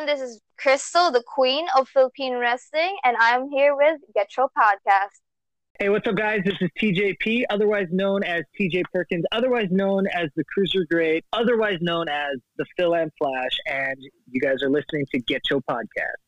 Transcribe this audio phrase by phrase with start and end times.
[0.00, 0.18] everyone.
[0.18, 5.08] This is Crystal, the queen of Philippine wrestling, and I'm here with Get Your Podcast.
[5.78, 6.40] Hey, what's up, guys?
[6.44, 11.78] This is TJP, otherwise known as TJ Perkins, otherwise known as the Cruiser Great, otherwise
[11.80, 13.96] known as the Phil and Flash, and
[14.30, 16.20] you guys are listening to Get Your Podcast.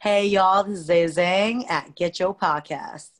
[0.00, 3.10] Hey, y'all, this is Zay Zhang at Get Your Podcast.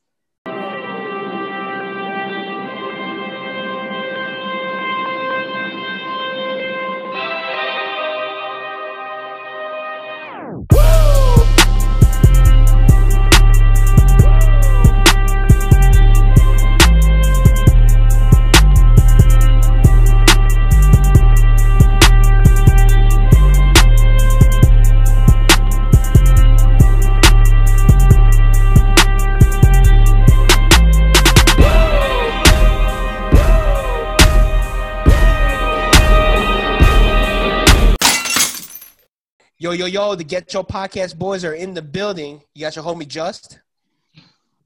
[39.74, 42.40] Yo, yo, yo, the Get Your Podcast boys are in the building.
[42.54, 43.58] You got your homie Just.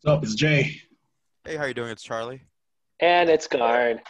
[0.03, 0.23] What's up?
[0.23, 0.83] It's Jay.
[1.47, 1.89] Hey, how you doing?
[1.89, 2.43] It's Charlie.
[3.01, 4.03] And it's guard.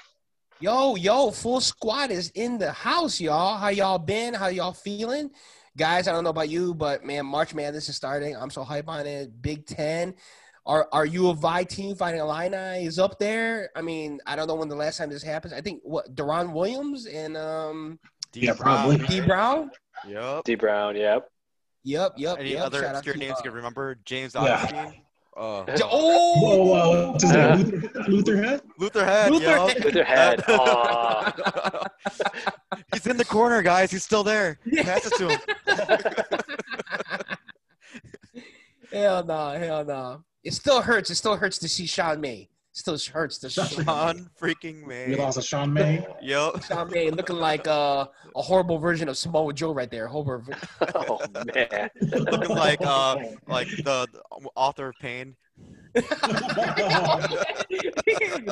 [0.58, 3.56] Yo, yo, full squad is in the house, y'all.
[3.58, 4.34] How y'all been?
[4.34, 5.30] How y'all feeling?
[5.76, 8.34] Guys, I don't know about you, but man, March Madness is starting.
[8.36, 9.40] I'm so hype on it.
[9.40, 10.16] Big Ten.
[10.66, 13.70] Are are you a Vi team fighting Illini is up there?
[13.76, 15.52] I mean, I don't know when the last time this happens.
[15.52, 18.00] I think what Deron Williams and um
[18.32, 18.88] D Yeah, Brown.
[18.88, 19.06] probably.
[19.06, 19.70] Dee Brown.
[20.06, 20.44] Yep.
[20.44, 21.30] Dee Brown, yep.
[21.84, 22.38] Yep, yep.
[22.38, 22.66] Any yep.
[22.66, 23.98] other Shout obscure names you can remember?
[24.04, 24.92] James Yeah.
[24.92, 24.92] Uh,
[25.40, 25.64] Oh,
[26.40, 27.90] Whoa, whoa, what's his name?
[28.08, 28.60] Luther, Head?
[28.76, 29.30] Luther Head.
[29.30, 29.68] Luther yo.
[29.68, 29.84] Head.
[29.84, 30.42] With their head.
[30.48, 31.86] Aw.
[32.92, 33.92] He's in the corner, guys.
[33.92, 34.58] He's still there.
[34.78, 35.40] Pass it to him.
[38.92, 40.24] hell no, hell no.
[40.42, 41.08] It still hurts.
[41.10, 42.48] It still hurts to see Sean May.
[42.78, 45.16] Still hurts to see Sean freaking We May.
[45.16, 46.06] lost a Sean May.
[46.22, 46.62] Yep.
[46.62, 50.06] Sean May looking like uh, a horrible version of Samoa Joe right there.
[50.06, 50.54] Horrible.
[50.94, 51.18] oh
[51.56, 51.90] man.
[52.00, 53.16] Looking like uh
[53.48, 54.20] like the, the
[54.54, 55.34] author of Pain.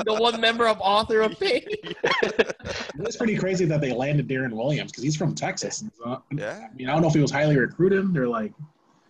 [0.02, 1.62] the one member of author of pain.
[2.98, 5.84] It's pretty crazy that they landed Deron Williams because he's from Texas.
[6.02, 6.66] So, Yeah.
[6.68, 8.12] I mean, I don't know if he was highly recruited.
[8.12, 8.52] They're like,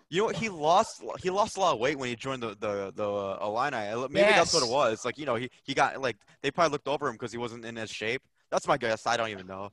[0.08, 0.36] You know what?
[0.36, 1.02] He lost.
[1.20, 4.06] He lost a lot of weight when he joined the the the uh, Illini.
[4.08, 5.04] Maybe that's what it was.
[5.04, 7.64] Like you know, he he got like they probably looked over him because he wasn't
[7.64, 8.22] in his shape.
[8.50, 9.06] That's my guess.
[9.06, 9.70] I don't even know.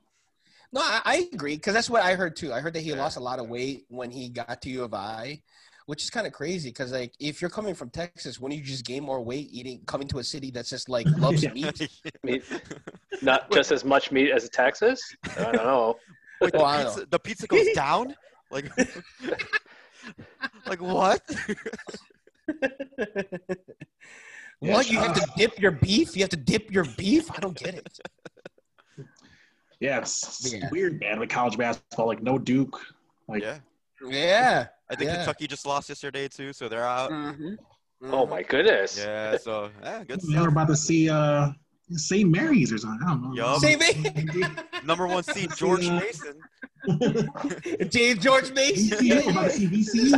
[0.72, 2.52] No, I, I agree because that's what I heard too.
[2.52, 2.96] I heard that he Yeah.
[2.98, 5.40] lost a lot of weight when he got to U of I,
[5.86, 8.86] which is kind of crazy because like if you're coming from Texas, wouldn't you just
[8.86, 11.52] gain more weight eating coming to a city that's just like loves Yeah.
[11.54, 11.88] meat?
[12.24, 12.44] Meat.
[13.22, 15.00] Not just as much meat as Texas.
[15.38, 15.96] I don't know.
[16.42, 16.90] Wait, the, Oh, I know.
[16.90, 18.16] pizza, the pizza goes down?
[18.50, 18.72] Like,
[20.68, 21.22] like what?
[24.62, 26.16] Yeah, what you have to dip your beef?
[26.16, 27.30] You have to dip your beef?
[27.36, 28.00] I don't get it.
[29.82, 30.70] yeah, it's, it's Yeah.
[30.72, 32.08] weird, man, with college basketball.
[32.08, 32.80] Like, no Duke.
[33.28, 33.58] Like, yeah,
[34.08, 34.68] Yeah.
[34.90, 35.18] I think Yeah.
[35.18, 37.12] Kentucky just lost yesterday too, so they're out.
[37.12, 37.58] Mhm.
[38.04, 38.98] Oh my goodness.
[38.98, 41.50] Yeah, so yeah, good we're about to see uh,
[41.92, 42.30] St.
[42.30, 43.06] Mary's or something.
[43.06, 43.34] I don't know.
[43.36, 43.60] Yup.
[43.60, 44.46] Same thing.
[44.86, 46.40] Number one seed George Mason.
[47.90, 48.98] James George Mason.
[48.98, 50.12] VCU, we're about to see VCU.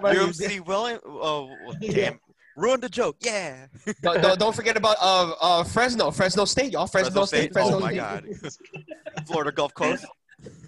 [0.00, 1.00] UMC William.
[1.06, 2.18] Oh, damn.
[2.56, 3.16] Ruined the joke.
[3.20, 3.66] Yeah.
[4.02, 6.86] don't, don't, don't forget about uh, uh, Fresno, Fresno State, y'all.
[6.86, 7.52] Fresno, Fresno State, State.
[7.52, 8.42] Fresno Oh my State.
[8.42, 9.26] God.
[9.26, 10.04] Florida Gulf Coast.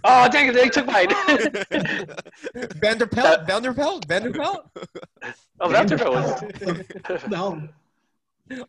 [0.05, 1.07] Oh dang it, they took mine.
[2.83, 4.69] Vanderpelt, Vanderpelt, Vanderpelt.
[5.61, 6.43] oh, Vanderbilt was.
[7.31, 7.69] no.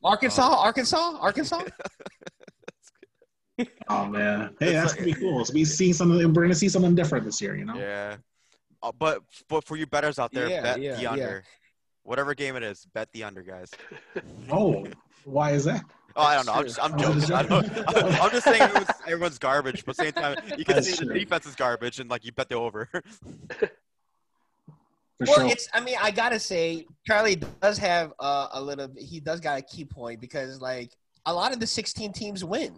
[0.02, 1.64] Arkansas, Arkansas, Arkansas.
[3.88, 5.44] Oh man, hey, that's gonna be cool.
[5.46, 6.18] So we see something.
[6.34, 7.76] We're gonna see something different this year, you know.
[7.76, 8.18] Yeah.
[8.82, 11.12] Uh, but but for you betters out there, Yeah, bet yeah, the yeah.
[11.12, 11.44] under.
[12.06, 13.72] Whatever game it is, bet the under, guys.
[14.52, 14.86] Oh,
[15.24, 15.86] why is that?
[16.16, 16.54] Oh, I don't know.
[16.54, 17.20] I'm just I'm true.
[17.22, 17.84] joking.
[17.88, 21.14] I I'm just saying everyone's, everyone's garbage, but same time you can That's see the
[21.14, 22.90] defense is garbage and like you bet the over.
[25.20, 25.46] Well, sure.
[25.46, 25.70] it's.
[25.74, 28.90] I mean, I gotta say, Charlie does have uh, a little.
[28.98, 30.92] He does got a key point because, like,
[31.26, 32.78] a lot of the 16 teams win.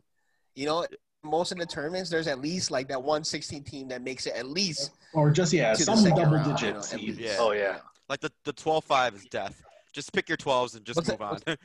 [0.55, 0.85] You know,
[1.23, 4.33] most of the tournaments, there's at least like that one 16 team that makes it
[4.35, 4.91] at least.
[5.13, 7.19] or just yeah, to some double round, digit you know, at seeds.
[7.19, 7.35] least.
[7.39, 7.77] Oh yeah.
[8.09, 9.61] like the the 12-5 is death.
[9.93, 11.57] Just pick your 12s and just What's move that-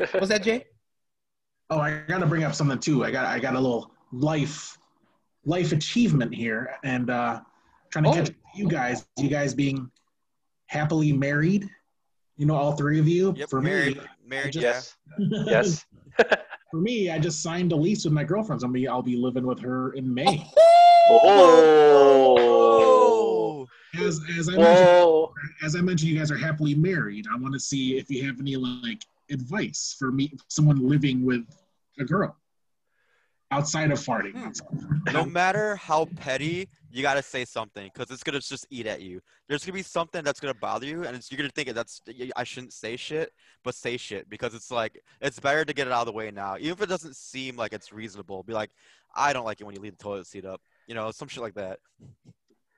[0.00, 0.10] on.
[0.20, 0.64] Was that Jay?
[1.70, 3.04] Oh, I gotta bring up something too.
[3.04, 4.78] I got I got a little life
[5.44, 7.40] life achievement here, and uh
[7.90, 8.14] trying to Oh.
[8.14, 9.06] catch you guys.
[9.18, 9.90] You guys being
[10.66, 11.68] happily married.
[12.36, 13.34] You know, all three of you.
[13.36, 15.84] yep, for married, me, married, just- Yes.
[16.18, 16.28] Yes.
[16.70, 18.60] for me, I just signed a lease with my girlfriend.
[18.60, 20.46] So I'm be, I'll be living with her in May.
[21.10, 22.36] Oh.
[23.98, 25.28] As as I mentioned,
[25.62, 27.26] as I mentioned, you guys are happily married.
[27.32, 31.46] I want to see if you have any like advice for me, someone living with
[31.98, 32.36] a girl.
[33.50, 34.32] Outside of farting.
[34.34, 35.12] Hmm.
[35.12, 39.20] no matter how petty, you gotta say something because it's gonna just eat at you.
[39.48, 42.00] There's gonna be something that's gonna bother you, and it's, you're gonna think that's
[42.36, 43.32] I shouldn't say shit,
[43.64, 46.30] but say shit because it's like it's better to get it out of the way
[46.30, 48.42] now, even if it doesn't seem like it's reasonable.
[48.42, 48.70] Be like,
[49.14, 51.42] I don't like it when you leave the toilet seat up, you know, some shit
[51.42, 51.78] like that.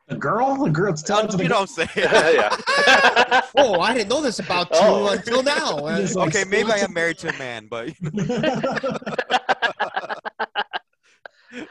[0.08, 1.90] A girl, a girl, tell to the you know what I'm saying?
[1.96, 3.42] yeah.
[3.56, 5.08] Oh, I didn't know this about you Oh.
[5.08, 5.78] until now.
[5.80, 7.90] Like, okay, maybe I am married to a man, but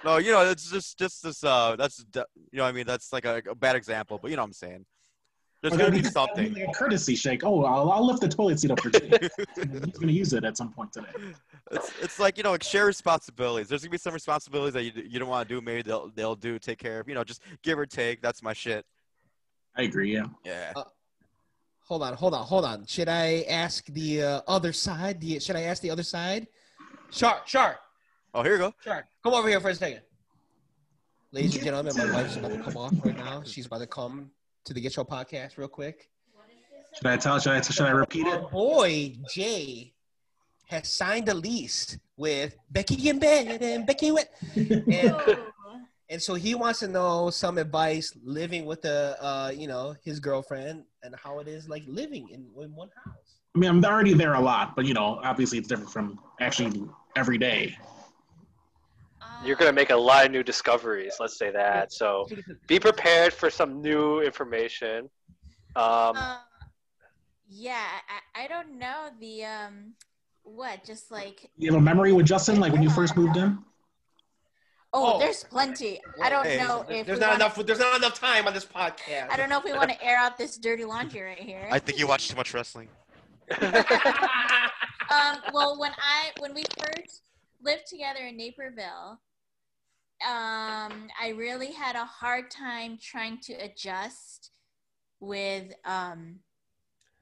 [0.04, 1.44] no, you know, it's just just this.
[1.44, 2.24] Uh, that's you
[2.54, 4.86] know, I mean, that's like a, a bad example, but you know what I'm saying.
[5.62, 6.54] There's gonna be be- that'd be something.
[6.54, 7.44] Like a courtesy shake.
[7.44, 9.30] Oh, I'll, I'll lift the toilet seat up for you.
[9.56, 11.10] He's gonna use it at some point today.
[11.72, 13.68] It's, it's like you know, like share responsibilities.
[13.68, 15.60] There's gonna be some responsibilities that you, you don't want to do.
[15.60, 16.60] Maybe they'll they'll do.
[16.60, 17.10] Take care of.
[17.10, 18.22] You know, just give or take.
[18.22, 18.86] That's my shit.
[19.76, 20.14] I agree.
[20.14, 20.28] Yeah.
[20.46, 20.74] Yeah.
[21.90, 22.86] Hold on, hold on, hold on.
[22.86, 25.20] Should I ask the uh, other side?
[25.20, 26.48] The, should I ask the other side?
[27.10, 27.80] Shark, Shark,
[28.34, 28.74] Oh, here you go.
[28.84, 29.06] Shark.
[29.24, 30.02] Come over here for a second.
[31.32, 33.42] Ladies and gentlemen, my wife's about to come off right now.
[33.44, 34.30] She's about to come
[34.66, 36.10] to the Get Show podcast real quick.
[36.96, 37.40] Should I tell?
[37.40, 37.62] Should I?
[37.62, 38.34] Should I repeat it?
[38.34, 39.94] Our boy Jay
[40.68, 45.16] has signed a lease with Becky in bed and Becky went, and,
[46.10, 50.20] and so he wants to know some advice living with a uh, you know his
[50.20, 53.40] girlfriend and how it is like living in, in one house.
[53.56, 56.84] I mean, I'm already there a lot, but you know, obviously it's different from actually
[57.16, 57.76] every day.
[59.46, 61.16] You're gonna make a lot of new discoveries.
[61.20, 61.94] Let's say that.
[61.94, 62.28] So
[62.68, 65.10] be prepared for some new information.
[65.76, 66.38] Um, Uh,
[67.48, 67.86] yeah,
[68.36, 69.94] I, I don't know the um
[70.44, 73.60] what just like You have a memory with Justin, like when you first moved in.
[74.94, 75.20] oh, Oh.
[75.20, 76.02] there's plenty.
[76.22, 77.66] I don't Hey, know if There's not wanna, enough.
[77.66, 79.30] There's not enough time on this podcast.
[79.30, 81.68] I don't know if we want to air out this dirty laundry right here.
[81.72, 82.90] I think you watch too much wrestling.
[83.62, 87.24] um, well, when I when we first
[87.64, 89.20] lived together in Naperville,
[90.26, 94.52] um, I really had a hard time trying to adjust
[95.20, 96.40] with um,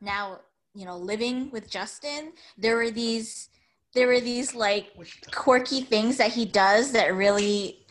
[0.01, 0.39] now
[0.73, 2.33] you know living with Justin.
[2.57, 3.49] There were these
[3.93, 4.91] there were these like
[5.31, 7.85] quirky things that he does that really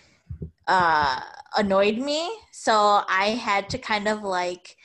[0.66, 1.20] uh,
[1.56, 2.30] annoyed me.
[2.52, 4.76] So I had to kind of like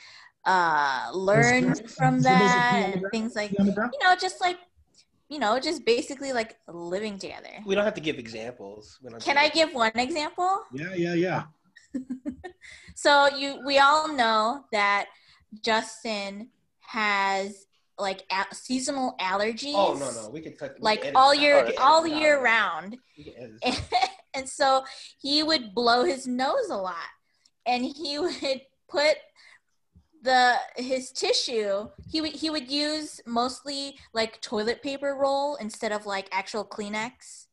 [0.44, 3.92] uh, learn from So does it that and things like on the ground?
[3.92, 4.58] you know, just like,
[5.32, 7.54] you know, just basically like living together.
[7.64, 8.98] We don't have to give examples.
[9.20, 10.62] Can I give one example?
[10.72, 11.42] Yeah, yeah, yeah.
[12.94, 15.06] So you, we all know that
[15.62, 16.48] Justin
[16.80, 17.66] has
[17.98, 19.72] like a- seasonal allergies.
[19.74, 20.74] Oh no no, we can cut.
[20.78, 22.20] we Like edit all year, We all this out.
[22.20, 24.08] year round, We can edit this out.
[24.34, 24.84] and so
[25.20, 27.10] he would blow his nose a lot,
[27.66, 29.16] and he would put
[30.22, 36.06] the his tissue he would he would use mostly like toilet paper roll instead of
[36.06, 37.46] like actual kleenex.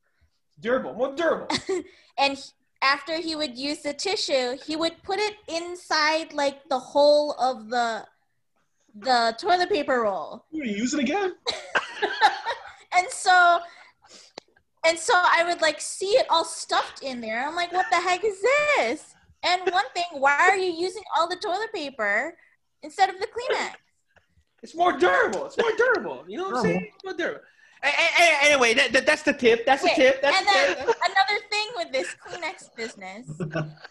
[0.59, 1.47] Durable, more durable.
[2.17, 2.51] and he-
[2.81, 7.69] after he would use the tissue he would put it inside like the hole of
[7.69, 8.05] the
[8.95, 10.45] the toilet paper roll.
[10.51, 11.33] You use it again?
[12.95, 13.59] and so
[14.85, 17.45] and so i would like see it all stuffed in there.
[17.45, 19.15] I'm like what the heck is this?
[19.43, 22.35] And one thing why are you using all the toilet paper
[22.83, 23.73] instead of the kleenex
[24.63, 25.45] It's more durable.
[25.45, 26.25] It's more durable.
[26.27, 26.91] You know what I'm saying?
[26.95, 27.41] It's more durable.
[27.81, 29.65] Anyway, that, that, that's the tip.
[29.65, 30.21] That's Wait, the tip.
[30.21, 30.95] That's and the then tip.
[31.05, 33.25] another thing with this Kleenex business.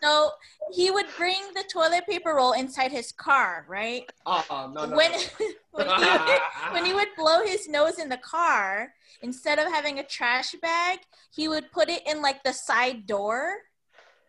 [0.02, 0.30] So
[0.72, 4.04] he would bring the toilet paper roll inside his car, right?
[4.26, 5.18] Oh, no, no, when no.
[5.72, 6.40] when, he would,
[6.72, 8.92] when he would blow his nose in the car,
[9.22, 10.98] instead of having a trash bag,
[11.34, 13.56] he would put it in like the side door,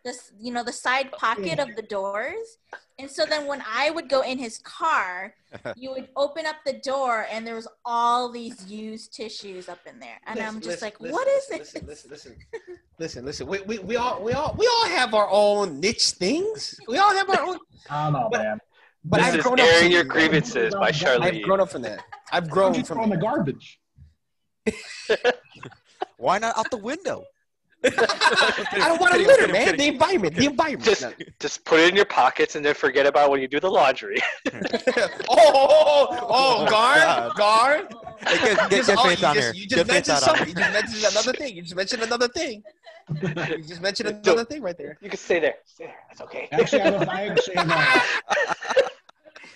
[0.04, 2.56] this you know the side pocket of the doors.
[3.00, 5.34] And so then when I would go in his car,
[5.76, 9.98] you would open up the door and there was all these used tissues up in
[9.98, 11.88] there, and Listen, I'm just listen, like, listen, what is listen, it?
[11.88, 12.36] Listen, listen,
[12.98, 13.46] listen, listen.
[13.46, 16.78] We, we, we all we all we all have our own niche things.
[16.86, 17.58] We all have our own.
[17.90, 18.58] I don't know, man.
[19.02, 20.08] But this I've is grown up airing from your that.
[20.10, 21.26] grievances by Charlie.
[21.38, 22.04] I've grown up from that.
[22.32, 23.80] I've grown don't from the garbage?
[26.18, 27.24] Why not out the window?
[27.82, 29.64] I don't want to litter, kidding, man.
[29.64, 29.78] kidding.
[29.78, 30.84] The environment, the environment.
[30.84, 31.06] Just,
[31.38, 33.70] just put it in your pockets and then forget about it when you do the
[33.70, 34.18] laundry.
[34.52, 34.60] oh,
[35.30, 37.94] oh, oh, oh, guard, guard.
[38.26, 39.54] Hey, get, get, Just- get oh, Faith you on just, here.
[39.54, 40.46] You just Faith mentioned on something.
[40.46, 40.48] here.
[40.48, 41.56] You just mentioned another thing.
[41.56, 42.62] You just mentioned another thing.
[43.10, 44.98] You just mentioned another thing right there.
[45.00, 45.54] You can stay there.
[45.64, 45.96] Stay there.
[46.08, 46.48] That's okay.
[46.52, 47.70] Actually, I, have a, I actually have
[48.76, 48.89] a,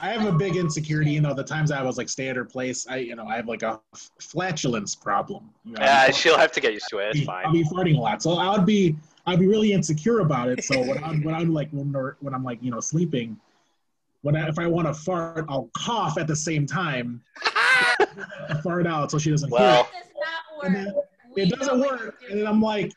[0.00, 1.12] I have a big insecurity.
[1.12, 3.36] You know, the times I was like stay at her place, I you know I
[3.36, 3.80] have like a
[4.20, 5.50] flatulence problem.
[5.64, 7.16] You know, Yeah, she'll have to get used to it.
[7.16, 7.52] It's I'll fine.
[7.52, 8.96] be farting a lot, so I would be
[9.26, 10.64] I'd be really insecure about it.
[10.64, 13.38] So when I'm when I'm like when, when I'm like you know sleeping,
[14.22, 17.22] when I, if I want to fart, I'll cough at the same time,
[18.62, 19.88] fart out so she doesn't hear Well,
[20.62, 20.66] it.
[20.66, 21.36] It does not work.
[21.36, 22.92] It doesn't work, you're and then I'm like,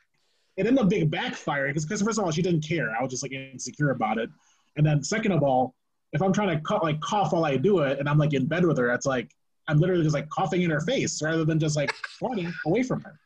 [0.58, 2.90] it ended up being backfiring because first of all, she didn't care.
[2.98, 4.30] I was just like insecure about it,
[4.76, 5.74] and then second of all,
[6.18, 8.48] if I'm trying to cut, like cough while I do it, and I'm like in
[8.48, 9.30] bed with her, it's like
[9.68, 13.02] I'm literally just like coughing in her face rather than just like farting away from
[13.02, 13.20] her.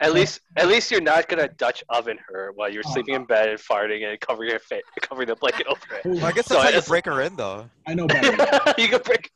[0.00, 3.20] At least, at least you're not gonna Dutch oven her while you're Oh, sleeping no.
[3.20, 6.04] in bed and farting and covering your face, covering the blanket over it.
[6.04, 7.70] Well, I guess So that's how you it's- break her in, though.
[7.86, 8.30] I know better.
[8.78, 9.30] you can break.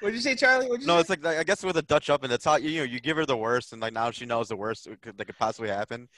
[0.00, 0.66] What'd you say, Charlie?
[0.66, 1.00] What'd you No, say?
[1.00, 3.24] it's like I guess with a Dutch oven, it's how you know you give her
[3.24, 6.08] the worst, and like now she knows the worst that could possibly happen.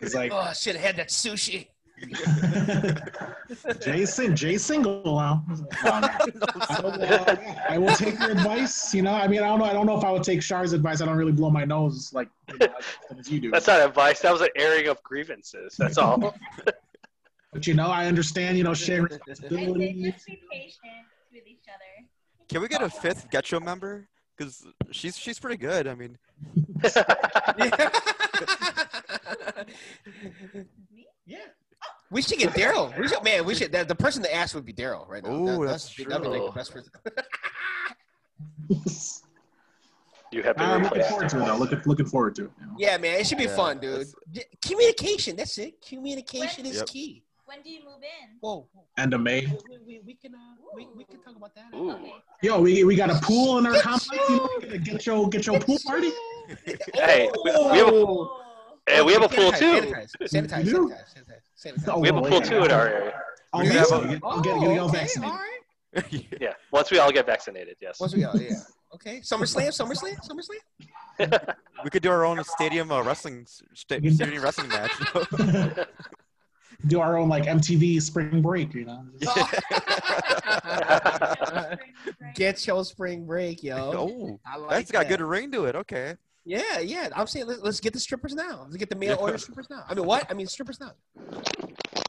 [0.00, 0.76] It's like Oh shit!
[0.76, 1.68] I had that sushi.
[3.80, 5.44] Jason, Jay single now.
[5.82, 7.36] I will, uh,
[7.68, 8.94] I will take your advice.
[8.94, 9.64] You know, I mean, I don't know.
[9.64, 11.00] I don't know if I would take Char's advice.
[11.00, 12.68] I don't really blow my nose like you know,
[13.18, 13.50] as you do.
[13.50, 14.20] That's not advice.
[14.20, 15.76] That was an airing of grievances.
[15.76, 16.34] That's all.
[17.50, 18.58] But you know, I understand.
[18.58, 20.38] You know, share I just be patient
[21.32, 22.06] with each other.
[22.46, 24.06] Can we get a fifth Getcho member?
[24.38, 25.88] Because she's she's pretty good.
[25.88, 26.16] I mean,
[31.26, 31.38] yeah.
[31.82, 31.86] Oh.
[32.10, 32.96] We should get Daryl.
[32.98, 33.44] We should, man.
[33.44, 33.72] We should.
[33.72, 35.30] The, the person to ask would be Daryl right now.
[35.34, 36.52] Ooh, That- that's That'd be like the true.
[36.54, 36.90] best person.
[40.32, 41.46] you have been I'm looking forward to it.
[41.46, 41.56] Though.
[41.56, 42.50] Looking looking forward to it.
[42.60, 42.72] you know.
[42.78, 43.20] yeah, man.
[43.20, 44.06] It should be Yeah, fun, dude.
[44.32, 45.36] that's- Communication.
[45.36, 45.82] That's it.
[45.86, 46.86] Communication is Yep.
[46.86, 47.22] key.
[47.48, 48.36] When do you move in?
[48.40, 48.68] Whoa.
[48.98, 49.46] End of May.
[49.70, 50.38] We, we, we can uh,
[50.76, 51.74] we, we can talk about that.
[51.74, 51.92] Ooh.
[51.92, 52.12] Okay.
[52.42, 54.28] Yo, we, we got a pool in our Get complex.
[54.28, 56.10] You know, we gotta get your get your pool party.
[56.94, 58.42] Hey, we- we have a- Oh.
[58.90, 59.64] And we have a pool too.
[59.80, 61.88] Sanitize, sanitize, sanitize, sanitize, sanitize.
[61.88, 62.40] Oh, We have a pool yeah.
[62.50, 63.14] too in our area.
[63.54, 65.32] Oh, We yeah, have so a- get, Oh, get, get, get okay, vaccinated.
[65.32, 66.34] all right.
[66.40, 66.52] Yeah.
[66.70, 67.98] Once we all get vaccinated, yes.
[67.98, 68.56] Once we go, yeah.
[68.94, 69.20] Okay.
[69.20, 71.54] SummerSlam, SummerSlam, SummerSlam.
[71.84, 74.92] we could do our own stadium uh, wrestling sta- stadium wrestling match.
[76.80, 76.88] You know?
[76.88, 78.74] Do our own like MTV spring break.
[78.74, 79.04] You know.
[82.34, 83.92] Get your spring break, yo.
[83.94, 85.08] Oh, like that's got that.
[85.08, 85.76] good ring to it.
[85.76, 86.16] Okay.
[86.44, 87.08] Yeah, yeah.
[87.14, 88.62] I'm saying let's, let's get the strippers now.
[88.64, 89.84] Let's get the male order strippers now.
[89.88, 90.26] I mean, what?
[90.30, 90.92] I mean, strippers now.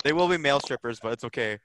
[0.04, 1.60] They will be male strippers, but it's okay.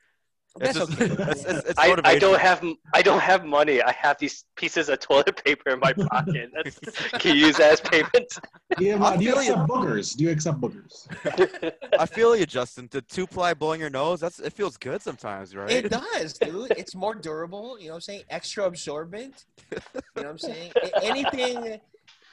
[0.56, 1.22] That's It's just, okay.
[1.30, 3.82] It's, it's, it's I, I don't have I don't have money.
[3.82, 6.50] I have these pieces of toilet paper in my pocket.
[6.54, 6.78] That's,
[7.12, 8.38] can you use that as payment?
[8.78, 9.52] Do you, have, I uh, do you feel you.
[9.52, 10.16] accept boogers?
[10.16, 11.72] Do you accept boogers?
[11.98, 12.88] I feel you, Justin.
[12.90, 15.70] The two ply blowing your nose, that's it feels good sometimes, right?
[15.70, 16.70] It does, dude.
[16.76, 17.76] It's more durable.
[17.78, 18.22] You know what I'm saying?
[18.30, 19.46] Extra absorbent.
[19.72, 19.78] You
[20.16, 20.72] know what I'm saying?
[21.02, 21.80] Anything,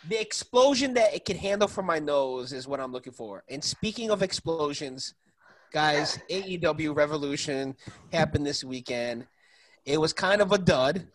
[0.08, 3.44] the explosion that it can handle from my nose is what I'm looking for.
[3.50, 5.16] And speaking of explosions,
[5.72, 7.76] guys, AEW Revolution
[8.12, 9.26] happened this weekend.
[9.86, 11.08] It was kind of a dud.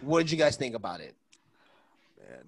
[0.00, 1.14] What did you guys think about it?
[2.18, 2.44] man.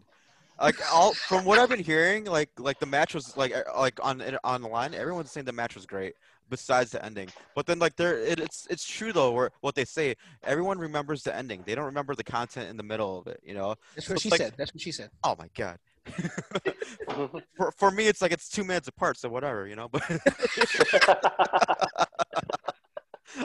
[0.61, 3.99] Like all from what I've been hearing, like like the match was like uh, like
[4.03, 4.95] on on the line.
[4.95, 6.15] Everyone's saying the match was great,
[6.49, 7.29] besides the ending.
[7.55, 9.33] But then like there, it, it's it's true though.
[9.33, 11.63] Where what they say, everyone remembers the ending.
[11.67, 13.41] They don't remember the content in the middle of it.
[13.45, 13.75] You know?
[13.95, 14.55] That's what So, she like- said.
[14.57, 15.11] That's what she said.
[15.25, 15.79] Oh my god.
[17.57, 19.89] for for me, it's like it's two minutes apart, so whatever, you know.
[19.89, 20.03] But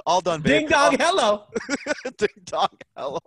[0.06, 0.62] all done, babe.
[0.62, 1.44] Ding dong, hello.
[2.18, 3.20] Ding dong, hello.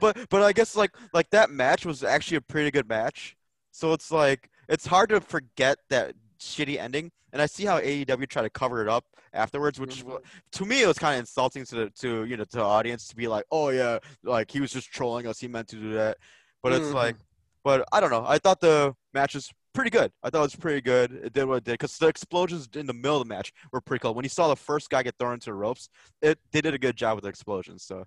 [0.00, 3.36] But but I guess like like that match was actually a pretty good match.
[3.72, 7.10] So it's like it's hard to forget that shitty ending.
[7.32, 10.04] And I see how AEW tried to cover it up afterwards, which
[10.52, 13.08] to me it was kind of insulting to the to you know to the audience
[13.08, 15.40] to be like, oh yeah, like he was just trolling us.
[15.40, 16.18] He meant to do that.
[16.62, 16.94] But it's Mhm.
[16.94, 17.16] like,
[17.64, 18.24] but I don't know.
[18.26, 20.12] I thought the match was pretty good.
[20.22, 21.10] I thought it was pretty good.
[21.12, 23.80] It did what it did because the explosions in the middle of the match were
[23.80, 24.14] pretty cool.
[24.14, 25.88] When you saw the first guy get thrown into the ropes,
[26.22, 27.82] it they did a good job with the explosions.
[27.82, 28.04] So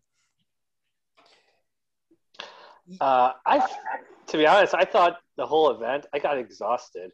[3.02, 3.68] Uh, I,
[4.28, 7.12] to be honest, I thought the whole event I got exhausted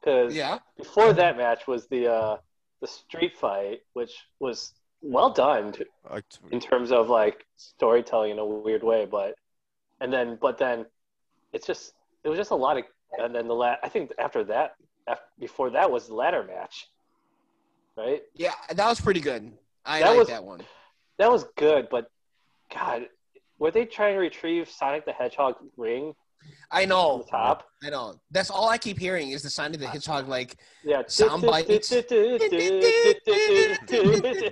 [0.00, 0.60] because Yeah.
[0.78, 2.36] before that match was the uh,
[2.80, 8.38] the street fight, which was well done t- like, in terms of like storytelling in
[8.38, 9.34] a weird way, but
[10.00, 10.86] and then but then
[11.54, 11.94] it's just
[12.24, 12.84] it was just a lot of
[13.18, 14.74] and then the last I think after that
[15.08, 16.88] af before that was the ladder match,
[17.96, 18.22] right?
[18.34, 19.52] Yeah, that was pretty good.
[19.86, 20.60] I That like was- that one.
[21.18, 22.10] That was good, but
[22.74, 23.08] God,
[23.60, 26.12] were they trying to retrieve Sonic the Hedgehog ring
[26.72, 27.18] I know.
[27.24, 27.68] the top?
[27.84, 28.16] I know.
[28.32, 30.26] That's all I keep hearing is the Sonic the Hedgehog.
[30.28, 31.90] Like, Yeah, Sound bites.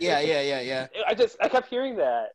[0.00, 0.87] yeah, yeah, yeah, yeah.
[1.06, 2.28] I just I kept hearing that.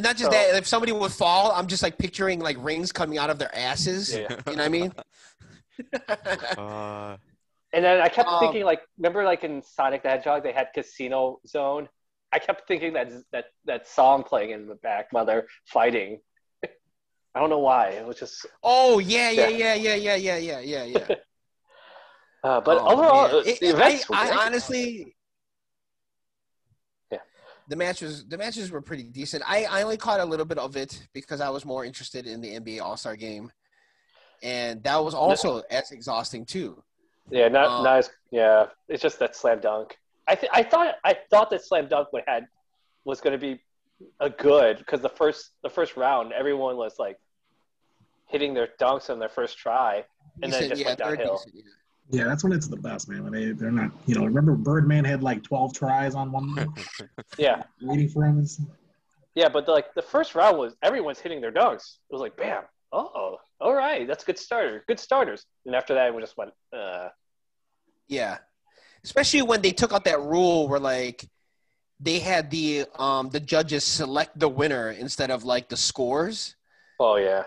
[0.00, 0.54] And not just So- that.
[0.56, 4.14] If somebody would fall, I'm just like picturing like rings coming out of their asses.
[4.14, 4.20] Yeah.
[4.20, 4.92] You know what I mean?
[6.58, 7.16] uh,
[7.74, 10.68] And then I kept Um, thinking like remember like in Sonic the Hedgehog they had
[10.74, 11.86] Casino Zone.
[12.32, 16.20] I kept thinking that that that song playing in the back while they're fighting.
[17.34, 17.88] I don't know why.
[17.90, 19.74] It was just oh yeah, yeah, Yeah.
[19.74, 21.14] yeah, yeah, yeah, yeah, yeah, yeah, yeah.
[22.44, 23.36] uh, but Oh, overall man.
[23.36, 24.38] uh, It- the I, I great.
[24.46, 25.14] honestly.
[27.70, 27.76] Yeah.
[27.76, 29.42] the matches the matches were pretty decent.
[29.46, 32.40] I, I only caught a little bit of it because I was more interested in
[32.40, 33.50] the NBA All Star game,
[34.42, 36.82] and that was also as exhausting too.
[37.30, 38.66] Yeah, not Um, not as yeah.
[38.88, 39.96] It's just that slam dunk.
[40.26, 42.46] I th- I thought I thought that slam dunk would had
[43.04, 43.60] was going to be
[44.20, 47.18] a good because the first the first round everyone was like
[48.26, 50.04] hitting their dunks on their first try
[50.42, 51.36] and then it Decent, just went downhill.
[51.36, 51.62] decent, yeah.
[52.12, 53.22] Yeah, that's when it's the best, man.
[53.22, 54.24] When they they're not, you know.
[54.24, 56.74] Remember Birdman had like twelve tries on one
[57.38, 58.38] Yeah, waiting for him.
[58.38, 58.48] And
[59.34, 61.98] yeah, but like the first round was everyone's hitting their dunks.
[62.10, 65.46] It was like bam, uh oh, all right, that's a good starter, good starters.
[65.66, 66.50] And after that, we just went.
[66.72, 67.08] Uh,
[68.08, 68.38] Yeah,
[69.04, 71.24] especially when they took out that rule where like
[72.00, 76.56] they had the um the judges select the winner instead of like the scores.
[76.98, 77.44] oh yeah,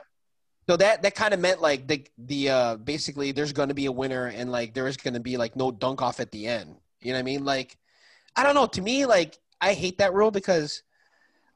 [0.67, 3.86] So that that kind of meant like the the uh basically there's going to be
[3.86, 6.48] a winner and like there is going to be like no dunk off at the
[6.48, 6.75] end.
[7.01, 7.43] You know what I mean?
[7.46, 7.77] Like
[8.36, 8.67] I don't know.
[8.67, 10.84] To me, like I hate that rule because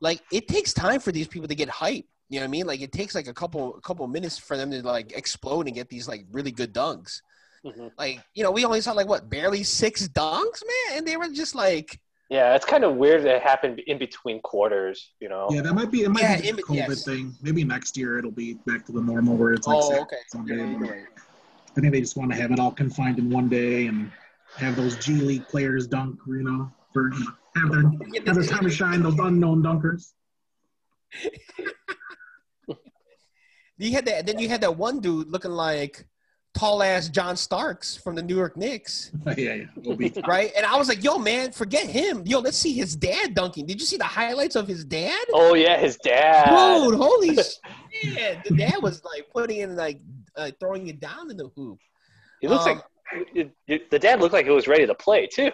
[0.02, 2.06] like it takes time for these people to get hype.
[2.30, 2.68] You know what I mean?
[2.68, 5.76] Like it takes like a couple a couple minutes for them to like explode and
[5.76, 7.22] get these like really good dunks.
[7.66, 7.92] Mhm.
[7.98, 11.30] Like you know we only saw like what barely six dunks, man, and they were
[11.30, 12.00] just like
[12.30, 12.56] yeah.
[12.56, 15.12] It's kind of weird that it happened in between quarters.
[15.20, 15.48] You know.
[15.52, 16.04] Yeah, that might be.
[16.04, 17.06] It might Yeah, be in- a COVID yes.
[17.06, 17.34] thing.
[17.42, 19.78] Maybe next year it'll be back to the normal where it's like.
[19.78, 20.16] oh Saturday, okay.
[20.28, 21.06] Sunday, Yeah, right.
[21.76, 24.12] I think they just want to have it all confined in one day and
[24.56, 26.20] have those G League players dunk.
[26.28, 27.12] You know, for
[27.56, 27.82] have their
[28.26, 29.02] have their time to shine.
[29.04, 30.14] Those unknown dunkers.
[33.80, 34.26] You had that.
[34.26, 36.04] Then you had that one dude looking like
[36.58, 39.64] tall ass John Starks from the New York Knicks, yeah, yeah.
[39.78, 40.52] It'll right?
[40.58, 42.24] And I was like, "Yo, man, forget him.
[42.26, 43.66] Yo, let's see his dad dunking.
[43.66, 45.26] Did you see the highlights of his dad?
[45.34, 46.46] Oh yeah, his dad.
[46.50, 47.36] Dude, holy
[47.92, 48.44] shit!
[48.44, 50.00] The dad was like putting in like
[50.36, 51.80] uh, throwing it down in the hoop.
[52.42, 55.28] He looks Um, like it, it- the dad looked like he was ready to play
[55.28, 55.52] too.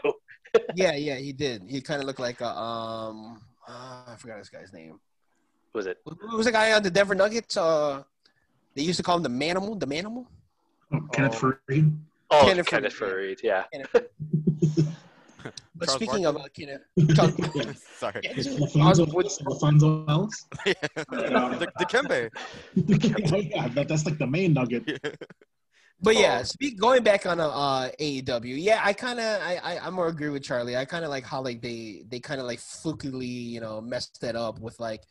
[0.75, 1.63] Yeah, yeah, he did.
[1.67, 5.00] He kind of looked like a um, uh, I forgot this guy's name.
[5.74, 5.98] Who Was it?
[6.05, 7.57] Who was the guy on the Denver Nuggets?
[7.57, 8.03] Uh,
[8.75, 9.79] they used to call him the Manimal.
[9.79, 10.25] The Manimal.
[10.93, 11.53] Oh, Kenneth Oh.
[11.69, 11.97] Faried.
[12.31, 13.43] Oh, Kenneth Kenneth, Faried, Faried.
[13.43, 13.63] Yeah.
[15.75, 16.65] But Charles speaking of uh, Barkley?
[16.65, 18.22] Kenneth, Charles- Sorry.
[18.24, 19.05] Yeah, Alfonso,
[19.50, 20.46] Alfonso Ellis.
[20.65, 22.29] the, the Kembe.
[23.33, 25.18] oh, yeah, that, that's like the main nugget.
[26.01, 26.44] But yeah, Oh.
[26.44, 28.55] speak going back on uh, uh AEW.
[28.61, 30.77] Yeah, I kind of I, I I'm more agree with Charlie.
[30.77, 34.20] I kind of like how like they they kind of like flukily you know messed
[34.22, 35.01] that up with like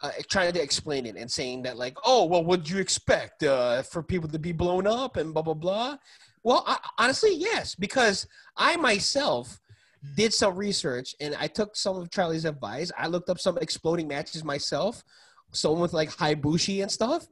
[0.00, 3.82] uh, trying to explain it and saying that like oh well what'd you expect uh
[3.82, 5.96] for people to be blown up and blah blah blah.
[6.44, 9.60] Well, I, honestly, yes, because I myself
[10.16, 12.92] did some research and I took some of Charlie's advice.
[12.96, 15.02] I looked up some exploding matches myself,
[15.52, 17.26] some with like Hayabusa and stuff.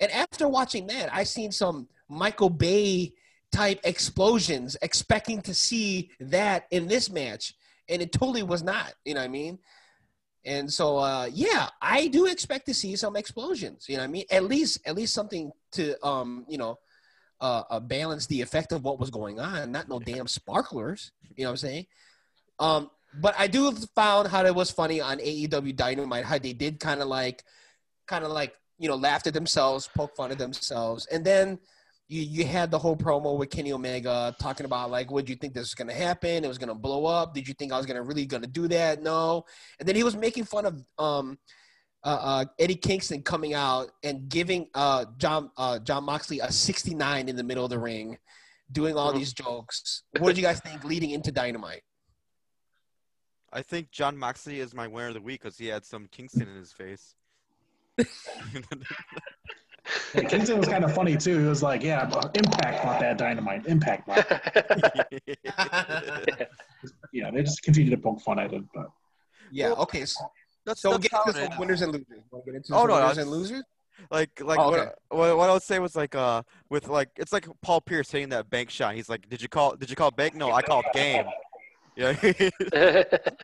[0.00, 3.14] And after watching that, I seen some Michael Bay
[3.52, 7.54] type explosions, expecting to see that in this match,
[7.88, 8.94] and it totally was not.
[9.04, 9.58] You know what I mean?
[10.46, 13.86] And so, uh, yeah, I do expect to see some explosions.
[13.88, 14.24] You know what I mean?
[14.30, 16.78] At least, at least something to, um, you know,
[17.40, 19.72] uh, uh, balance the effect of what was going on.
[19.72, 21.12] Not no damn sparklers.
[21.36, 21.86] You know what I'm saying?
[22.58, 26.80] Um, but I do found how it was funny on AEW Dynamite how they did
[26.80, 27.44] kind of like,
[28.06, 31.58] kind of like you know laughed at themselves, poke fun at themselves, and then
[32.08, 35.54] you you had the whole promo with Kenny Omega talking about like, would you think
[35.54, 36.44] this was gonna happen?
[36.44, 37.34] It was gonna blow up.
[37.34, 39.02] Did you think I was gonna really gonna do that?
[39.02, 39.44] No.
[39.78, 41.38] And then he was making fun of um.
[42.06, 47.30] Uh, uh, Eddie Kingston coming out and giving uh, John uh, Jon Moxley a 69
[47.30, 48.18] in the middle of the ring,
[48.70, 49.16] doing all Mhm.
[49.20, 50.02] these jokes.
[50.18, 51.80] What did you guys think leading into Dynamite?
[53.50, 56.46] I think Jon Moxley is my winner of the week because he had some Kingston
[56.46, 57.14] in his face.
[60.14, 61.38] Yeah, Kingston was kind of funny too.
[61.40, 63.66] He was like, "Yeah, Impact bought that dynamite.
[63.66, 64.26] Impact bought."
[65.10, 65.38] it."
[67.12, 68.62] Yeah, they just continue to poke fun at it.
[68.74, 68.90] But
[69.52, 69.70] yeah.
[69.72, 70.04] Okay.
[70.04, 70.24] So,
[70.66, 71.58] That's, so we'll get how into some is.
[71.58, 72.06] winners and losers.
[72.30, 73.62] Wanna get into Oh, some no, winners that's- and losers.
[74.10, 74.90] Like, like Oh, what, okay.
[75.10, 78.30] what, what I would say was like, uh, with like, it's like Paul Pierce hitting
[78.30, 78.94] that bank shot.
[78.96, 79.76] He's like, "Did you call?
[79.76, 80.34] Did you call bank?
[80.34, 81.24] No, I called game."
[81.96, 82.50] Yeah, you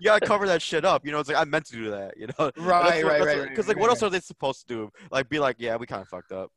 [0.02, 1.06] gotta cover that shit up.
[1.06, 2.16] You know, it's like I meant to do that.
[2.16, 4.74] You know, Right, right, right, Because right, like, what right, else are they supposed to
[4.74, 4.90] do?
[5.10, 6.50] Like, be like, yeah, we kind of fucked up.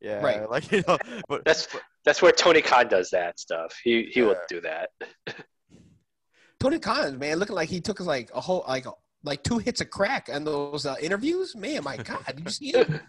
[0.00, 0.48] Yeah, Right.
[0.50, 1.68] Like you know, but that's
[2.04, 3.78] that's where Tony Khan does that stuff.
[3.82, 4.90] He he will do that.
[6.60, 8.86] Tony Khan, man, looking like he took like a whole like
[9.24, 11.56] like two hits of crack on those uh, interviews.
[11.56, 12.88] Man, my God, did you see it?
[12.88, 13.00] it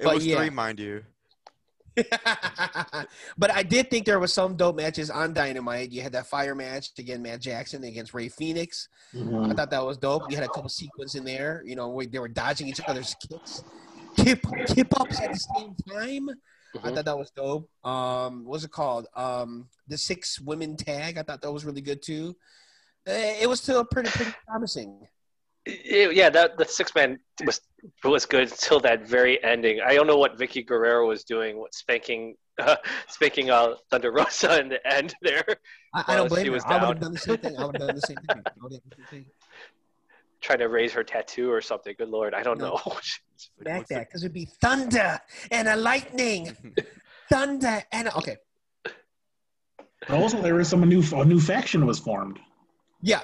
[0.00, 0.36] but was yeah.
[0.36, 1.04] three, mind you.
[3.38, 5.90] but I did think there was some dope matches on Dynamite.
[5.92, 8.88] You had that fire match again, Matt Jackson against Rey Fenix.
[9.14, 10.30] I thought that was dope.
[10.30, 13.14] You had a couple sequences in there, you know, where they were dodging each other's
[13.28, 13.62] kicks,
[14.16, 16.28] kip kip ups at the same time.
[16.30, 16.94] I Mhm.
[16.94, 17.70] thought that was dope.
[17.84, 19.06] Um, what's it called?
[19.14, 21.16] Um, the six women tag.
[21.16, 22.36] I thought that was really good too.
[23.06, 25.06] Eh, It was still pretty pretty promising.
[25.66, 27.60] It- yeah, that the six man was
[28.04, 29.80] was good until that very ending.
[29.84, 32.76] I don't know what Vickie Guerrero was doing, what spanking uh,
[33.08, 35.44] spanking uh, Thunder Rosa in the end there,
[35.94, 36.52] I, I don't Well, she blame her.
[36.52, 37.00] was I would have down.
[37.00, 37.56] done the same thing.
[37.58, 38.30] I would have done the same thing.
[38.46, 39.26] I would've done the same thing.
[40.40, 41.94] trying to raise her tattoo or something.
[41.98, 42.80] Good lord, I don't No.
[42.86, 42.98] know.
[43.64, 45.18] Back that because it'd be thunder
[45.50, 46.56] and a lightning,
[47.30, 48.36] thunder and a, okay.
[50.08, 52.38] But also, there was some new a new faction was formed.
[53.02, 53.20] Yeah,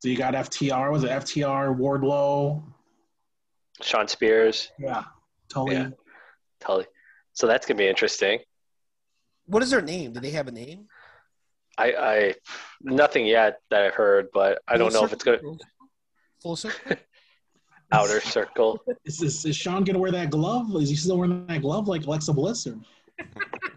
[0.00, 0.92] So you got FTR.
[0.92, 1.76] Was it FTR?
[1.76, 2.62] Wardlow?
[3.82, 5.04] Shawn Spears, Yeah.
[5.48, 5.74] Tully.
[5.74, 5.90] Yeah.
[6.60, 6.86] Tully.
[7.34, 8.40] So that's gonna be interesting.
[9.46, 10.12] what is their name?
[10.12, 10.86] Do they have a name?
[11.78, 12.34] I, I
[12.80, 15.38] nothing yet that I heard, but I don't Full know if it's gonna?
[16.42, 16.96] Full circle.
[17.92, 18.80] outer circle.
[19.04, 20.74] Is, is, is Shawn gonna wear that glove?
[20.76, 22.66] Is he still wearing that glove like Alexa Bliss?
[22.66, 22.78] Or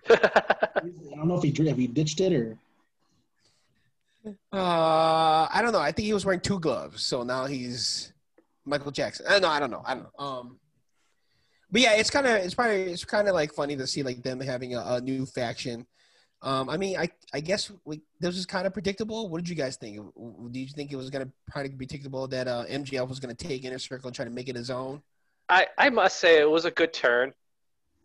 [0.09, 0.81] I
[1.15, 2.57] don't know if he if he ditched it or.
[4.25, 5.79] Uh, I don't know.
[5.79, 8.13] I think he was wearing two gloves, so now he's
[8.65, 9.25] Michael Jackson.
[9.27, 9.49] I don't know.
[9.49, 9.83] I don't know.
[9.85, 10.25] I don't know.
[10.25, 10.59] Um,
[11.71, 14.23] but yeah, it's kind of it's probably it's kind of like funny to see like
[14.23, 15.85] them having a, a new faction.
[16.41, 19.29] Um, I mean, I I guess we, this is kind of predictable.
[19.29, 19.99] What did you guys think?
[20.51, 23.63] Did you think it was gonna probably be predictable that uh, MJF was gonna take
[23.65, 25.01] Inner Circle and try to make it his own?
[25.49, 27.33] I, I must say it was a good turn.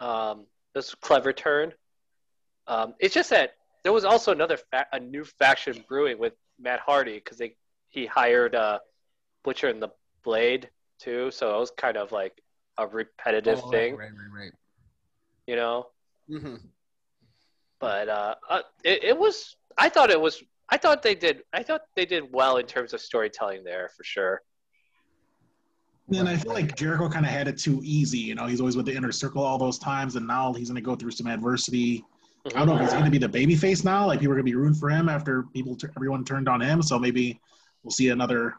[0.01, 1.73] Um, it a clever turn.
[2.67, 6.81] Um, it's just that there was also another fa- a new faction brewing with Matt
[6.81, 7.55] Hardy because they
[7.91, 8.81] he hired uh,
[9.45, 9.91] Butcher and the
[10.25, 10.69] Blade
[10.99, 12.41] too, so it was kind of like
[12.79, 14.53] a repetitive Oh, thing, Right, right, right.
[15.47, 15.87] you know.
[16.29, 16.57] Mm-hmm.
[17.79, 21.63] But uh, uh, it, it was I thought it was I thought they did I
[21.63, 24.43] thought they did well in terms of storytelling there for sure.
[26.15, 28.19] And I feel like Jericho kind of had it too easy.
[28.19, 30.77] You know, he's always with the inner circle all those times, and now he's going
[30.77, 32.05] to go through some adversity.
[32.47, 34.07] I don't know if he's going to be the baby face now.
[34.07, 36.83] Like people are going to be rooting for him after people, everyone turned on him.
[36.83, 37.41] So maybe
[37.83, 38.55] we'll see another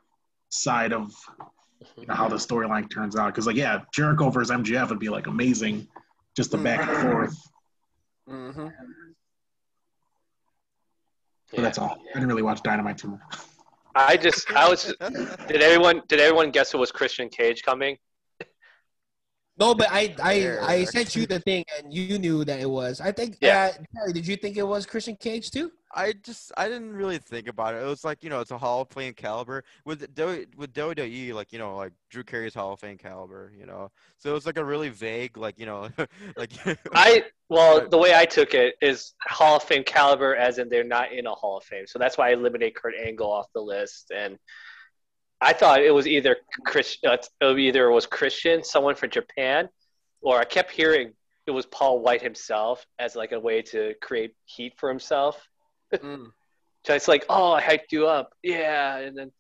[0.50, 1.12] side of
[1.98, 3.28] you know, how the storyline turns out.
[3.28, 5.88] Because like, yeah, Jericho versus MJF would be like amazing,
[6.36, 7.52] just the back and forth.
[8.28, 8.68] Mm-hmm.
[11.54, 12.00] But that's all.
[12.10, 13.22] I didn't really watch Dynamite too much.
[13.94, 14.94] I just I was
[15.48, 17.98] did everyone did everyone guess it was Christian Cage coming?
[19.58, 23.00] No, but I I, I sent you the thing and you knew that it was.
[23.00, 23.38] I think.
[23.40, 23.72] Yeah.
[23.98, 25.72] Uh, did you think it was Christian Cage too?
[25.94, 27.82] I just I didn't really think about it.
[27.82, 31.34] It was like you know it's a Hall of Fame caliber with W- with WWE
[31.34, 33.54] like you know like Drew Carey's Hall of Fame caliber.
[33.58, 35.90] You know, so it was like a really vague like you know
[36.36, 36.52] like
[36.94, 40.84] I well the way I took it is Hall of Fame caliber as in they're
[40.84, 41.88] not in a Hall of Fame.
[41.88, 44.38] So that's why I eliminate Kurt Angle off the list and
[45.42, 49.70] I thought it was either Chris uh, it either was Christian, someone from Japan,
[50.22, 51.14] or I kept hearing
[51.46, 55.48] it was Paul White himself as like a way to create heat for himself.
[55.94, 56.28] Mm.
[56.86, 59.32] So it's like, oh, I hyped you up, yeah, and then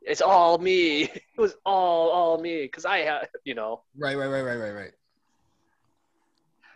[0.00, 1.02] it's all me.
[1.14, 4.70] It was all all me because I had, you know, Right, right, right, right, right,
[4.70, 4.92] right.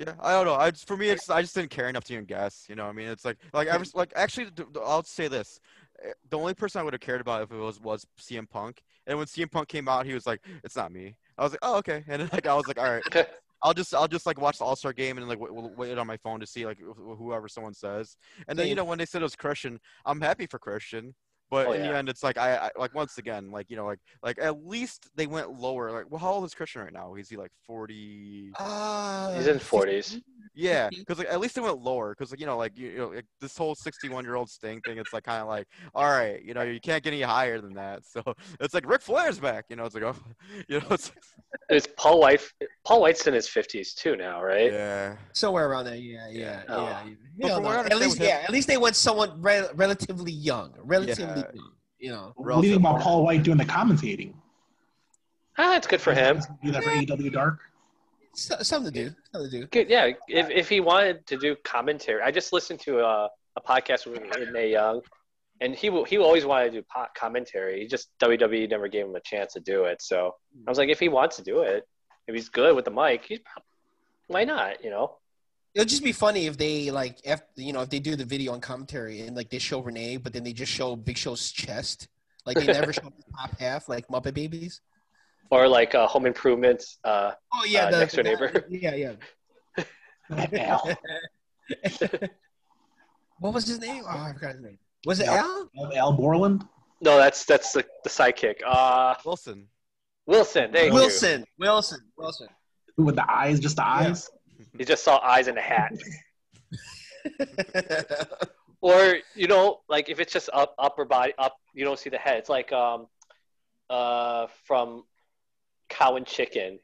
[0.00, 0.54] Yeah, I don't know.
[0.54, 2.64] I just, for me, it's I just didn't care enough to even guess.
[2.70, 5.28] You know, I mean, it's like like I was like actually, th- th- I'll say
[5.28, 5.60] this:
[6.28, 8.82] the only person I would have cared about if it was was CM Punk.
[9.06, 11.60] And when CM Punk came out, he was like, "It's not me." I was like,
[11.62, 13.02] "Oh, okay." And then, like I was like, "All right,
[13.62, 15.98] I'll just I'll just like watch the All Star game and like w- w- wait
[15.98, 18.16] on my phone to see like wh- whoever someone says."
[18.48, 21.14] And then you know when they said it was Christian, I'm happy for Christian.
[21.50, 23.86] But Oh, in the end, it's like I, I like once again, like you know,
[23.86, 25.90] like like at least they went lower.
[25.90, 27.14] Like, well, how old is Christian right now?
[27.16, 28.52] Is he like forty?
[28.58, 30.20] Uh, he's in forties.
[30.60, 32.10] Yeah, because like at least it went lower.
[32.10, 34.98] Because like you know, like you, you know, like, this whole sixty-one-year-old Sting thing.
[34.98, 37.74] It's like kind of like, all right, you know, you can't get any higher than
[37.74, 38.02] that.
[38.12, 38.22] So
[38.60, 39.64] it's like Ric Flair's back.
[39.68, 40.16] You know, it's like, oh,
[40.68, 41.12] you know, it's
[41.68, 42.42] It's Paul White.
[42.84, 44.72] Paul White's in his fifties too now, right?
[44.72, 45.16] yeah.
[45.32, 45.94] somewhere around there.
[45.96, 46.84] Yeah, yeah, Oh.
[46.84, 47.04] yeah.
[47.38, 49.68] You know, from what I at least, him- yeah, at least they went someone re-
[49.74, 51.54] relatively young, relatively Yeah.
[51.54, 51.72] young.
[51.98, 54.32] You know, What do you think about Paul White doing the commentating?
[55.58, 56.40] Ah, it's good for him.
[56.64, 57.58] Do that for AEW Dark.
[58.34, 59.14] So, something to do.
[59.32, 59.66] Something to do.
[59.66, 60.12] Good, yeah.
[60.28, 64.22] If if he wanted to do commentary, I just listened to a, a podcast with
[64.52, 65.00] Mae Young,
[65.60, 67.80] and he will- he always wanted to do po- commentary.
[67.80, 70.00] He just WWE never gave him a chance to do it.
[70.02, 70.34] So
[70.66, 71.86] I was like, if he wants to do it,
[72.26, 73.40] if he's good with the mic, he's
[74.28, 74.84] why not?
[74.84, 75.16] You know.
[75.74, 78.52] It'll just be funny if they like, if you know, if they do the video
[78.52, 82.08] on commentary and like they show Renee, but then they just show Big Show's chest.
[82.46, 84.80] Like they never show the top half, like Muppet Babies.
[85.50, 86.98] Or like uh, Home Improvements.
[87.04, 88.66] Uh, Oh yeah, Uh, the next door the guy- neighbor.
[88.70, 89.14] Yeah, yeah.
[90.70, 90.96] Al.
[93.40, 94.04] what was his name?
[94.06, 94.78] Oh, I forgot his name.
[95.06, 95.42] Was it Yeah.
[95.78, 95.92] Al?
[95.96, 96.64] Al Borland.
[97.00, 98.56] no, that's that's the, the sidekick.
[98.66, 99.66] Uh, Wilson.
[100.26, 100.70] Wilson.
[100.72, 100.96] There you go.
[100.96, 101.44] Wilson.
[101.58, 102.00] Wilson.
[102.16, 102.48] Wilson.
[102.96, 104.28] With the eyes, just the eyes.
[104.78, 105.92] He just saw eyes in a hat.
[108.82, 112.16] Or you know, like if it's just up upper body up you don't see the
[112.16, 112.38] head.
[112.38, 113.08] It's like um,
[113.90, 115.04] uh, from
[115.90, 116.78] Cow and Chicken,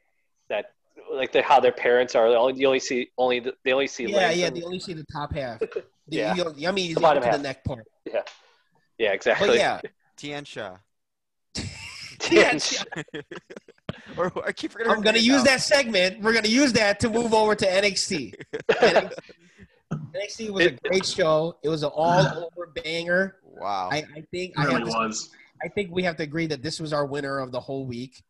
[0.48, 0.72] that
[1.12, 2.28] like the, how their parents are.
[2.50, 4.46] You only see only the, they only see Yeah, yeah.
[4.48, 5.60] and- They only see the top half.
[6.08, 6.34] The, Yeah.
[6.36, 7.84] you don't- I mean, The the, bottom to the neck part.
[8.04, 8.22] yeah,
[8.98, 9.48] yeah, exactly.
[9.48, 9.80] But yeah,
[10.16, 10.76] Tian Sha.
[12.20, 12.58] Tien
[14.16, 14.92] or I keep forgetting.
[14.92, 15.50] I'm gonna use now.
[15.50, 16.20] that segment.
[16.20, 18.34] We're gonna use that to move over to NXT.
[18.70, 19.12] NXT,
[19.92, 21.56] NXT was a great show.
[21.62, 23.36] It was an all-over banger.
[23.42, 23.88] Wow.
[23.92, 25.30] I, I think It I have really to was.
[25.64, 28.22] I think we have to agree that this was our winner of the whole week.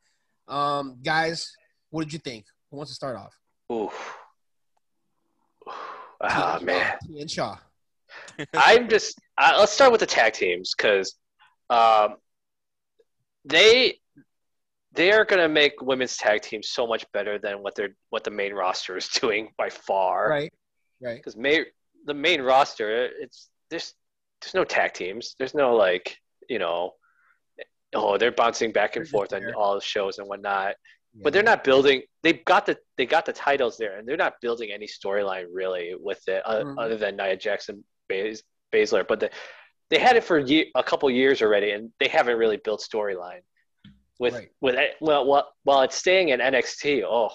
[0.49, 1.53] Um, guys,
[1.91, 2.47] what did you think?
[2.71, 3.35] Who wants to start off?
[3.73, 4.17] Oof.
[6.21, 6.97] Ah man.
[7.07, 7.57] Tian Sha.
[8.55, 9.19] I'm just.
[9.37, 11.15] Uh, let's start with the tag teams because
[11.69, 12.17] um,
[13.45, 13.99] they
[14.93, 18.25] they are going to make women's tag teams so much better than what they're what
[18.25, 20.29] the main roster is doing by far.
[20.29, 20.53] Right.
[21.01, 21.17] Right.
[21.17, 21.67] Because may,
[22.07, 23.95] the main roster, it's there's
[24.41, 25.35] there's no tag teams.
[25.39, 26.17] There's no like
[26.49, 26.93] you know,
[27.97, 30.75] oh they're bouncing back and forth on all the shows and whatnot.
[31.23, 32.03] But they're not building.
[32.23, 35.95] They've got the they got the titles there, and they're not building any storyline really
[35.99, 36.75] with it, uh, Mhm.
[36.79, 39.07] other than Nia Jackson, Bas- Baszler.
[39.09, 39.31] But the,
[39.89, 43.41] they had it for ye- a couple years already, and they haven't really built storyline.
[44.19, 44.51] With Right.
[44.61, 45.25] with it- well,
[45.65, 47.31] while it's staying in NXT, oh,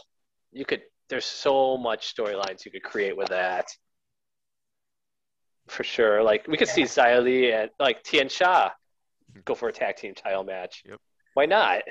[0.52, 0.84] you could.
[1.10, 3.68] There's so much storylines you could create with that.
[5.68, 8.72] For sure, like we could see Xia Li and like Tian Sha
[9.46, 10.84] go for a tag team title match.
[10.88, 11.00] Yep.
[11.34, 11.82] Why not?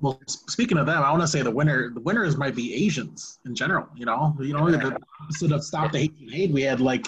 [0.00, 1.90] Well, speaking of them, I want to say the winner.
[1.94, 3.86] The winners might be Asians in general.
[3.96, 7.06] You know, you know, the opposite of Stop the Hate and Hate, we had like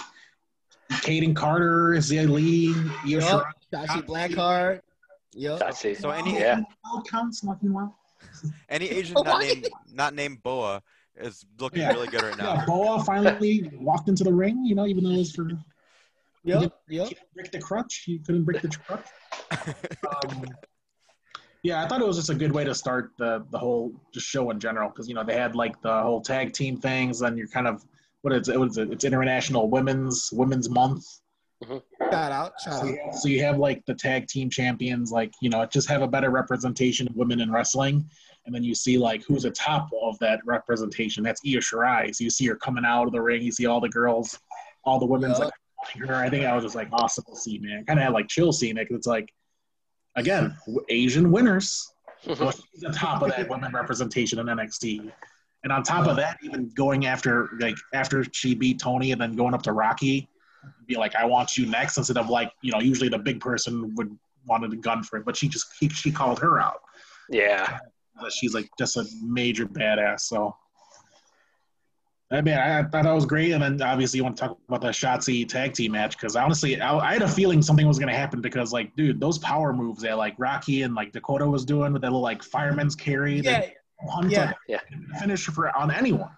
[0.91, 3.23] Kayden Carter, Xia Li, Io Yup.
[3.23, 3.87] Shirai.
[3.87, 4.81] Shotzi Blackheart.
[5.33, 5.59] Yep.
[5.59, 5.99] That's.
[5.99, 6.61] So any Yeah.
[7.07, 7.95] Counts, nothing well.
[8.69, 10.81] any Asian not named not named Boa
[11.17, 11.91] is looking Yeah.
[11.93, 12.55] really good right now.
[12.55, 14.65] Yeah, Boa finally walked into the ring.
[14.65, 15.47] You know, even though it was for
[16.45, 16.71] Yep.
[16.89, 17.07] Yep.
[17.09, 18.03] can't break the crutch.
[18.05, 19.05] He couldn't break the crutch.
[20.23, 20.45] Um,
[21.63, 24.27] yeah, I thought it was just a good way to start the the whole just
[24.27, 27.37] show in general because you know they had like the whole tag team things, and
[27.37, 27.83] you're kind of
[28.21, 28.59] what is it?
[28.59, 28.91] Was it?
[28.91, 31.05] It's International Women's Women's Month.
[31.67, 31.81] Shout
[32.31, 32.53] out.
[32.63, 32.85] Shout So out.
[32.87, 36.01] you, have, so you have like the tag team champions, like you know, just have
[36.03, 38.07] a better representation of women in wrestling,
[38.45, 41.23] and then you see like who's atop of that representation.
[41.23, 42.13] That's Io Shirai.
[42.15, 43.41] So you see her coming out of the ring.
[43.41, 44.37] You see all the girls,
[44.83, 45.45] all the women's Yeah.
[45.45, 46.15] like watching her.
[46.15, 47.85] I think I was just like awesome to see, man.
[47.85, 49.33] Kind of had like chill seeing it 'cause it's like,
[50.15, 50.55] again,
[50.89, 51.91] Asian winners.
[52.39, 55.11] Well, she's on top of that women representation in NXT.
[55.63, 59.35] And on top of that, even going after like after she beat Toni and then
[59.35, 60.27] going up to Rocky,
[60.87, 63.93] be like, I want you next instead of like, you know, usually the big person
[63.95, 64.17] would
[64.47, 66.81] wanted a gun for it, but she just he, she called her out.
[67.29, 67.79] Yeah.
[68.31, 70.21] She's like just a major badass.
[70.21, 70.55] So
[72.35, 73.51] I mean, I, I thought that was great.
[73.51, 76.79] And then obviously you want to talk about the Shotzi tag team match because honestly,
[76.79, 79.73] I, I had a feeling something was going to happen because like, dude, those power
[79.73, 83.39] moves that like Rocky and like Dakota was doing with that little like fireman's carry,
[83.39, 83.59] Yeah.
[83.59, 84.45] like, punch, Yeah.
[84.47, 84.79] like, Yeah.
[85.19, 86.29] finish for on anyone.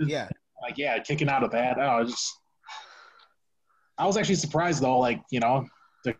[0.00, 0.28] Yeah.
[0.62, 1.78] Like, yeah, kicking out of that.
[1.78, 2.38] I was just,
[3.98, 5.66] I was actually surprised though, like, you know,
[6.04, 6.14] to,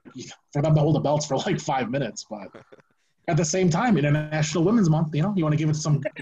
[0.52, 2.48] for them to hold the belts for like five minutes, but
[3.28, 6.00] at the same time, International Women's Month, you know, you want to give it some,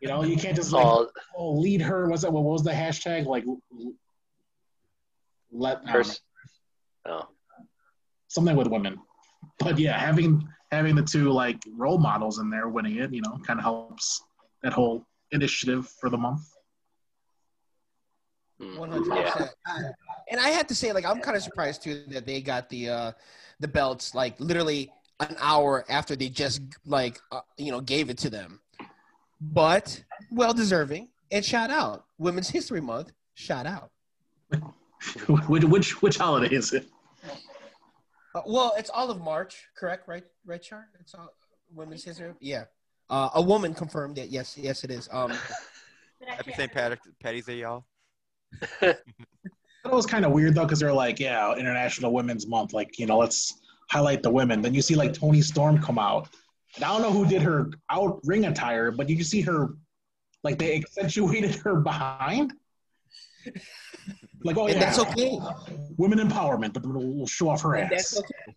[0.00, 2.08] you know, you can't just like All oh, lead her.
[2.08, 3.26] Was it what was the hashtag?
[3.26, 3.44] Like,
[5.50, 6.20] let I don't know, pers-
[7.06, 7.28] oh.
[8.28, 8.98] something with women.
[9.58, 13.38] But yeah, having having the two like role models in there winning it, you know,
[13.46, 14.22] kind of helps
[14.62, 16.42] that whole initiative for the month.
[18.60, 18.78] Mm.
[18.78, 19.30] One hundred Yeah.
[19.30, 19.50] percent.
[20.30, 22.88] And I had to say, like, I'm kind of surprised too that they got the
[22.90, 23.12] uh
[23.60, 28.18] the belts like literally an hour after they just like uh, you know gave it
[28.18, 28.60] to them.
[29.40, 33.12] But well deserving and shout out Women's History Month.
[33.34, 33.90] Shout out.
[35.48, 36.86] which, which which holiday is it?
[38.34, 40.06] Uh, well, it's all of March, correct?
[40.08, 40.88] Right, right, Char?
[41.00, 41.32] It's all
[41.72, 42.32] Women's History.
[42.40, 42.64] Yeah.
[43.08, 44.28] Uh, a woman confirmed that.
[44.30, 45.08] Yes, yes, it is.
[45.10, 45.32] Um,
[46.26, 46.70] Happy St.
[46.70, 47.86] Pat- Patty's Day, y'all.
[49.84, 53.06] It was kind of weird though, because they're like, yeah, International Women's Month, like you
[53.06, 54.60] know, let's highlight the women.
[54.60, 56.28] Then you see like Toni Storm come out,
[56.76, 59.74] and I don't know who did her out ring attire, but you can see her,
[60.44, 62.52] like they accentuated her behind.
[64.44, 65.38] Like, oh and yeah, that's okay.
[65.96, 67.90] women empowerment, but we'll, we'll show off her ass.
[67.90, 68.54] that's okay.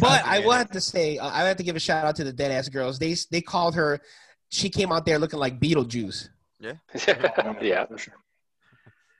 [0.00, 2.16] But I made will have to say, uh, I have to give a shout out
[2.16, 2.98] to the Dead Ass Girls.
[2.98, 4.00] They they called her.
[4.48, 6.28] She came out there looking like Beetlejuice.
[6.60, 6.74] yeah.
[7.60, 7.86] Yeah.
[7.86, 8.14] For sure.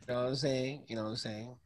[0.09, 0.85] You know what I'm saying?
[0.88, 1.57] You know what I'm saying?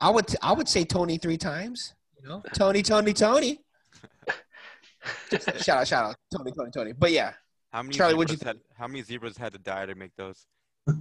[0.00, 1.94] I would I would say Tony three times.
[2.22, 3.60] You know, Tony, Tony, Tony.
[5.62, 6.92] shout out, shout out, Tony, Tony, Tony.
[6.92, 7.32] But yeah,
[7.72, 10.12] How many Charlie, what'd you zebras had, how many zebras had to die to make
[10.16, 10.46] those?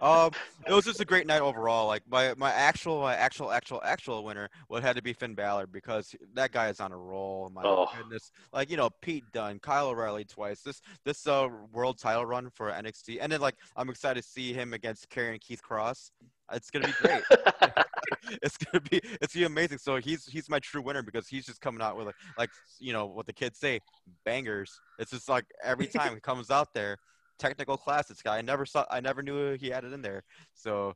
[0.00, 0.30] um,
[0.66, 1.86] it was just a great night overall.
[1.86, 5.66] Like my my actual my actual actual actual winner would had to be Finn Balor
[5.68, 7.50] because that guy is on a roll.
[7.52, 7.88] My Oh.
[7.96, 10.60] goodness, like you know Pete Dunne, Kyle O'Reilly twice.
[10.62, 14.52] This this uh world title run for NXT, and then like I'm excited to see
[14.52, 16.10] him against Karrion Keith Cross.
[16.52, 17.22] It's gonna be great.
[18.42, 19.78] it's gonna be it's gonna be amazing.
[19.78, 22.92] So he's he's my true winner because he's just coming out with like like you
[22.92, 23.80] know what the kids say,
[24.24, 24.78] bangers.
[24.98, 26.96] It's just like every time he comes out there,
[27.38, 28.08] technical class.
[28.08, 28.84] This guy I never saw.
[28.90, 30.22] I never knew he had it in there.
[30.54, 30.94] So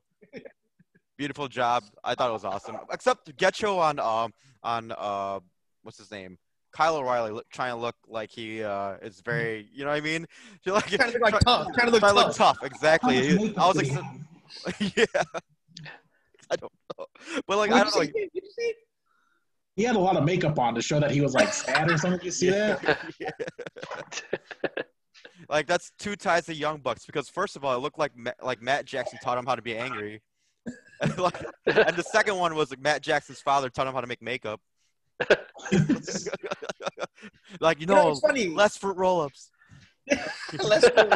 [1.17, 1.83] beautiful job.
[2.03, 2.77] I thought it was awesome.
[2.91, 4.33] Except Getcho on um
[4.63, 5.39] on uh
[5.83, 6.37] what's his name.
[6.71, 9.99] Kyle O'Reilly look, trying to look like he uh, is very, you know what I
[9.99, 10.25] mean?
[10.63, 11.67] You're like, Trying to look like tough.
[11.73, 12.59] Trying to look trying to look tough.
[12.59, 12.63] tough.
[12.63, 13.53] Exactly.
[13.57, 13.91] I was like?
[14.79, 15.05] yeah.
[16.49, 17.05] I don't know,
[17.47, 18.01] but like I What'd don't know.
[18.01, 18.29] you say?
[18.33, 18.73] What'd you say?
[19.77, 21.97] He had a lot of makeup on to show that he was like sad or
[21.97, 22.19] something.
[22.23, 22.97] You see that?
[25.49, 28.31] Like that's two ties to Young Bucks because first of all, it looked like Ma-
[28.41, 30.21] like Matt Jackson taught him how to be angry,
[31.17, 34.21] Like- and the second one was like Matt Jackson's father taught him how to make
[34.21, 34.61] makeup.
[37.59, 38.47] like you You know, know, it's funny.
[38.47, 39.51] less fruit roll-ups.
[40.63, 41.09] Let's go.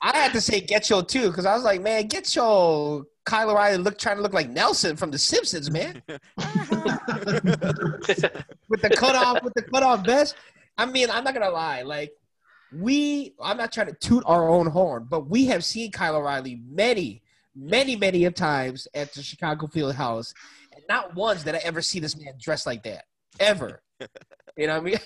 [0.00, 3.50] I had to say get your too because I was like, man, get your Kyle
[3.50, 6.98] O'Reilly look trying to look like Nelson from The Simpsons, man, uh-huh.
[8.68, 10.36] with the cutoff with the cutoff vest.
[10.78, 12.12] I mean, I'm not gonna lie, like
[12.72, 16.60] we, I'm not trying to toot our own horn, but we have seen Kyle O'Reilly
[16.68, 17.22] many,
[17.54, 20.32] many, many of times at the Chicago Field House,
[20.74, 23.04] and not once did I ever see this man dressed like that
[23.40, 23.82] ever.
[24.56, 24.98] You know what I mean?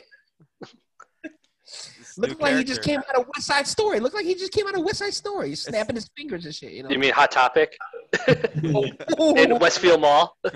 [2.16, 3.98] This Looked like he just came out of West Side Story.
[4.01, 5.48] Looked like he just came out of West Side Story.
[5.51, 6.72] He's snapping his fingers and shit.
[6.72, 6.90] You know.
[6.90, 7.77] you mean Hot Topic
[8.29, 10.37] in Westfield Mall?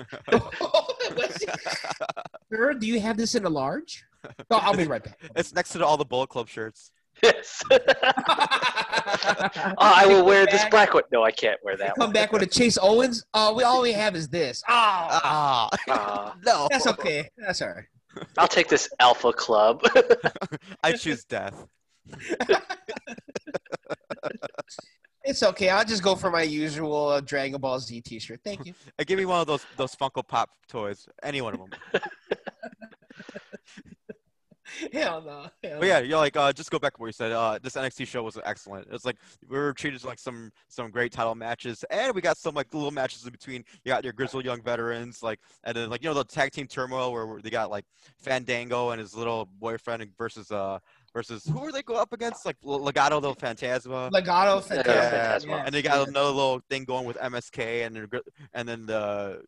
[2.51, 4.03] Sir, do you have this in a large?
[4.51, 5.17] No, I'll be right back.
[5.35, 6.91] It's next to all the Bullet Club shirts.
[7.23, 7.63] Yes.
[7.71, 7.77] oh,
[9.79, 11.03] I will wear this black one.
[11.11, 11.95] No, I can't wear that one.
[11.95, 12.13] Come one.
[12.13, 13.25] back with a Chase Owens.
[13.33, 14.61] Oh, we all we have is this.
[14.67, 16.67] Oh, Ah, Uh, no.
[16.69, 17.29] that's okay.
[17.37, 17.85] That's all right.
[18.37, 19.81] I'll take this Alpha Club.
[20.83, 21.65] I choose death.
[25.27, 25.67] It's okay.
[25.69, 28.39] I'll just go for my usual uh, Dragon Ball Z T-shirt.
[28.45, 28.73] Thank you.
[28.97, 31.05] Uh, give me one of those those Funko Pop toys.
[31.21, 32.01] Any one of them.
[34.93, 35.47] Hell no.
[35.63, 37.31] Hell But yeah, you're like, uh, just go back to what you said.
[37.31, 38.87] Uh, this NXT show was excellent.
[38.91, 42.55] It's like we were treated like some some great title matches, and we got some
[42.55, 43.63] like little matches in between.
[43.83, 46.67] You got your grizzled young veterans, like, and then like you know the tag team
[46.67, 47.85] turmoil where they got like
[48.17, 50.79] Fandango and his little boyfriend versus uh
[51.13, 52.45] versus who were they go up against?
[52.45, 54.11] Like L- Legado del Fantasma.
[54.11, 54.89] Legato, Yeah, fantastic.
[55.49, 55.63] Phantasma.
[55.65, 58.09] and they got another little thing going with MSK, and then
[58.53, 59.41] and then the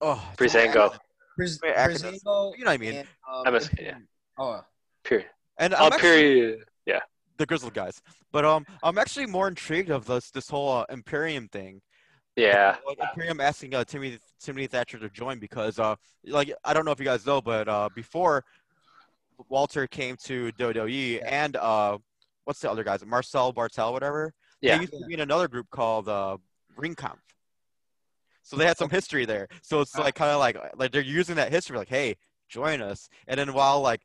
[0.00, 0.96] oh Breezango.
[1.38, 2.02] Briz- Wait, Acadus.
[2.02, 2.94] Breezango You know what I mean?
[2.94, 3.08] and,
[3.46, 3.98] um, MS yeah.
[4.38, 4.60] Oh,
[5.04, 5.26] Period.
[5.58, 6.64] And Oh, I'm actually, period.
[6.86, 7.00] Yeah.
[7.38, 8.00] the Grizzled guys,
[8.32, 11.80] but um, I'm actually more intrigued of this this whole uh, Imperium thing.
[12.36, 12.76] Yeah.
[12.86, 15.94] Like Imperium asking uh, Timothy Timothy Thatcher to join because uh,
[16.26, 18.44] like I don't know if you guys know, but uh, before
[19.48, 21.98] Walter came to WWE and uh,
[22.44, 23.04] what's the other guys?
[23.06, 24.32] Marcel Barthel, whatever.
[24.60, 24.76] Yeah.
[24.76, 26.38] They used to be in another group called uh,
[26.76, 27.18] Ringkampf.
[28.44, 29.48] So they had some history there.
[29.62, 32.14] So it's like kind of like like they're using that history, like, hey,
[32.48, 33.08] join us.
[33.26, 34.02] And then while like,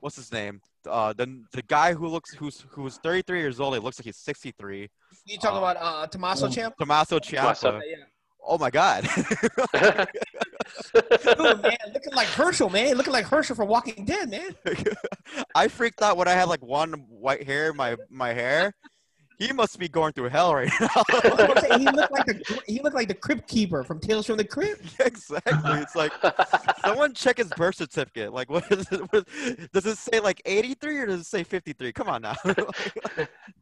[0.00, 0.60] what's his name?
[0.88, 4.16] Uh, the the guy who looks who's who's 33 years old, he looks like he's
[4.18, 4.88] 63.
[5.26, 6.76] you talking Uh, about uh, Tommaso Ciampa?
[6.78, 7.18] Tommaso.
[7.18, 7.80] Ciampa.
[7.84, 7.96] Yeah.
[8.44, 9.04] Oh my God.
[10.94, 11.02] Dude,
[11.62, 12.96] man, looking like Herschel, man.
[12.96, 14.50] Looking like Herschel from Walking Dead, man.
[15.54, 18.74] I freaked out when I had like one white hair in my my hair.
[19.38, 20.88] He must be going through hell right now.
[21.08, 21.80] That's what I'm saying.
[21.80, 24.84] He looked like the he looked like the Crypt Keeper from Tales from the Crypt.
[25.00, 25.80] exactly.
[25.80, 26.12] It's like
[26.84, 28.32] someone check his birth certificate.
[28.32, 29.00] Like, what is it?
[29.12, 29.26] What,
[29.72, 31.92] does it say like 83 or does it say 53?
[31.92, 32.34] Come on now.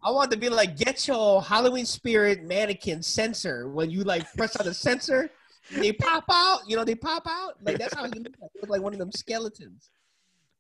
[0.02, 3.68] I want to be like, get your Halloween spirit mannequin sensor.
[3.68, 5.30] When you like press on the sensor,
[5.72, 6.60] they pop out.
[6.66, 7.54] You know, they pop out.
[7.62, 8.50] Like that's how he looked like.
[8.54, 9.90] He looked like one of them skeletons.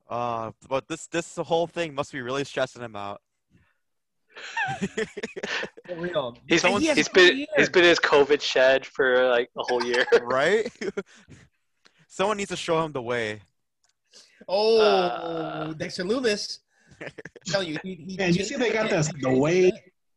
[0.08, 3.20] uh, but this this whole thing must be really stressing him out.
[5.86, 6.36] For real.
[6.46, 9.50] He's And he has he's good been he's been in his COVID shed for like
[9.56, 10.04] a whole year.
[10.22, 10.70] right?
[12.08, 13.40] Someone needs to show him the way.
[14.48, 15.72] Oh, Uh.
[15.74, 16.58] Dexter Lumis.
[17.54, 19.72] I'm you, he, he Man, you see they got this the way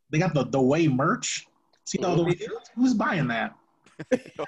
[0.10, 1.48] they got the the way merch.
[1.86, 2.70] See all the shirts?
[2.76, 3.56] Who's buying that?
[4.10, 4.46] people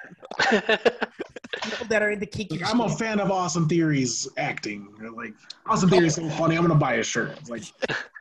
[1.87, 2.59] that are into kinky.
[2.59, 4.93] Like, I'm a fan of Austin Theory's acting.
[5.15, 5.33] Like
[5.65, 6.57] Austin Theory's so funny.
[6.57, 7.37] I'm gonna buy a shirt.
[7.39, 7.63] It's like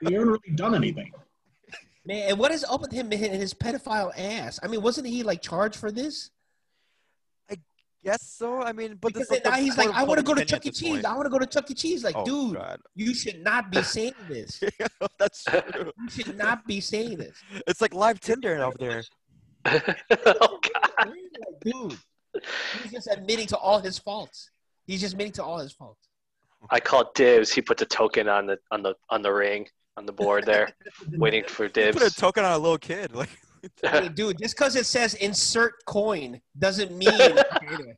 [0.02, 1.12] you haven't really done anything.
[2.06, 4.60] Man, and what is up with him and his pedophile ass?
[4.62, 6.30] I mean, wasn't he like charged for this?
[7.50, 7.56] I
[8.04, 10.44] guess so I mean, but Because this now he's like, I want to go to
[10.44, 10.68] Chuck E.
[10.68, 10.88] opinion at this Cheese.
[10.90, 11.06] point.
[11.06, 11.74] I want to go to Chuck E.
[11.74, 12.04] Cheese.
[12.04, 12.80] Like, Oh, dude, God.
[12.94, 14.62] you should not be saying this.
[15.18, 15.92] That's true.
[16.02, 17.42] You should not be saying this.
[17.66, 19.02] It's like live Tinder over there.
[20.26, 20.58] oh
[20.98, 21.12] God.
[21.64, 21.98] Dude,
[22.82, 24.50] he's just admitting to all his faults.
[24.86, 26.08] He's just admitting to all his faults.
[26.68, 27.50] I called dibs.
[27.52, 29.66] He put the token on the on the on the ring
[29.96, 30.68] on the board there,
[31.12, 31.98] waiting for dibs.
[31.98, 33.14] Put a token on a little kid.
[33.14, 33.30] Like
[33.82, 37.10] Hey, dude, just because it says insert coin doesn't mean.
[37.18, 37.96] Okay, anyway.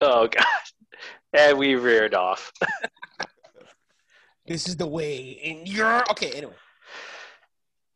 [0.00, 0.44] oh God.
[1.32, 2.52] And we reared off.
[4.46, 6.30] This is the way, and you're okay.
[6.32, 6.54] Anyway,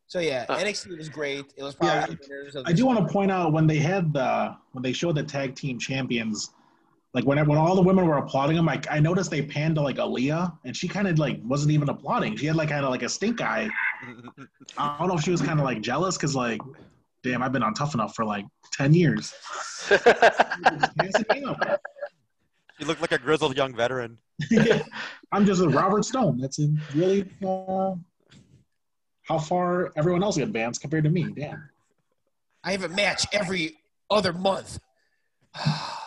[0.09, 0.59] so yeah, Uh.
[0.59, 1.45] NXT was great.
[1.57, 4.13] It was probably Yeah, the of I do want to point out when they had
[4.13, 6.51] the when they showed the tag team champions,
[7.13, 9.81] like when when all the women were applauding them, like I noticed they panned to
[9.81, 12.37] like Aaliyah, and she kind of like wasn't even applauding.
[12.37, 13.69] She had like kind of like a stink eye.
[14.79, 16.61] I don't know if she was kind of like jealous because like,
[17.25, 19.35] damn, I've been on Tough Enough for like ten years.
[19.91, 19.97] you
[22.87, 24.17] look like a grizzled young veteran.
[25.33, 26.39] I'm just a Robert Stone.
[26.39, 27.95] That's in really uh,
[29.23, 31.25] how far everyone else advanced compared to me.
[31.37, 31.71] Damn.
[32.63, 33.79] I have a match every
[34.11, 34.79] other month.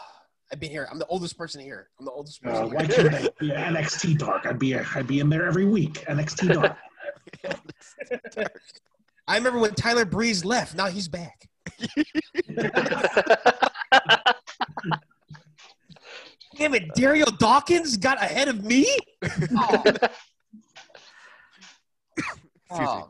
[0.54, 0.88] I've been here.
[0.92, 1.90] I'm the oldest person here.
[2.00, 2.66] I'm the oldest person.
[2.66, 4.46] Uh, why can't I be an NXT Dark?
[4.46, 6.06] I'd be I'd be in there every week.
[6.08, 6.78] NXT Dark.
[9.28, 10.76] I remember when Tyler Breeze left.
[10.76, 11.50] Now he's back.
[16.56, 18.86] Damn it, Dario Dawkins got ahead of me.
[19.58, 19.84] Oh,
[22.70, 23.10] oh,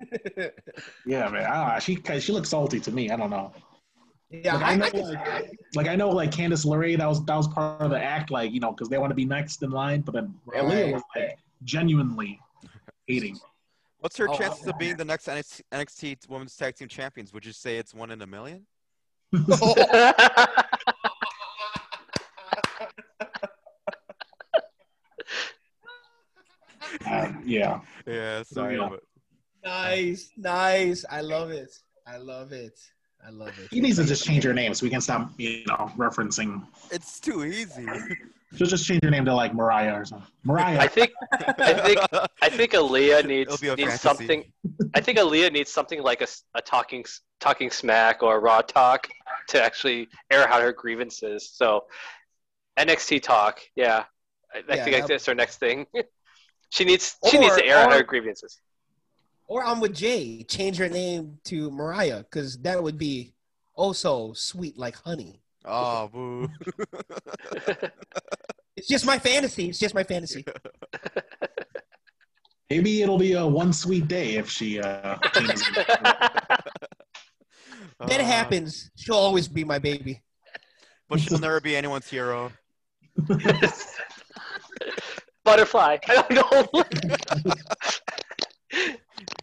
[0.00, 0.50] man.
[1.06, 1.44] Yeah, man.
[1.44, 3.10] I, she she looks salty to me.
[3.10, 3.52] I don't know.
[4.32, 7.08] Yeah, Like, I, I know, I can- like, like I know, like Candice LeRae, that
[7.08, 9.24] was that was part of the act, like you know, because they want to be
[9.24, 10.00] next in line.
[10.00, 10.62] But then Right.
[10.62, 12.40] Aaliyah was like genuinely
[13.06, 13.38] hating.
[14.00, 17.32] What's her Oh, chances of being the next NXT, NXT Women's Tag Team Champions?
[17.32, 18.66] Would you say it's one in a million?
[27.06, 28.88] Uh, yeah, Yeah, sorry, Yeah.
[28.90, 29.00] but
[29.64, 31.04] nice, nice.
[31.10, 31.70] I love it.
[32.06, 32.78] I love it.
[33.26, 33.68] I love it.
[33.70, 36.64] he needs to just change her name so we can stop, you know, referencing.
[36.90, 37.86] it's too easy.
[38.56, 40.26] She'll just change her name to like Mariah or something.
[40.44, 40.78] Mariah.
[40.78, 41.98] I think I think
[42.42, 44.08] I think Aaliyah needs It'll be a needs fantasy.
[44.08, 44.52] something.
[44.94, 47.04] I think Aaliyah needs something like a, a talking
[47.40, 49.08] talking smack or a raw talk
[49.48, 51.50] to actually air out her grievances.
[51.54, 51.84] So
[52.78, 54.04] NXT talk, yeah,
[54.54, 55.86] I, I Yeah, think that- that's her next thing.
[56.70, 58.60] she needs she needs to air out her grievances.
[59.46, 60.42] Or I'm with Jay.
[60.44, 63.34] Change her name to Mariah because that would be
[63.76, 65.42] oh so sweet like honey.
[65.64, 66.48] oh, boo.
[68.74, 69.68] It's just my fantasy.
[69.68, 70.46] It's just my fantasy.
[72.70, 75.62] Maybe it'll be a one sweet day if she uh, changes.
[78.08, 78.90] That Uh, happens.
[78.96, 80.22] She'll always be my baby.
[81.08, 82.50] But she'll never be anyone's hero.
[85.44, 85.98] Butterfly.
[86.08, 86.84] I don't know.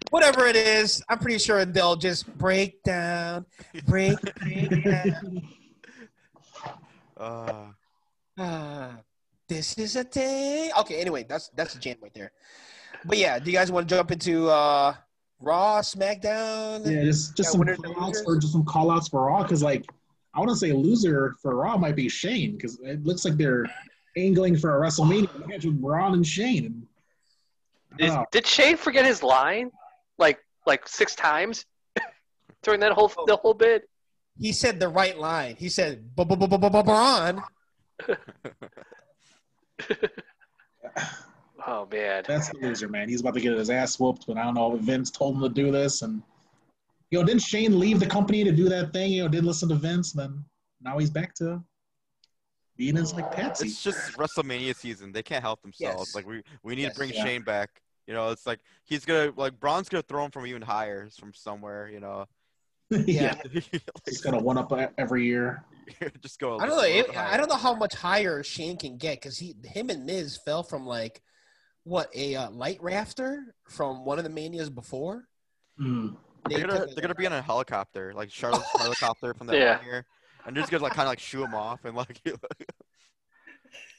[0.09, 3.45] Whatever it is, I'm pretty sure they'll just break down,
[3.85, 5.41] break, break down.
[7.17, 7.65] Uh,
[8.37, 8.91] Ah,
[9.49, 10.71] this is a day.
[10.79, 12.31] Okay, anyway, that's that's a jam right there.
[13.03, 14.93] But yeah, do you guys want to jump into uh
[15.41, 16.85] Raw, SmackDown?
[16.89, 18.23] Yeah, just just Yeah, some winners and outs losers.
[18.23, 19.85] for just some call outs for Raw because like
[20.33, 23.65] I want to say loser for Raw might be Shane because it looks like they're
[24.15, 26.87] angling for a WrestleMania match with Braun and Shane.
[27.99, 29.71] And, Did, did Shane forget his line
[30.19, 31.65] like like six times
[32.63, 33.89] during that whole the whole bit?
[34.39, 35.55] He said the right line.
[35.57, 37.43] He said Braun.
[41.67, 42.23] Oh man.
[42.25, 43.09] That's the loser, man.
[43.09, 45.41] He's about to get his ass whooped, but I don't know if Vince told him
[45.41, 46.01] to do this.
[46.01, 46.23] And
[47.11, 49.11] you know, didn't Shane leave the company to do that thing?
[49.11, 50.43] You know, did listen to Vince, then
[50.81, 51.61] now he's back to
[52.77, 53.67] being his like patsy.
[53.67, 55.11] it's just WrestleMania season.
[55.11, 56.09] They can't help themselves.
[56.09, 56.15] Yes.
[56.15, 56.93] Like we, we need Yes.
[56.93, 57.25] to bring Yeah.
[57.25, 57.69] Shane back.
[58.09, 61.31] You know, it's like he's gonna like Braun's gonna throw him from even higher from
[61.31, 61.87] somewhere.
[61.93, 62.25] You know,
[62.89, 63.61] yeah, Yeah.
[64.07, 65.63] he's got a one up every year.
[66.19, 66.57] just go.
[66.57, 66.81] I don't know.
[66.81, 69.55] just a little It, I don't know how much higher Shane can get because he,
[69.63, 71.21] him and Miz fell from like
[71.83, 75.25] what a uh, light rafter from one of the manias before.
[75.79, 76.15] Mm.
[76.49, 79.77] They They're gonna they're gonna be on a helicopter, like Charlotte's helicopter from that Yeah.
[79.77, 80.05] one year,
[80.47, 82.23] and they're just gonna like kind of like shoo him off and like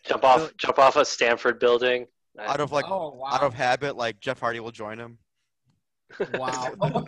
[0.05, 2.09] Jump off jump off a Stamford building.
[2.39, 3.29] Out of like oh wow!
[3.33, 5.19] out of habit, like Jeff Hardy will join him.
[6.35, 6.73] wow.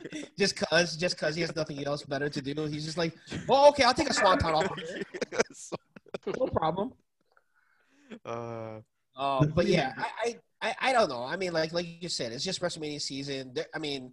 [0.38, 3.14] just cause, just cause he has nothing else better to do, he's just like,
[3.48, 4.70] oh okay, I'll take a swanton off.
[4.70, 5.02] of here.
[6.36, 6.92] No problem.
[8.26, 8.80] uh,
[9.16, 11.22] Um, but yeah, I, I, I, I don't know.
[11.24, 13.52] I mean, like like you said, it's just WrestleMania season.
[13.54, 14.12] They're, I mean,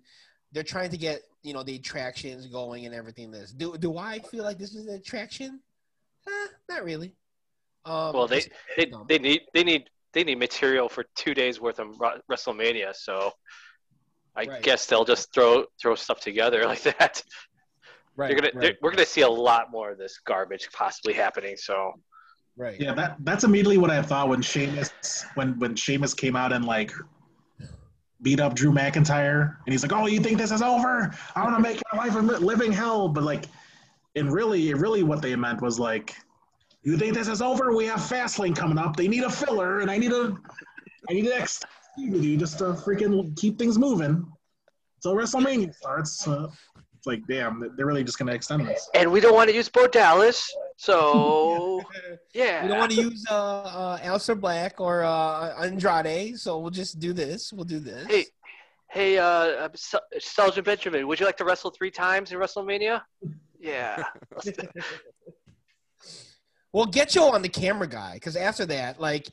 [0.51, 3.31] they're trying to get you know the attractions going and everything.
[3.31, 5.59] This do do I feel like this is an attraction?
[6.27, 7.13] Eh, not really.
[7.85, 8.43] Um, Well, they
[8.77, 11.97] they, they need they need they need material for two days worth of
[12.31, 12.95] WrestleMania.
[12.95, 13.31] So,
[14.35, 14.61] I Right.
[14.63, 17.21] guess they'll just throw throw stuff together like that.
[18.15, 18.31] Right.
[18.31, 21.55] You're gonna, right, they're- we're gonna see a lot more of this garbage possibly happening.
[21.57, 21.93] So
[22.55, 22.79] right.
[22.79, 26.65] Yeah, that that's immediately what I thought when Sheamus when when Sheamus came out and
[26.65, 26.91] like
[28.23, 31.13] beat up Drew McIntyre, and he's like, "Oh, you think this is over?
[31.35, 33.45] I want to make your life a living hell." But like,
[34.15, 36.15] and really, really, what they meant was like,
[36.87, 37.75] "You think this is over?
[37.75, 38.95] We have Fastlane coming up.
[38.95, 40.37] They need a filler, and I need a,
[41.09, 41.61] I need an X
[41.97, 44.25] with you just to freaking keep things moving."
[44.99, 46.25] So WrestleMania starts.
[46.25, 46.47] Uh,
[46.95, 48.89] it's like, damn, they're really just gonna extend this.
[48.95, 50.49] and we don't want to use Bo Dallas.
[50.77, 51.81] So
[52.33, 56.71] yeah, We don't want to use uh, uh, Aleister Black or uh, Andrade, so we'll
[56.71, 57.51] just do this.
[57.51, 58.07] We'll do this.
[58.07, 58.25] Hey,
[58.89, 59.67] hey, uh,
[60.19, 63.01] Sergeant Benjamin, would you like to wrestle three times in WrestleMania?
[63.59, 64.05] Yeah.
[66.73, 66.99] Let's do it.
[66.99, 69.27] Well, get you on the camera guy, because after that, like,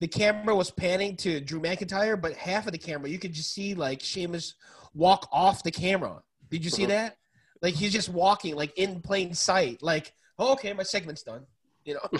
[0.00, 3.52] the camera was panning to Drew McIntyre, but half of the camera you could just
[3.54, 4.54] see like Sheamus
[4.94, 6.22] walk off the camera.
[6.50, 6.88] Did you see Mhm.
[6.88, 7.16] that?
[7.62, 9.80] Like he's just walking, like in plain sight.
[9.80, 11.46] Like, oh, okay, my segment's done.
[11.84, 12.08] You know?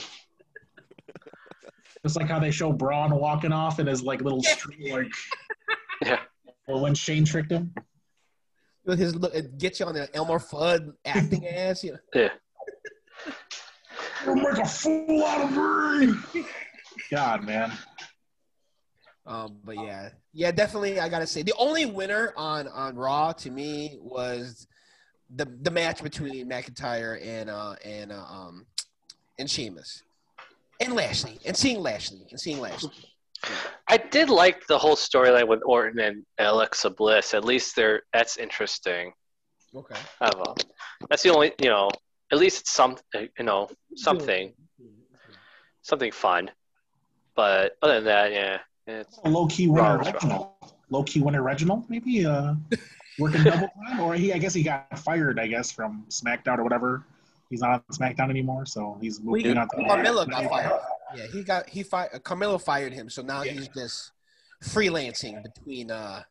[2.05, 4.55] Just like how they show Braun walking off in his like little Yeah.
[4.57, 5.13] street, like
[6.07, 6.21] Yeah.
[6.69, 7.75] or when Shane tricked him.
[8.85, 11.83] With his look, it gets you on the Elmer Fudd acting ass.
[11.85, 11.99] You know?
[12.15, 12.29] Yeah.
[14.25, 16.45] You'll make a fool out of me.
[17.11, 17.73] God, man.
[19.27, 20.99] Um, but yeah, yeah, definitely.
[20.99, 24.67] I gotta say, the only winner on on Raw to me was
[25.35, 28.67] the the match between McIntyre and uh and uh, um
[29.39, 30.03] and Sheamus
[30.81, 32.91] and Lashley and seeing Lashley and seeing Lashley.
[33.89, 37.35] I did like the whole storyline with Orton and Alexa Bliss.
[37.35, 39.13] At least they're that's interesting.
[39.75, 39.97] Okay.
[40.21, 40.55] I don't know.
[41.09, 41.91] That's the only you know.
[42.33, 44.53] At least it's some you know something
[45.83, 46.51] something fun.
[47.35, 50.49] But other than that, yeah, it's Low key winner Reginald.
[50.91, 52.55] Low key winner Reginald, maybe uh,
[53.19, 55.39] working double time, or he I guess he got fired.
[55.39, 57.05] I guess from SmackDown or whatever.
[57.51, 60.81] He's not on SmackDown anymore, so he's moving on to Carmella got fired.
[61.15, 62.13] Yeah, he got he fired.
[62.25, 63.53] Carmella fired him, so now Yeah.
[63.53, 64.13] he's just
[64.65, 66.23] freelancing between uh.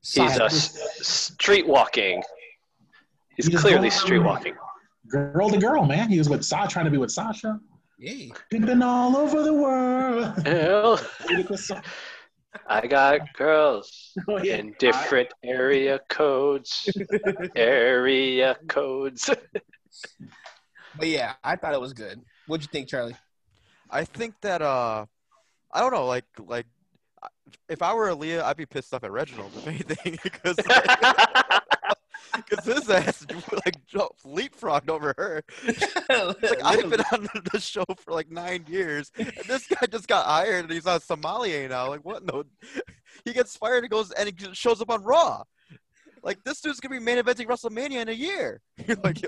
[0.00, 2.22] he's Sasha- uh, street walking.
[3.36, 4.54] He's He clearly street walking.
[5.10, 6.08] Girl to girl, man.
[6.08, 7.58] He was with Sasha, trying to be with Sasha.
[7.98, 8.32] Hey.
[8.50, 10.32] He'd been all over the world.
[10.46, 10.96] Well,
[11.28, 11.82] Ludacris song.
[12.66, 14.56] I got girls Oh, yeah.
[14.56, 16.88] in different area codes.
[17.56, 19.30] area codes.
[20.98, 22.20] But yeah, I thought it was good.
[22.48, 23.14] What'd you think, Charlie?
[23.88, 25.06] I think that uh,
[25.72, 26.66] I don't know, like like
[27.68, 30.56] if I were Aaliyah, I'd be pissed off at Reginald if anything, because
[32.36, 33.26] because his ass
[33.64, 35.42] like jumped- leapfrogged over her.
[36.10, 40.26] Like I've been on the show for like nine years, and this guy just got
[40.26, 41.88] hired, and he's on Somalia now.
[41.88, 42.24] Like what?
[42.24, 42.44] No,
[43.24, 45.44] he gets fired and goes and he shows up on Raw.
[46.22, 48.60] Like this dude's gonna be main eventing WrestleMania in a year.
[49.04, 49.18] like,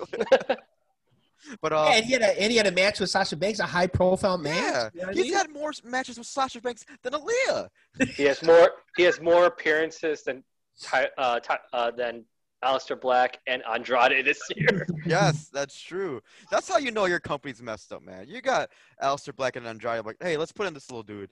[1.60, 3.58] but uh, Yeah, and he had a and he had a match with Sasha Banks,
[3.60, 4.54] a high profile match.
[4.62, 5.34] yeah, You know he's mean?
[5.34, 7.68] had more matches with Sasha Banks than Aaliyah.
[8.16, 8.70] he has more.
[8.96, 10.44] He has more appearances than
[10.80, 12.24] Ty, uh, Ty, uh, than
[12.64, 14.86] Aleister Black and Andrade this year.
[15.06, 16.20] Yes, that's true.
[16.50, 18.26] That's how you know your company's messed up, man.
[18.28, 18.70] You got
[19.02, 21.30] Aleister Black and Andrade like, hey, let's put in this little dude.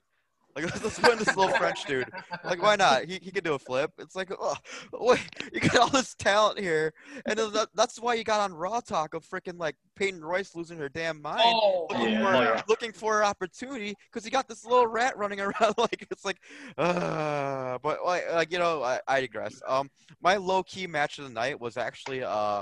[0.55, 2.09] Like, let's, let's put in this little French dude.
[2.43, 3.05] Like, why not?
[3.05, 3.91] He, he could do a flip.
[3.99, 4.55] It's like, oh,
[4.93, 5.21] wait,
[5.53, 6.93] you got all this talent here.
[7.25, 10.77] And that, that's why you got on Raw Talk of freaking, like, Peyton Royce losing
[10.79, 11.41] her damn mind.
[11.43, 12.21] Oh, looking, yeah.
[12.21, 12.61] for, Oh, yeah.
[12.67, 16.37] looking for an opportunity because you got this little rat running around like it's like
[16.77, 19.89] uh but like, like you know I, I digress um
[20.21, 22.61] my low-key match of the night was actually uh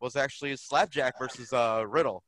[0.00, 2.22] was actually slapjack versus uh riddle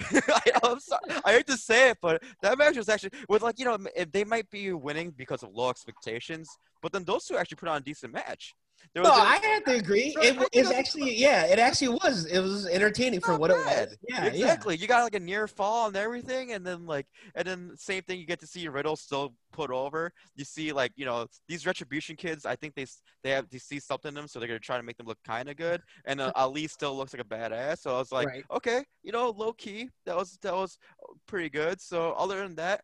[0.12, 1.00] I, I'm sorry.
[1.24, 3.78] I hate to say it, but that match was actually with like you know
[4.12, 6.48] they might be winning because of low expectations,
[6.82, 8.54] but then those two actually put on a decent match.
[8.92, 10.16] There No, a- I have to agree.
[10.20, 12.26] It was actually, yeah, it actually was.
[12.26, 13.96] It was entertaining for Not what it was.
[14.08, 14.76] Yeah, exactly.
[14.76, 17.06] You got like a near fall and everything, and then like,
[17.36, 18.18] and then same thing.
[18.18, 20.12] You get to see Riddle still put over.
[20.34, 22.44] You see like you know these retribution kids.
[22.44, 22.86] I think they
[23.22, 25.18] they have they see something in them, so they're gonna try to make them look
[25.24, 25.82] kind of good.
[26.04, 27.78] And uh, Ali still looks like a badass.
[27.78, 28.44] So I was like, Right.
[28.50, 30.78] okay, you know, low key, that was that was
[31.26, 31.80] pretty good.
[31.80, 32.82] So other than that,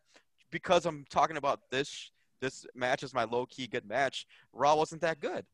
[0.51, 4.25] because I'm talking about this this match is my low key good match.
[4.53, 5.45] Raw wasn't that good.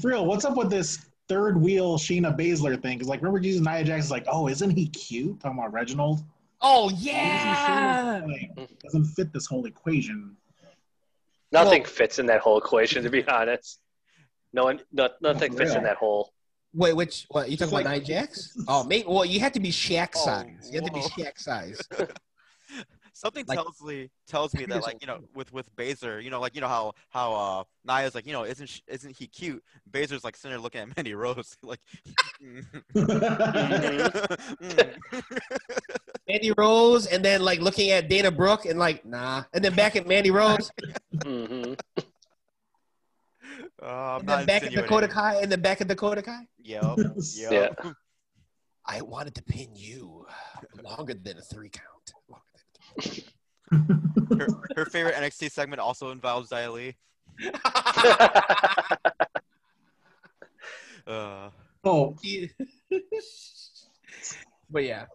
[0.00, 2.98] For real, what's up with this third wheel Shayna Baszler thing?
[2.98, 5.40] Because like, remember using Nia Jax's like, oh, isn't he cute?
[5.40, 6.22] Talking about Reginald.
[6.60, 8.20] Oh yeah.
[8.22, 10.36] Sheena, like, doesn't fit this whole equation.
[11.52, 13.80] Nothing Well- fits in that whole equation, to be honest.
[14.52, 16.32] No one, no, nothing For fits in that hole.
[16.74, 17.92] Wait, which what you talking It's about?
[17.92, 18.56] like- Nia Jax?
[18.68, 19.04] Oh, maybe.
[19.08, 20.68] Well, you had to be Shaq Oh, size.
[20.72, 21.08] You had to be whoa.
[21.08, 21.80] Shaq size.
[23.16, 26.38] Something Like- tells me tells me that like you know with with Baszler, you know
[26.38, 29.64] like you know how how uh Nia's like you know isn't sh- isn't he cute?
[29.90, 31.80] Baszler's like sitting there looking at Mandy Rose like.
[32.42, 32.62] mm.
[36.28, 39.96] Mandy Rose, and then like looking at Dana Brooke, and like nah, and then back
[39.96, 40.70] at Mandy Rose,
[41.24, 41.72] hmm
[43.82, 44.72] Uh, and then back at.
[44.72, 46.46] Dakota Kai, and then back at Dakota Kai.
[46.62, 46.98] Yep.
[47.34, 47.68] Yeah.
[48.84, 50.26] I wanted to pin you
[50.82, 51.86] longer than a three count.
[53.70, 56.96] Her, her favorite NXT segment also involves Xia Li.
[61.06, 61.50] Uh,
[61.84, 62.16] oh,
[64.70, 65.06] but yeah,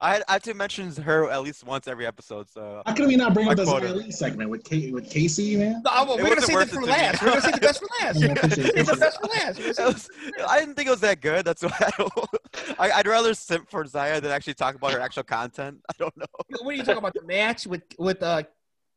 [0.00, 2.48] I had, I have to mention her at least once every episode.
[2.50, 4.12] So how can we not bring up My this quota.
[4.12, 5.82] Segment with Kate, with Kacy, man?
[5.84, 6.92] No, well, we're gonna save worth that for it to me.
[6.92, 7.22] last.
[7.22, 8.20] We're gonna save the best for last.
[8.20, 9.00] Yeah, I appreciate Save the it.
[9.00, 9.58] best for last.
[9.58, 10.10] We're gonna it save- was,
[10.48, 11.44] I didn't think it was that good.
[11.44, 12.12] That's why I don't,
[12.78, 15.78] I, I'd rather simp for Xia than actually talk about her actual content.
[15.88, 16.26] I don't know.
[16.60, 17.14] What are you talking about?
[17.14, 18.42] The match with with uh,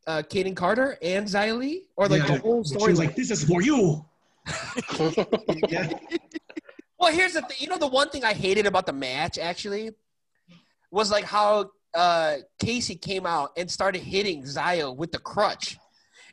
[0.08, 2.92] uh, Kayden Carter and Xia Li, or like Yeah, the whole story?
[2.92, 4.04] was like, "This is for you."
[5.70, 5.90] yeah.
[7.00, 7.58] Well, here's the thing.
[7.60, 9.92] You know, the one thing I hated about the match actually
[10.92, 15.78] was like how uh, Kacy came out and started hitting Xia with the crutch,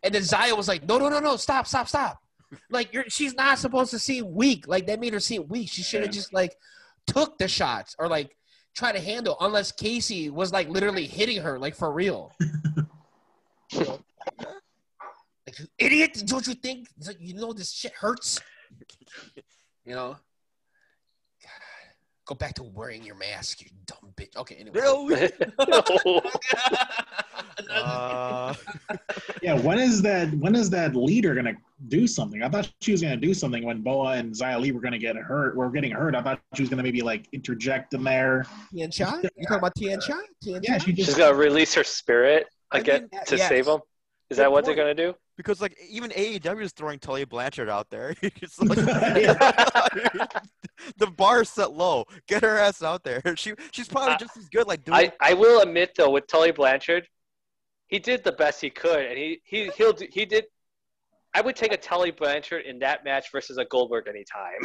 [0.03, 1.37] and then Xia was like, "No, no, no, no!
[1.37, 2.19] Stop, stop, stop!"
[2.71, 4.69] Like you're, she's not supposed to seem weak.
[4.69, 5.69] Like that made her seem weak.
[5.71, 6.21] She should have Yeah.
[6.21, 6.55] just like
[7.07, 8.37] took the shots or like
[8.75, 9.37] try to handle.
[9.41, 12.33] Unless Kacy was like literally hitting her like for real.
[13.73, 13.99] You?
[14.39, 16.23] Like, idiot!
[16.27, 16.89] Don't you think
[17.19, 18.41] you know this shit hurts?
[19.85, 20.17] You know.
[22.27, 22.35] God.
[22.35, 24.37] Go back to wearing your mask, you dumb bitch.
[24.37, 24.81] Okay, anyway.
[24.81, 25.33] Really?
[27.71, 28.55] Uh,
[29.43, 30.33] Yeah, when is that?
[30.35, 31.55] When is that leader gonna
[31.89, 32.43] do something?
[32.43, 35.17] I thought she was gonna do something when Boa and Xia Li were gonna get
[35.17, 35.57] hurt.
[35.57, 36.15] Were getting hurt.
[36.15, 38.47] I thought she was gonna maybe like interject in there.
[38.73, 39.17] Tian Sha?
[39.17, 40.15] You talking about Tian Sha?
[40.43, 41.09] Tian Yeah, she just.
[41.09, 43.49] She's gonna release her spirit I again mean, to yes.
[43.49, 43.81] save him.
[44.31, 44.77] Is Good that what point.
[44.77, 45.15] they're gonna do?
[45.37, 48.15] Because like even AEW is throwing Tully Blanchard out there.
[48.23, 48.79] It's like-
[50.99, 52.05] the bar is set low.
[52.27, 53.23] Get her ass out there.
[53.37, 54.67] She she's probably I- just as good.
[54.67, 54.97] Like doing.
[54.99, 57.07] I, I will admit though, with Tully Blanchard,
[57.89, 60.45] he did the best he could, and he he he'll do, he did.
[61.35, 64.61] I would take a Tully Blanchard in that match versus a Goldberg anytime.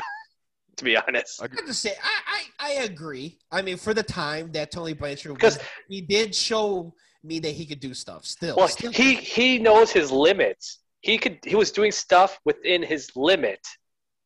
[0.78, 3.38] to be honest, I have to say, I, I, I agree.
[3.52, 6.94] I mean, for the time that Tony Blanchard because was, he did show
[7.24, 8.26] me that he could do stuff.
[8.26, 10.80] Still, well, still he he knows his limits.
[11.02, 13.60] He could he was doing stuff within his limit.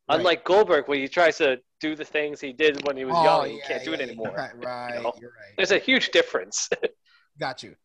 [0.10, 0.18] Right.
[0.20, 3.24] Unlike Goldberg, when he tries to do the things he did when he was Oh,
[3.24, 4.34] young, he yeah, can't do it yeah, anymore.
[4.38, 5.02] Right, right.
[5.04, 5.14] know?
[5.20, 5.54] You're right.
[5.58, 6.70] There's a huge difference.
[7.40, 7.76] Got you,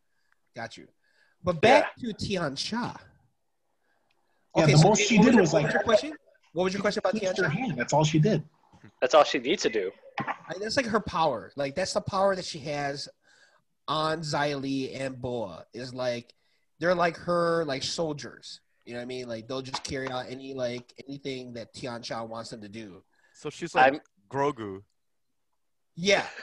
[0.55, 0.87] got you.
[1.43, 2.95] But back to Tian Sha.
[4.57, 6.13] Yeah, the most she did your- was like- your question?
[6.53, 7.59] What was your question about Tian Touched Sha?
[7.59, 7.77] hand.
[7.79, 8.43] That's all she did.
[9.01, 9.91] That's all she needs to do.
[10.21, 11.53] I- That's like her power.
[11.57, 13.09] Like that's the power that she has
[13.91, 15.66] on Xia Li and Boa.
[15.74, 16.32] Is like
[16.78, 18.61] they're like her like soldiers.
[18.86, 19.28] You know what I mean?
[19.28, 23.03] Like they'll just carry out any like anything that Tian Sha wants them to do.
[23.34, 24.82] so she's like I'm Grogu.
[25.97, 26.24] Yeah.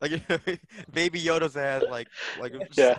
[0.00, 0.12] Like
[0.92, 1.82] Baby Yoda's ass.
[1.90, 2.08] Like
[2.40, 2.98] like just- Yeah.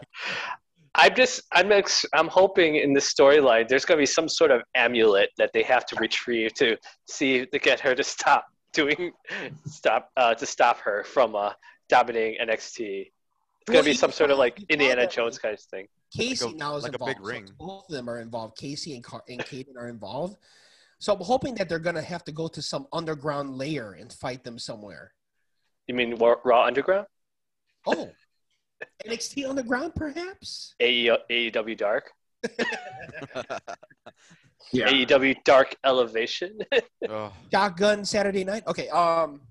[0.96, 4.62] I'm just I'm ex- I'm hoping in this storyline there's gonna be some sort of
[4.76, 6.78] amulet that they have to retrieve to
[7.08, 9.12] see to get her to stop doing
[9.66, 11.52] stop uh, to stop her from uh,
[11.98, 12.80] dominating NXT.
[13.02, 13.12] It's
[13.68, 15.88] gonna Well, be some sort of like Indiana Jones kind of thing.
[16.18, 17.24] Kacy Like a- now is like a involved.
[17.28, 18.58] big so both of them are involved.
[18.58, 20.38] Kacy and Car- and Kayden are involved.
[21.00, 24.44] So I'm hoping that they're gonna have to go to some underground layer and fight
[24.44, 25.14] them somewhere.
[25.88, 27.06] You mean Raw, Raw Underground?
[27.86, 28.10] Oh,
[29.06, 30.74] NXT underground, perhaps.
[30.80, 32.12] AE, AEW Dark?
[34.72, 34.90] Yeah.
[34.90, 36.58] AEW Dark Elevation?
[37.10, 37.32] Ugh.
[37.52, 38.64] Shotgun Saturday night.
[38.66, 38.90] Okay.
[38.90, 39.42] Um.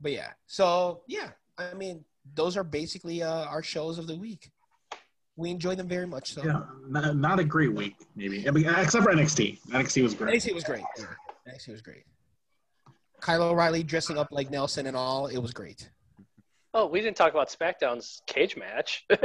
[0.00, 0.30] But yeah.
[0.46, 1.30] So yeah.
[1.58, 4.50] I mean, those are basically uh, our shows of the week.
[5.36, 6.32] We enjoy them very much.
[6.32, 8.48] So Yeah, not, not a great week, maybe.
[8.48, 9.58] I mean, except for NXT.
[9.68, 10.34] NXT was great.
[10.34, 10.82] NXT was great.
[10.98, 11.04] Yeah.
[11.52, 12.04] NXT was great.
[13.20, 15.26] Kyle O'Reilly dressing up like Nelson and all.
[15.26, 15.90] It was great.
[16.74, 19.06] oh, we didn't talk about SmackDown's cage match.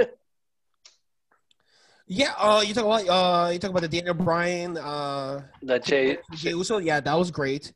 [2.07, 2.33] Yeah.
[2.37, 6.49] Uh, you talk about uh, you talk about the Daniel Bryan uh, the Jay, Jey
[6.49, 6.77] Uso.
[6.79, 7.71] Yeah, that was great.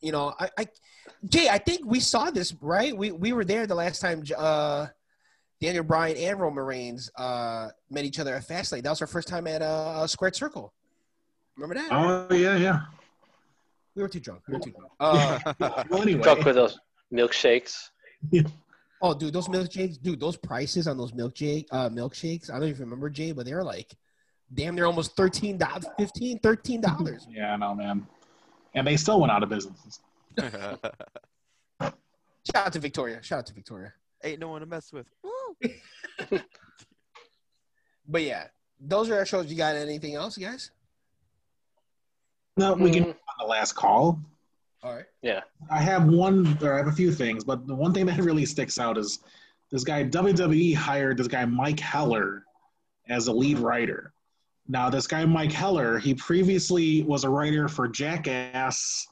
[0.00, 0.66] You know, I, I
[1.28, 2.96] Jay, I think we saw this right.
[2.96, 4.22] We we were there the last time.
[4.36, 4.86] Uh,
[5.60, 8.82] Daniel Bryan and Roman Reigns uh, met each other at Fastlane.
[8.82, 10.72] That was our first time at uh, Squared Circle.
[11.56, 11.88] Remember that?
[11.90, 12.80] Oh yeah, yeah.
[13.94, 14.42] we were too drunk.
[14.48, 14.92] We were too drunk.
[15.00, 15.38] Uh,
[15.90, 16.78] Well, anyway, drunk with those
[17.12, 17.90] milkshakes.
[19.00, 22.50] oh, dude, those milkshakes, dude, those prices on those milkshake uh, milkshakes.
[22.50, 23.94] I don't even remember Jay, but they were like,
[24.52, 27.26] damn, they're almost thirteen dollars, 15 13 dollars.
[27.30, 28.06] yeah, I know, man.
[28.74, 30.00] And they still went out of business.
[31.80, 33.22] Shout out to Victoria.
[33.22, 33.92] Shout out to Victoria.
[34.22, 35.06] Ain't no one to mess with.
[38.06, 38.48] But yeah,
[38.80, 39.50] those are our shows.
[39.50, 40.70] You got anything else, guys?
[42.56, 44.20] No, we can Mm, on the last call.
[44.82, 45.06] All right.
[45.22, 45.40] yeah.
[45.70, 48.44] I have one, or I have a few things, but the one thing that really
[48.44, 49.20] sticks out is
[49.70, 52.44] this guy WWE hired this guy Mike Heller
[53.08, 54.12] as a lead writer.
[54.68, 59.06] Now, this guy Mike Heller, he previously was a writer for Jackass,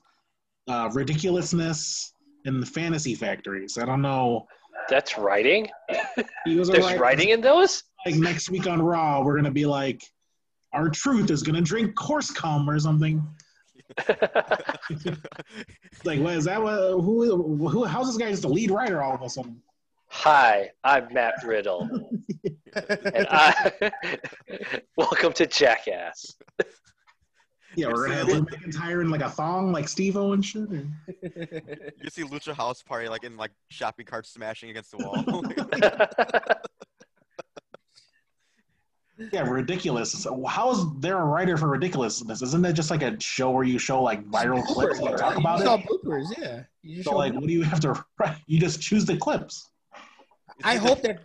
[0.68, 3.78] uh, Ridiculousness, and the Fantasy Factories.
[3.78, 4.46] I don't know.
[4.88, 5.68] That's writing.
[6.44, 7.00] He was There's writer.
[7.00, 7.84] writing in those.
[8.04, 10.02] Like next week on Raw, we're gonna be like,
[10.72, 13.22] R-Truth is gonna drink horse cum or something.
[16.04, 16.60] Like, what is that?
[16.60, 17.68] What, who?
[17.68, 17.84] Who?
[17.84, 19.62] How's this guy just the lead writer all of a sudden?
[20.08, 21.88] Hi, I'm Matt Riddle,
[22.74, 23.92] and I
[24.96, 26.34] welcome to Jackass.
[27.76, 30.62] Yeah, we're gonna have Drew McIntyre in like a thong, like Steve-O and shit.
[30.70, 30.86] or-
[32.02, 35.42] You see Lucha House Party like in like shopping carts smashing against the wall.
[39.32, 40.10] Yeah, ridiculous.
[40.10, 42.42] So how is there a writer for ridiculousness?
[42.42, 45.36] Isn't that just like a show where you show like viral clips and you talk
[45.36, 45.86] about you saw it?
[45.86, 46.62] bloopers, yeah.
[46.82, 48.36] You just So show like, what do you have to write?
[48.46, 49.70] You just choose the clips.
[50.64, 51.20] I hope that.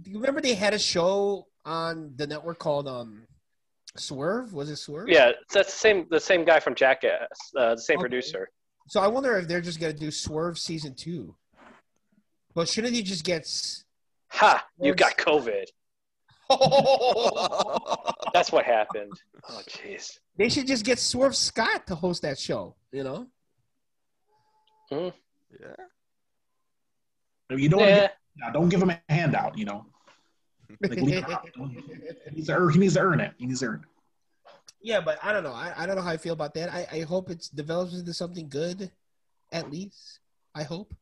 [0.00, 3.24] Do you remember they had a show on the network called um,
[3.96, 4.52] Swerve?
[4.54, 5.08] Was it Swerve?
[5.08, 6.06] yeah, that's the same.
[6.10, 8.02] The same guy from Jackass, uh, the same Okay.
[8.02, 8.48] producer.
[8.88, 11.36] So I wonder if they're just gonna do Swerve season two.
[12.54, 13.42] But shouldn't he just get?
[13.42, 13.84] s-
[14.28, 14.66] Ha!
[14.80, 15.64] You got COVID.
[18.34, 19.12] That's what happened.
[19.48, 20.18] Oh, jeez.
[20.36, 22.74] they should just get Swerve Scott to host that show.
[22.92, 23.26] You know?
[24.90, 25.74] yeah.
[27.50, 28.08] You don't, Yeah.
[28.40, 29.56] get, don't give him a handout.
[29.58, 29.86] You know,
[30.82, 31.48] like leave him out.
[31.56, 32.72] Don't- he needs to earn.
[32.72, 33.32] He needs to earn it.
[33.38, 34.50] He needs to earn it.
[34.82, 35.52] yeah, but I don't know.
[35.52, 36.70] I, I don't know how I feel about that.
[36.72, 38.90] I, I hope it develops into something good,
[39.52, 40.20] at least.
[40.54, 40.94] I hope.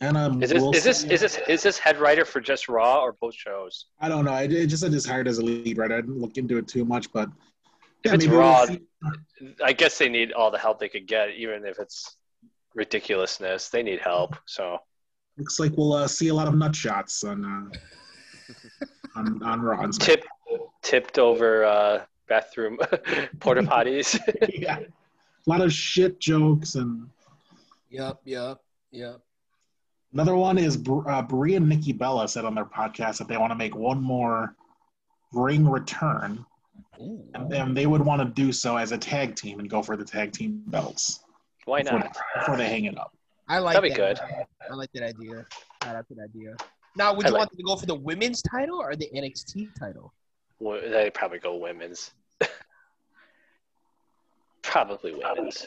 [0.00, 2.68] And um, Is this we'll is this is this is this head writer for just
[2.68, 3.86] Raw or both shows?
[4.00, 4.32] I don't know.
[4.32, 5.96] I it just said just hired as a lead writer.
[5.96, 7.28] I didn't look into it too much, but
[8.04, 8.66] If it's maybe we'll Raw.
[9.64, 12.16] I guess they need all the help they could get, even if it's
[12.76, 13.70] ridiculousness.
[13.70, 14.36] They need help.
[14.46, 14.78] So
[15.36, 17.78] looks like we'll uh, see a lot of nut shots on uh,
[19.18, 19.86] on on Raw.
[19.88, 20.24] tip
[20.82, 22.78] tipped over uh, bathroom
[23.40, 24.18] porta potties.
[24.54, 24.86] yeah, a
[25.50, 27.08] lot of shit jokes and
[27.90, 28.58] Yep, yep,
[28.90, 29.20] yep.
[30.12, 33.38] another one is Br- uh, Brie and Nikki Bella said on their podcast that they
[33.38, 34.54] want to make one more
[35.32, 36.44] ring return,
[37.00, 37.24] Ooh.
[37.34, 39.96] and, and they would want to do so as a tag team and go for
[39.96, 41.20] the tag team belts
[41.64, 42.16] Why before, not?
[42.40, 43.16] before they hang it up.
[43.48, 44.18] I like That'd be that.
[44.18, 44.46] good.
[44.70, 45.46] I like that idea.
[45.80, 46.56] I like that idea.
[46.96, 49.08] Now, would I you like- want them to go for the women's title or the
[49.14, 50.12] NXT title?
[50.58, 52.12] Wo- They probably go women's.
[54.62, 55.66] probably women's.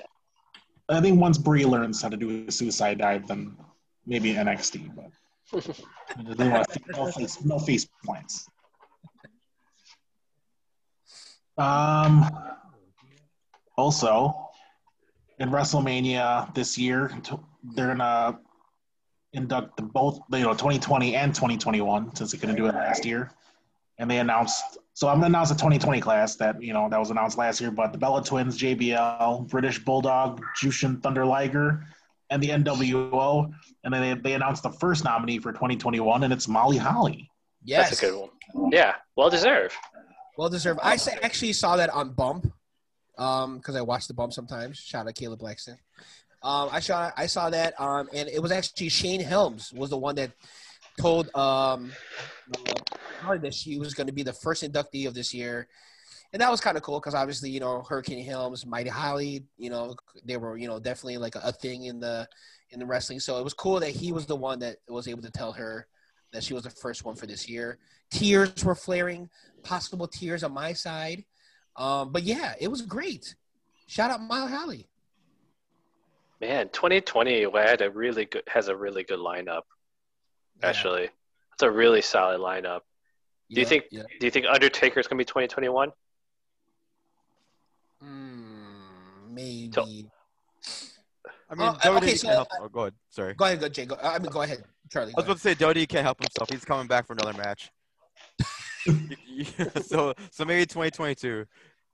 [0.90, 3.56] I think once Brie learns how to do a suicide dive, then
[4.06, 4.94] maybe NXT.
[4.96, 5.06] But
[6.38, 8.48] they want to, no face, no face plants.
[11.58, 12.30] Um.
[13.78, 14.50] Also,
[15.40, 17.10] in WrestleMania this year,
[17.64, 18.40] they're gonna
[19.34, 23.32] induct the both, you know, 2020 and 2021 since they couldn't do it last year.
[23.98, 27.12] And they announced, so I'm gonna announce the 2020 class that you know that was
[27.12, 27.72] announced last year.
[27.72, 31.86] But the Bella Twins, JBL, British Bulldog, Jushin Thunder Liger,
[32.30, 33.52] and the NWO.
[33.84, 37.30] And then they, they announced the first nominee for 2021, and it's Molly Holly.
[37.64, 37.90] Yes.
[37.90, 38.72] That's a good one.
[38.72, 39.76] Yeah, well deserved.
[40.38, 40.80] Well deserved.
[40.82, 42.52] I actually saw that on Bump,
[43.18, 44.78] um, because I watch the Bump sometimes.
[44.78, 45.78] Shout out Kayla Braxton.
[46.44, 49.98] Um, I saw I saw that, um, and it was actually Shane Helms was the
[49.98, 50.32] one that
[51.00, 51.92] told um
[53.42, 55.68] that she was going to be the first inductee of this year,
[56.34, 59.70] and that was kind of cool because obviously you know Hurricane Helms, Mighty Molly, you
[59.70, 62.28] know they were you know definitely like a, a thing in the
[62.72, 63.20] in the wrestling.
[63.20, 65.88] So it was cool that he was the one that was able to tell her
[66.34, 67.78] that she was the first one for this year.
[68.10, 69.30] Tears were flaring,
[69.64, 71.24] possible tears on my side.
[71.76, 73.36] Um, but yeah, it was great.
[73.88, 74.91] Shout out Molly Holly.
[76.42, 79.62] Man, 2020 had a really good has a really good lineup.
[80.64, 81.10] Actually,
[81.54, 82.82] it's a really solid lineup.
[83.52, 84.04] Do you think- yeah.
[84.20, 85.92] Do you think Undertaker's gonna be 2021?
[88.04, 89.72] Mm, maybe.
[89.72, 89.84] So-
[91.50, 92.48] I mean, Uh, WWE okay, can't so- help.
[92.60, 92.94] Oh, go ahead.
[93.10, 93.34] Sorry.
[93.34, 93.86] Go ahead, go Jay.
[93.86, 95.14] Go, I mean, go ahead, Charlie.
[95.16, 96.50] I was go about to say WWE can't help himself.
[96.50, 97.72] He's coming back for another match.
[99.86, 101.46] so so maybe 2022.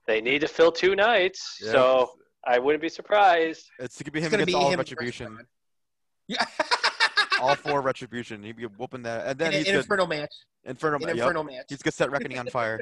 [0.06, 1.72] They need to fill two nights, Yeah.
[1.72, 3.66] so I wouldn't be surprised.
[3.78, 5.38] It's gonna be him gonna against be all him retribution.
[6.28, 6.44] Yeah.
[7.40, 8.42] all four retribution.
[8.42, 9.78] He'd be whooping that, and then in, he's an good.
[9.80, 10.32] Inferno match.
[10.64, 10.96] Inferno.
[10.96, 11.10] An yep.
[11.16, 11.66] Inferno match.
[11.68, 12.80] He's gonna set Reckoning on fire.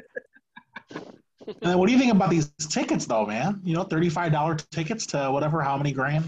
[0.93, 3.61] And then what do you think about these tickets, though, man?
[3.63, 6.25] You know, thirty-five dollar tickets to whatever, how many grand?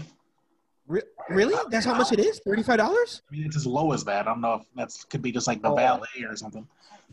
[0.86, 1.54] Re- really?
[1.70, 2.40] That's how much it is?
[2.44, 3.22] Thirty-five dollars?
[3.30, 4.26] I mean, it's as low as that.
[4.26, 5.76] I don't know if that's could be just like the Oh.
[5.76, 6.66] valet or something.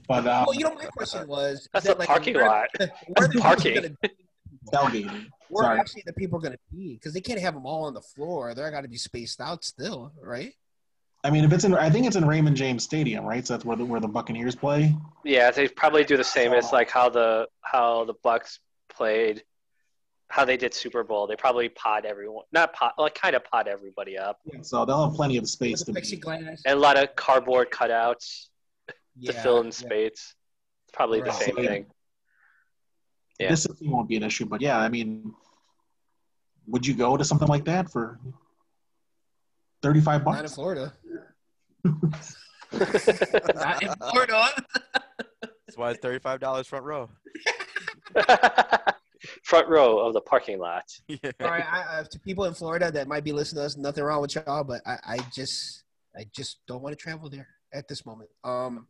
[0.07, 2.69] But um, well, you know, my question was That's is a like, parking where- lot.
[2.79, 3.73] Where are the Parking.
[4.01, 4.09] people
[4.73, 5.27] tailgating.
[5.49, 5.79] Where Sorry.
[5.79, 6.93] actually the people going to be?
[6.95, 8.53] Because they can't have them all on the floor.
[8.53, 10.53] They're got to be spaced out still, right?
[11.23, 13.45] I mean, if it's in, I think it's in Raymond James Stadium, right?
[13.45, 14.95] So that's where the where the Buccaneers play.
[15.25, 19.43] Yeah, they probably do the same as like how the how the Bucks played,
[20.29, 21.25] how they did Super Bowl.
[21.27, 25.07] They probably pod everyone, not pod, like kind of pod everybody up, Yeah, So they'll
[25.07, 26.01] have plenty of space to be.
[26.31, 28.45] and a lot of cardboard cutouts
[29.25, 29.71] to fill in yeah.
[29.71, 30.35] space.
[30.85, 31.41] It's probably the Right.
[31.43, 31.85] same thing.
[33.39, 33.49] Yeah.
[33.49, 35.33] Distance won't be an issue, but yeah, I mean,
[36.65, 38.19] would you go to something like that for
[39.81, 40.55] thirty-five Not in bucks?
[40.55, 40.93] Florida.
[41.83, 44.49] Not in Florida.
[45.41, 47.09] That's why it's thirty-five dollars front row.
[49.43, 50.83] Front row of the parking lot.
[51.07, 51.31] yeah.
[51.41, 54.03] All right, I, I, to people in Florida that might be listening to us, nothing
[54.03, 55.83] wrong with y'all, but I, I just,
[56.15, 58.29] I just don't want to travel there at this moment.
[58.43, 58.87] Um,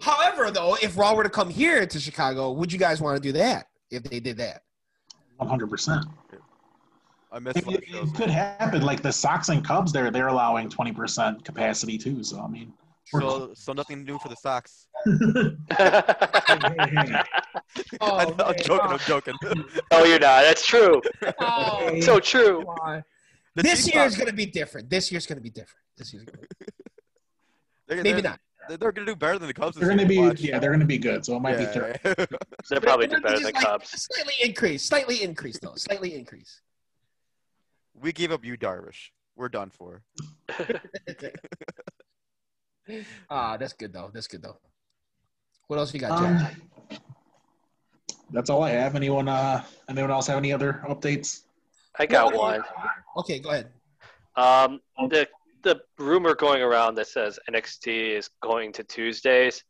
[0.00, 3.20] however, though, if Raw were to come here to Chicago, would you guys want to
[3.22, 4.62] do that if they did that?
[5.36, 6.04] One hundred percent.
[7.32, 8.82] I miss It, it- it could happen.
[8.82, 12.22] Like the Sox and Cubs, they're they're allowing twenty percent capacity too.
[12.22, 12.72] So I mean,
[13.06, 14.86] So, so nothing new for the Sox.
[15.06, 17.22] Oh, I know,
[18.00, 18.90] I'm oh, joking.
[18.90, 19.34] I'm joking.
[19.90, 20.42] oh, you're not.
[20.42, 21.00] That's true.
[21.40, 22.58] Oh, So true.
[22.64, 23.04] come on.
[23.54, 24.88] This team year is going to be different.
[24.88, 25.78] This year's going to be different.
[25.96, 26.46] This year's gonna be,
[27.88, 28.40] they're- maybe not.
[28.72, 29.76] They're, they're gonna do better than the Cubs.
[29.76, 30.40] they're going to be watch.
[30.40, 31.26] yeah, they're going to be good.
[31.26, 32.00] So it might be Yeah, third.
[32.04, 32.14] yeah.
[32.70, 33.90] they're probably do better just than like Cubs.
[33.90, 34.84] Slightly increase.
[34.84, 35.74] Slightly increase, though.
[35.76, 36.60] Slightly increase.
[38.00, 39.10] we gave up Yu Darvish.
[39.36, 40.02] We're done for.
[43.30, 44.10] Ah, that's good though.
[44.12, 44.56] That's good though.
[45.68, 46.56] What else you got, Jack?
[46.90, 46.98] Um,
[48.32, 48.96] that's all I have.
[48.96, 49.28] Anyone?
[49.28, 51.42] Uh, anyone else have any other updates?
[51.98, 52.60] I got one.
[53.18, 53.70] okay, go ahead.
[54.34, 55.28] Um, the
[55.62, 59.64] the rumor going around that says NXT is going to Tuesdays.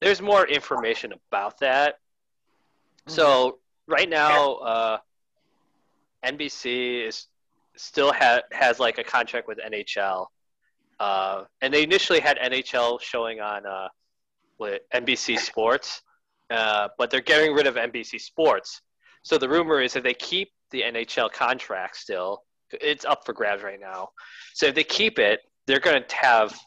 [0.00, 1.96] There's more information about that.
[3.06, 4.98] So right now, uh,
[6.24, 7.26] NBC is
[7.76, 10.26] still ha- has like a contract with NHL,
[10.98, 13.88] uh, and they initially had NHL showing on uh,
[14.58, 16.02] with NBC Sports,
[16.50, 18.82] uh, but they're getting rid of NBC Sports.
[19.22, 22.42] So the rumor is that they keep the NHL contract still.
[22.80, 24.10] It's up for grabs right now.
[24.54, 26.58] So if they keep it, they're going to have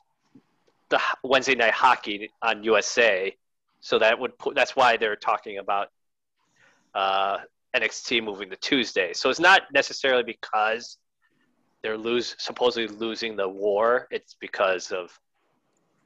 [0.89, 3.35] the Wednesday night hockey on USA.
[3.81, 4.55] So that would put.
[4.55, 5.89] That's why they're talking about
[6.93, 7.39] uh,
[7.75, 9.13] NXT moving to Tuesday.
[9.13, 10.97] So it's not necessarily because
[11.81, 14.07] they're lose supposedly losing the war.
[14.11, 15.19] It's because of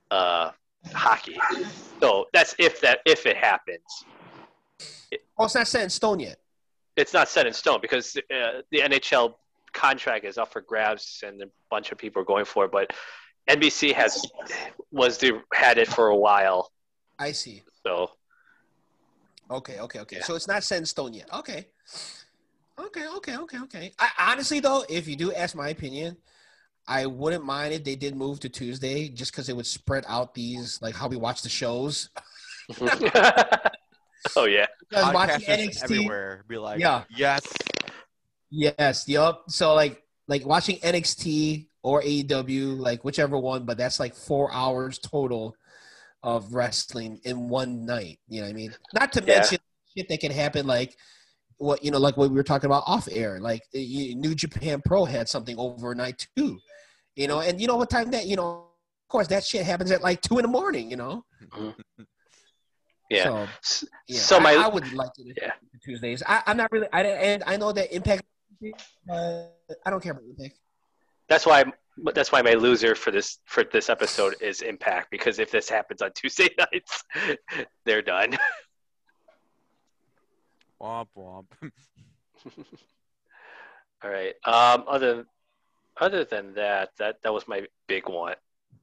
[0.09, 0.51] uh,
[0.93, 1.37] hockey.
[1.99, 4.05] So that's if that if it happens.
[5.37, 6.37] Oh, it's not set in stone yet.
[6.95, 9.35] It's not set in stone because uh, the NHL
[9.77, 12.71] contract is up for grabs and a bunch of people are going for it.
[12.71, 12.91] But
[13.49, 14.25] NBC has
[14.91, 16.71] was the had it for a while.
[17.19, 17.63] I see.
[17.85, 18.11] So
[19.49, 20.17] Okay, okay, okay.
[20.17, 20.23] Yeah.
[20.23, 21.33] So it's not set in stone yet.
[21.33, 21.67] Okay.
[22.79, 23.91] Okay, okay, okay, okay.
[23.97, 26.17] I, honestly, though, if you do ask my opinion,
[26.87, 30.33] I wouldn't mind if they did move to Tuesday just because it would spread out
[30.33, 32.09] these, like how we watch the shows.
[34.35, 34.67] oh yeah.
[34.89, 35.83] Because watching NXT.
[35.83, 37.03] everywhere be like, Yeah.
[37.13, 37.41] yes.
[38.49, 39.43] Yes, yup.
[39.49, 44.99] So like like watching NXT or AEW, like whichever one, but that's like four hours
[44.99, 45.55] total
[46.23, 48.19] of wrestling in one night.
[48.27, 48.75] You know what I mean?
[48.93, 49.35] Not to Yeah.
[49.39, 49.59] mention
[49.95, 50.95] shit that can happen like
[51.57, 53.39] what you know, like what we were talking about off air.
[53.39, 56.59] Like New Japan Pro had something overnight too.
[57.15, 58.63] You know, and you know what time that you know.
[59.05, 60.91] Of course, that shit happens at like two in the morning.
[60.91, 61.25] You know.
[63.09, 63.47] Yeah.
[63.61, 65.51] So, yeah, So my I would like to do Yeah.
[65.83, 66.21] Tuesdays.
[66.27, 66.87] I, I'm not really.
[66.91, 68.23] I and I know that Impact.
[69.09, 69.43] Uh,
[69.85, 70.55] I don't care about Impact.
[71.29, 71.65] that's why
[72.13, 76.01] that's why my loser for this for this episode is Impact because if this happens
[76.01, 77.03] on Tuesday nights,
[77.85, 78.37] they're done.
[80.81, 81.45] Womp womp.
[84.03, 84.35] All right.
[84.45, 85.25] Um, other
[85.99, 88.35] other than that, that that was my big one.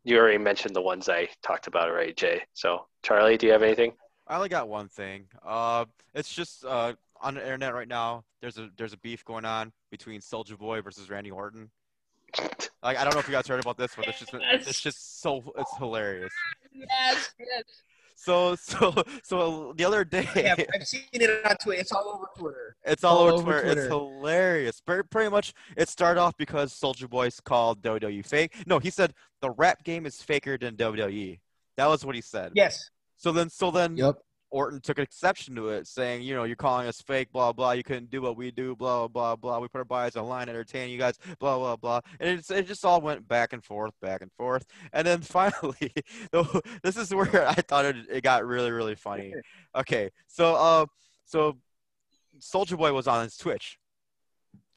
[0.03, 2.43] You already mentioned the ones I talked about already, Jay.
[2.53, 3.93] So Charlie, do you have anything?
[4.27, 5.27] I only got one thing.
[5.45, 6.95] Uh, it's just uh,
[7.25, 8.25] on the internet right now.
[8.41, 11.71] There's a there's a beef going on between Soulja Boy versus Randy Orton.
[12.83, 15.21] Like I don't know if you guys heard about this, but it's just it's just
[15.23, 16.33] so it's hilarious.
[16.73, 17.65] Yes, yes.
[18.17, 21.81] So so so the other day, Yeah, I've seen it on Twitter.
[21.81, 22.77] It's all over Twitter.
[22.85, 23.65] it's all, all over over Twitter.
[23.65, 23.81] Twitter.
[23.83, 24.81] It's hilarious.
[24.81, 28.55] Pretty, pretty much, it started off because Soulja Boy's called WWE fake.
[28.67, 31.39] No, he said the rap game is faker than WWE.
[31.77, 32.53] That was what he said.
[32.55, 32.91] Yes.
[33.17, 34.17] So then so then Yep.
[34.55, 37.73] Orton took exception to it, saying, you know, you're calling us fake, blah blah.
[37.73, 39.59] You couldn't do what we do, blah blah blah.
[39.59, 42.01] We put our bodies on line, entertain you guys, blah blah blah.
[42.21, 44.65] And it's, it just all went back and forth, back and forth.
[44.93, 45.93] And then finally,
[46.85, 49.35] this is where I thought it, it got really really funny.
[49.77, 50.87] Okay, so uh,
[51.25, 51.57] so
[52.39, 53.77] Soulja Boy was on his Twitch.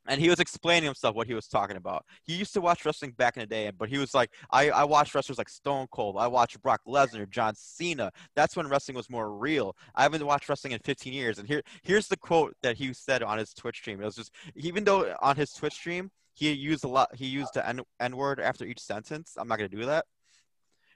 [0.07, 2.05] And he was explaining himself what he was talking about.
[2.23, 4.83] He used to watch wrestling back in the day, but he was like, I, I
[4.85, 6.15] watched wrestlers like Stone Cold.
[6.17, 8.11] I watched Brock Lesnar, John Cena.
[8.35, 9.75] That's when wrestling was more real.
[9.95, 11.39] I haven't watched wrestling in 15 years.
[11.39, 14.01] And here, here's the quote that he said on his Twitch stream.
[14.01, 17.55] It was just, even though on his Twitch stream, he used a lot, he used
[17.55, 19.35] the N, N word after each sentence.
[19.37, 20.05] I'm not going to do that.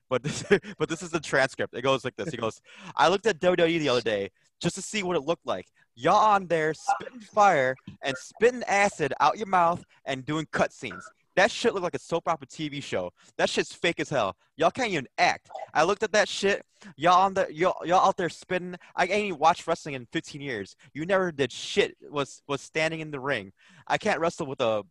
[0.10, 0.44] But this,
[0.78, 1.74] but this is the transcript.
[1.74, 2.30] It goes like this.
[2.30, 2.62] He goes,
[2.96, 4.30] I looked at WWE the other day
[4.62, 5.66] just to see what it looked like.
[6.02, 11.04] Y'all on there spitting fire and spitting acid out your mouth and doing cutscenes.
[11.36, 13.12] That shit looked like a soap opera TV show.
[13.38, 14.36] That shit's fake as hell.
[14.58, 15.52] Y'all can't even act.
[15.76, 16.66] I looked at that shit.
[16.98, 18.78] Y'all on the y'all, y'all out there spitting.
[18.96, 20.76] I ain't even watched wrestling in 15 years.
[20.96, 21.96] You never did shit.
[22.10, 23.52] Was was standing in the ring.
[23.86, 24.82] I can't wrestle with a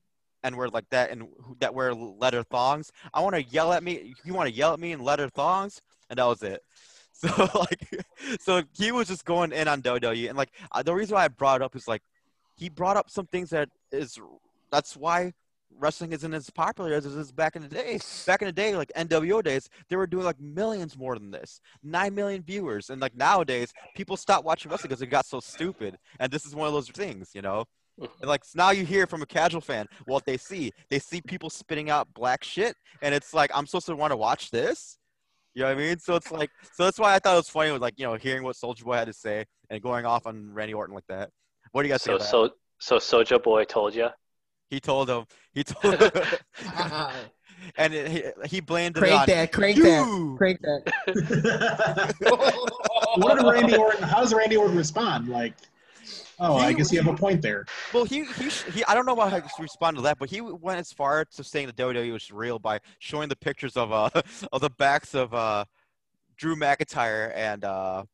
[0.45, 1.27] n word like that and
[1.59, 2.93] that wear leather thongs.
[3.13, 4.15] I want to yell at me.
[4.25, 5.83] You want to yell at me in leather thongs?
[6.09, 6.63] And that was it.
[7.37, 8.05] So like,
[8.41, 11.29] so he was just going in on WWE, and like uh, the reason why I
[11.29, 12.03] brought it up is like
[12.57, 14.19] he brought up some things that is
[14.71, 15.33] that's why
[15.79, 17.99] wrestling isn't as popular as it is back in the day.
[18.27, 21.61] Back in the day, like NWO days, they were doing like millions more than this,
[21.83, 25.97] nine million viewers, and like nowadays, people stop watching wrestling because it got so stupid.
[26.19, 27.65] And this is one of those things, you know.
[27.99, 30.73] And like so now you hear from a casual fan what they see.
[30.89, 34.17] They see people spitting out black shit, and it's like I'm supposed to want to
[34.17, 34.99] watch this.
[35.55, 35.99] You know what I mean?
[35.99, 38.15] So it's like, so that's why I thought it was funny was like you know
[38.15, 41.31] hearing what Soulja Boy had to say and going off on Randy Orton like that.
[41.73, 42.21] What do you guys So think?
[42.21, 42.53] About that?
[42.79, 44.09] so so Soulja Boy told you.
[44.71, 45.25] He told him.
[45.53, 45.95] He told.
[47.77, 50.35] and it, he, he blamed it crank on that, crank that, you.
[50.39, 52.15] crank that.
[53.17, 54.03] what did Randy Orton?
[54.05, 55.29] How does Randy Orton respond?
[55.29, 55.55] Like,
[56.41, 57.65] oh, I He- guess you have a point there.
[57.93, 58.85] Well, he he he.
[58.87, 61.67] I don't know how to respond to that, but he went as far to saying
[61.69, 64.11] the WWE was real by showing the pictures of uh
[64.53, 65.65] of the backs of uh
[66.37, 68.05] Drew McIntyre and uh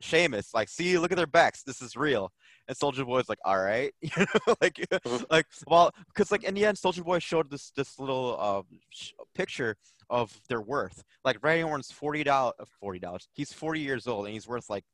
[0.00, 0.52] Sheamus.
[0.54, 1.62] Like, see, look at their backs.
[1.62, 2.32] This is real.
[2.66, 4.84] And Soulja Boy's like, all right, you know, like
[5.30, 9.12] like well, because like in the end, Soulja Boy showed this this little uh sh-
[9.34, 9.76] picture
[10.10, 11.02] of their worth.
[11.24, 13.28] Like Randy Orton's forty dollars, forty dollars.
[13.34, 14.84] He's forty years old and he's worth like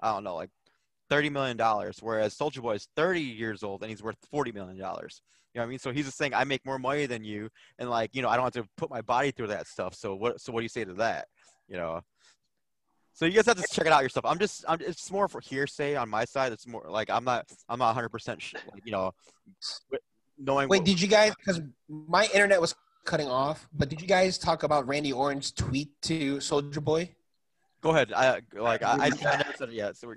[0.00, 0.50] I don't know, like
[1.10, 4.78] thirty million dollars, whereas Soulja Boy is thirty years old and he's worth forty million
[4.78, 5.20] dollars.
[5.52, 5.78] You know what I mean?
[5.80, 8.36] So he's just saying, I make more money than you, and like you know, I
[8.36, 9.94] don't have to put my body through that stuff.
[9.94, 10.40] So what?
[10.40, 11.26] So what do you say to that?
[11.68, 12.00] You know.
[13.12, 14.24] So you guys have to check it out yourself.
[14.24, 16.52] I'm just, I'm, it's more for hearsay on my side.
[16.52, 18.40] It's more like I'm not, I'm not 100 percent,
[18.72, 19.12] like, you know,
[19.90, 20.00] wi-
[20.38, 20.68] knowing.
[20.68, 21.34] Wait, what- did you guys?
[21.36, 23.68] Because my internet was cutting off.
[23.74, 27.14] But did you guys talk about Randy Orton's tweet to Soulja Boy?
[27.82, 28.12] go ahead.
[28.12, 29.96] I like, I, I, I never said it yet.
[29.96, 30.16] So we're,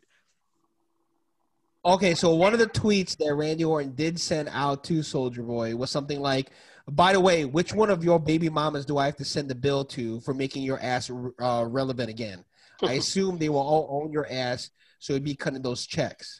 [1.85, 5.75] Okay, so one of the tweets that Randy Orton did send out to Soulja Boy
[5.75, 6.51] was something like,
[6.87, 9.55] "By the way, which one of your baby mamas do I have to send the
[9.55, 11.11] bill to for making your ass
[11.41, 12.45] uh, relevant again?
[12.81, 14.69] I assume they will all own your ass,
[14.99, 16.39] so it'd be cutting those checks."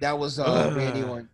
[0.00, 1.28] That was uh, Randy Orton.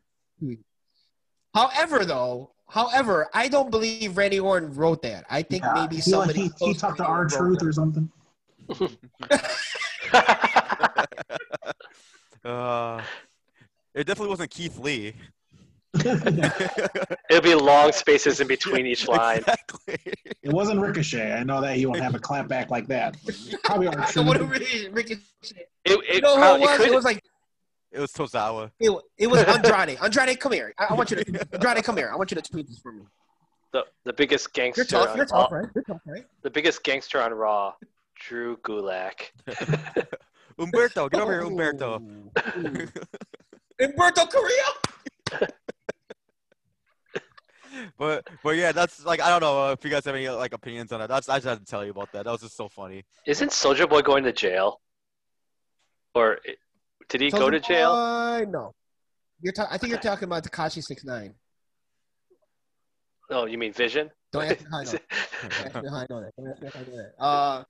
[1.55, 5.27] However, though, however, I don't believe Randy Orton wrote that.
[5.29, 8.11] I think Yeah, maybe he, somebody he, he close talked to Randy R-Truth or something.
[12.45, 13.03] uh,
[13.95, 15.15] it definitely wasn't Keith Lee.
[16.05, 19.39] It'll be long spaces in between each line.
[19.39, 19.99] Exactly.
[20.43, 21.33] It wasn't Ricochet.
[21.35, 23.17] I know that he won't have a clap back like that.
[23.65, 24.51] Probably our So what truth.
[24.51, 26.77] really, Ricky, It, you it, know who probably- it was?
[26.79, 27.23] could- It was like
[27.93, 28.71] It was Tozawa.
[28.81, 29.99] It, it was Andrade.
[30.03, 30.73] Andrade, come here.
[30.79, 32.11] I, I want you to Andrade, come here.
[32.13, 33.03] I want you to tweet this for me.
[33.75, 35.11] the, the biggest gangster You're tough.
[35.11, 35.67] on You're Raw, tough, right?
[35.75, 36.25] You're tough, right?
[36.43, 37.75] the biggest gangster on Raw,
[38.29, 39.31] Drew Gulak.
[40.59, 42.01] Humberto, get over here, Humberto.
[42.01, 42.31] Ooh.
[43.81, 45.49] Humberto Carrillo.
[47.97, 50.53] But but yeah, that's like I don't know uh, if you guys have any like
[50.53, 51.09] opinions on that.
[51.09, 52.25] That's I just had to tell you about that.
[52.25, 53.03] That was just so funny.
[53.27, 54.79] Isn't Soulja Boy going to jail?
[56.15, 56.39] Or
[57.09, 57.93] did he go to jail?
[57.93, 58.75] Uh, no.
[59.41, 61.33] You're ta- I think you're talking about Tekashi Six Nine.
[63.31, 64.11] Oh, you mean Vision?
[64.33, 64.91] Don't ask me how I know.
[64.91, 66.33] Don't ask me how I know that.
[66.37, 67.25] Don't ask me how I know that.
[67.25, 67.65] Uh,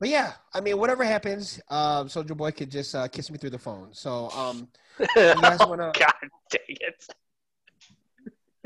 [0.00, 3.50] but yeah, I mean, whatever happens, um, Soulja Boy could just uh, kiss me through
[3.50, 3.88] the phone.
[3.92, 4.68] So, um,
[5.14, 6.12] guys oh, wanna- God
[6.50, 7.06] dang it.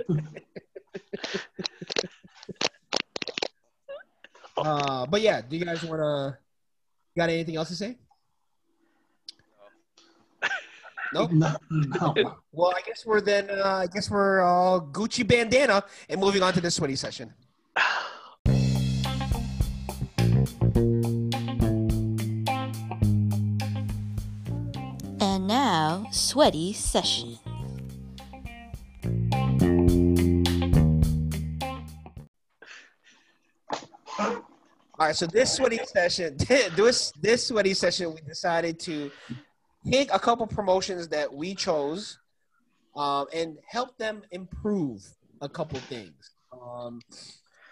[4.57, 6.39] uh, but yeah, do you guys want to?
[7.17, 7.97] Got anything else to say?
[11.13, 11.27] No.
[11.27, 12.15] No, no.
[12.53, 13.51] Well, I guess we're then.
[13.51, 17.33] Uh, I guess we're uh, Gucci bandana and moving on to the sweaty session.
[25.21, 27.37] And now, sweaty session.
[35.01, 36.37] All right, so this sweaty session,
[36.77, 39.11] this this sweaty session, we decided to
[39.85, 42.19] pick a couple promotions that we chose,
[42.95, 45.05] um, and help them improve
[45.41, 46.31] a couple things.
[46.53, 47.01] Um,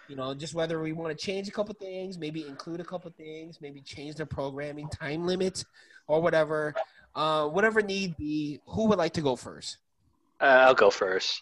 [0.07, 3.11] you know, just whether we want to change a couple things, maybe include a couple
[3.11, 5.63] things, maybe change the programming time limit,
[6.07, 6.73] or whatever,
[7.15, 8.59] uh, whatever need be.
[8.67, 9.77] Who would like to go first?
[10.39, 11.41] Uh, I'll go first.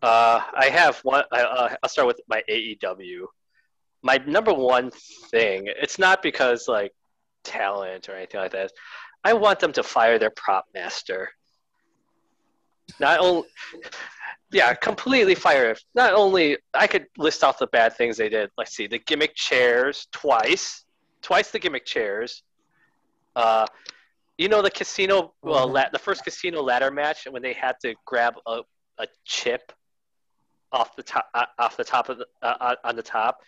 [0.00, 1.24] Uh, I have one.
[1.32, 3.26] I, uh, I'll start with my AEW.
[4.02, 4.90] My number one
[5.30, 5.64] thing.
[5.66, 6.92] It's not because like
[7.44, 8.72] talent or anything like that.
[9.24, 11.30] I want them to fire their prop master.
[12.98, 13.48] Not only,
[14.52, 15.74] yeah, completely fire.
[15.94, 18.50] Not only I could list off the bad things they did.
[18.58, 20.84] Let's see, the gimmick chairs twice,
[21.22, 22.42] twice the gimmick chairs.
[23.34, 23.66] Uh,
[24.38, 27.94] you know the casino, well, la- the first casino ladder match when they had to
[28.06, 28.60] grab a,
[28.98, 29.72] a chip
[30.72, 33.38] off the top, uh, off the top of the, uh, on the top.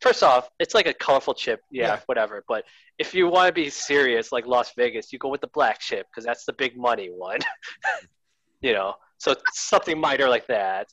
[0.00, 2.00] First off, it's like a colorful chip, yeah, Yeah.
[2.06, 2.44] whatever.
[2.48, 2.64] But
[2.98, 6.06] if you want to be serious, like Las Vegas, you go with the black chip
[6.10, 7.38] because that's the big money one.
[8.62, 10.88] you know, so something minor like that.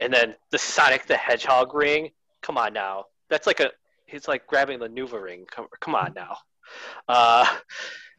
[0.00, 2.10] And then the Sonic the Hedgehog ring.
[2.42, 3.70] Come on now, that's like a.
[4.06, 5.44] He's like grabbing the Nuva ring.
[5.50, 6.36] Come, come on now.
[7.08, 7.46] Uh,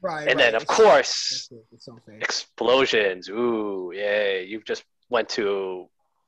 [0.02, 0.30] Right.
[0.30, 2.16] and then of course it's so fair.
[2.20, 3.28] explosions.
[3.30, 4.46] Ooh, yay!
[4.46, 5.88] you've just went to,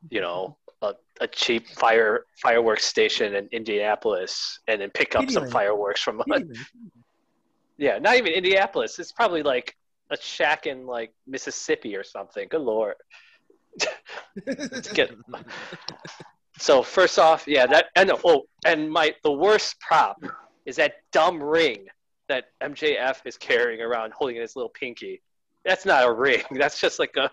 [0.09, 5.47] you know, a, a cheap fire fireworks station in Indianapolis and then pick up some
[5.49, 6.19] fireworks from.
[6.19, 6.41] a
[7.77, 8.99] yeah, not even Indianapolis.
[8.99, 9.75] It's probably like
[10.11, 12.47] a shack in like Mississippi or something.
[12.49, 12.95] Good lord.
[14.93, 15.15] Get-
[16.59, 20.21] so first off, yeah, that and oh, and my the worst prop
[20.65, 21.87] is that dumb ring
[22.27, 25.21] that MJF is carrying around, holding in his little pinky.
[25.65, 26.43] That's not a ring.
[26.51, 27.31] That's just like a.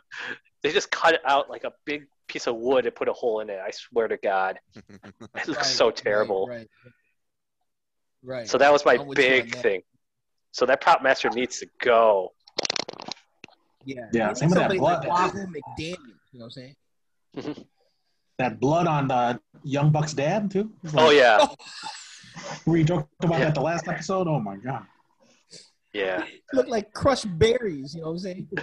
[0.62, 3.40] They just cut it out like a big piece of wood and put a hole
[3.40, 3.58] in it.
[3.64, 6.46] I swear to God, it looks Right, so terrible.
[6.48, 6.68] Right.
[8.22, 8.48] Right.
[8.48, 9.82] So that was my I'm with you on big thing.
[10.52, 12.32] So that prop master needs to go.
[13.88, 14.08] Yeah.
[14.12, 15.06] Yeah, same with that blood.
[15.06, 15.96] Like Wahoo McDaniel,
[16.32, 16.74] you know what I'm
[17.44, 17.66] saying?
[18.38, 20.70] That blood on uh, Young Buck's dad too.
[20.84, 21.44] It's Oh like- yeah,
[22.66, 23.46] We talked about Yeah.
[23.46, 24.28] that the last episode.
[24.28, 24.84] Oh my god.
[25.92, 26.22] yeah.
[26.52, 28.48] Look like crushed berries, you know what I'm saying?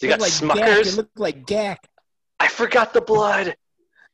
[0.00, 0.86] You got Look like Gak, Smuckers.
[0.86, 1.76] It looked like Gak.
[2.38, 3.54] I forgot the blood.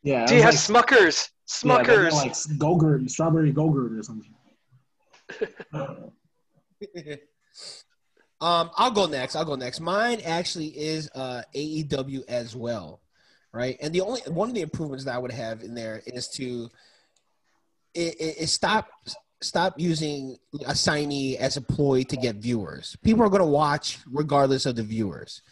[0.02, 0.26] Yeah.
[0.26, 1.30] Do you have was like- Smuckers?
[1.62, 2.12] yeah, Smuckers.
[2.12, 4.34] like Go-Gurt, strawberry Go-Gurt or something.
[8.40, 9.34] Um, I'll go next.
[9.34, 9.80] I'll go next.
[9.80, 13.00] Mine actually is uh, AEW as well,
[13.52, 13.76] right?
[13.80, 16.68] And the only one of the improvements that I would have in there is to
[17.94, 18.88] it, it, it stop
[19.42, 22.96] stop using a signee as a ploy to get viewers.
[23.02, 25.42] People are going to watch regardless of the viewers.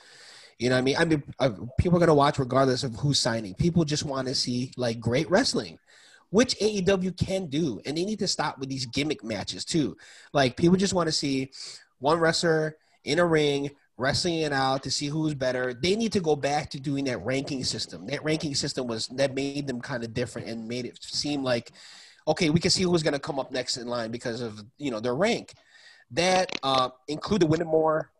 [0.59, 0.97] You know what I mean?
[0.97, 3.55] I mean, uh, people are going to watch regardless of who's signing.
[3.55, 5.79] People just want to see like great wrestling,
[6.31, 9.97] which AEW can do, and they need to stop with these gimmick matches too.
[10.33, 11.51] Like people just want to see
[12.05, 15.73] one wrestler in a ring wrestling it out to see who's better.
[15.73, 18.07] They need to go back to doing that ranking system.
[18.09, 21.73] That ranking system was that made them kind of different and made it seem like
[22.27, 24.91] okay, we can see who's going to come up next in line because of you
[24.91, 25.55] know their rank.
[26.11, 28.11] That uh, include the winning more.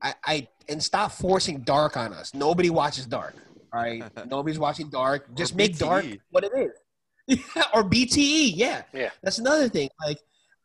[0.00, 2.34] I, I and stop forcing dark on us.
[2.34, 3.34] Nobody watches dark.
[3.72, 5.34] All right, nobody's watching dark.
[5.34, 6.72] Just make dark what it is.
[7.26, 8.52] Yeah, or BTE.
[8.54, 9.10] Yeah, Yeah.
[9.22, 9.88] That's another thing.
[10.04, 10.18] Like,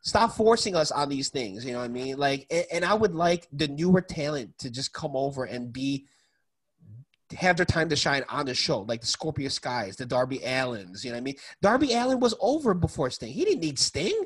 [0.07, 1.65] stop forcing us on these things.
[1.65, 2.17] You know what I mean?
[2.17, 6.05] Like, and, and I would like the newer talent to just come over and be
[7.37, 11.03] have their time to shine on the show, like the Scorpio Skies, the Darby Allins.
[11.03, 11.35] You know what I mean?
[11.61, 13.33] Darby Allin was over before Sting.
[13.33, 14.23] He didn't need Sting.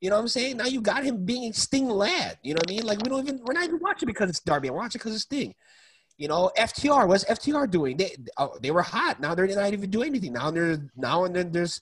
[0.00, 0.56] You know what I'm saying?
[0.56, 2.36] Now you got him being Sting lad.
[2.42, 2.84] You know what I mean?
[2.84, 4.68] Like we don't even we're not even watching because it's Darby.
[4.68, 5.54] We're watching because it's Sting.
[6.18, 7.06] You know, FTR.
[7.06, 7.96] What's FTR doing?
[7.98, 9.20] They oh, they were hot.
[9.20, 10.32] Now they're not even doing anything.
[10.32, 11.80] Now they're now and then there's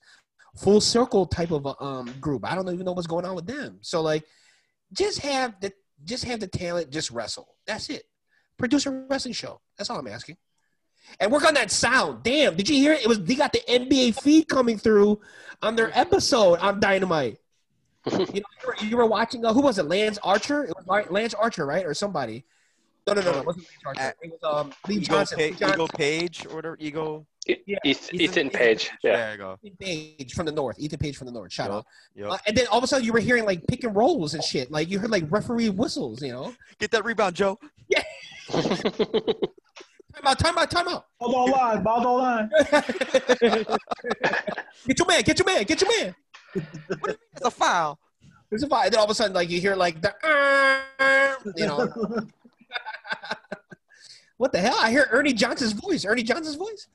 [0.56, 2.50] full circle type of a, um group.
[2.50, 3.78] I don't even know what's going on with them.
[3.80, 4.24] So like,
[4.92, 5.72] just have the
[6.04, 6.90] just have the talent.
[6.90, 7.48] Just wrestle.
[7.66, 8.04] That's it.
[8.58, 9.60] Produce a wrestling show.
[9.76, 10.36] That's all I'm asking.
[11.20, 12.22] And work on that sound.
[12.22, 13.02] Damn, did you hear it?
[13.02, 15.20] It was they got the NBA feed coming through
[15.60, 17.38] on their episode on Dynamite.
[18.10, 19.44] you know, you were, you were watching.
[19.44, 19.84] Uh, who was it?
[19.84, 20.64] Lance Archer.
[20.64, 22.44] It was Lance Archer, right, or somebody?
[23.06, 23.38] No, no, no, no.
[23.40, 24.14] It wasn't Lance Archer.
[24.22, 25.38] It was um, Lee Ego, Johnson.
[25.38, 25.68] pa- Lee Johnson.
[25.80, 26.76] Ego Page or whatever.
[26.80, 27.26] Ego.
[27.46, 28.90] Yeah, Ethan, Ethan- Ethan Page.
[29.02, 29.16] Yeah.
[29.16, 29.58] There you go.
[29.64, 30.78] Ethan Page from the north.
[30.78, 31.52] Ethan Page from the north.
[31.52, 31.86] Shout Yup, out.
[32.14, 32.30] yup.
[32.32, 34.44] Uh, and then all of a sudden you were hearing like pick and rolls and
[34.44, 34.70] shit.
[34.70, 36.22] Like you heard like referee whistles.
[36.22, 36.54] You know.
[36.78, 37.58] Get that rebound, Joe.
[37.88, 38.02] Yeah.
[38.52, 40.38] Time out.
[40.38, 40.70] Time out.
[40.70, 41.06] Time out.
[41.18, 41.76] Ball don't lie.
[41.78, 42.48] Ball don't lie.
[44.86, 45.22] get your man.
[45.22, 45.64] Get your man.
[45.64, 46.14] Get your man.
[46.52, 46.62] What do
[46.94, 47.16] you mean?
[47.36, 47.98] It's a foul.
[48.50, 48.90] There's a vibe.
[48.90, 51.88] Then all of a sudden, like you hear like the, "Uh," you know,
[54.36, 54.76] what the hell?
[54.78, 56.04] I hear Ernie Johnson's voice.
[56.04, 56.88] Ernie Johnson's voice.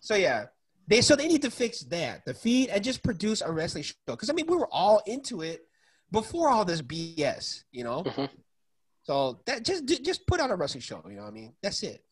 [0.00, 0.46] So yeah,
[0.86, 3.94] they so they need to fix that the feed and just produce a wrestling show.
[4.06, 5.66] Because I mean, we were all into it
[6.10, 8.02] before all this BS, you know.
[8.02, 8.28] Mhm.
[9.02, 11.02] So that just just put on a wrestling show.
[11.08, 11.54] You know what I mean?
[11.62, 12.04] That's it.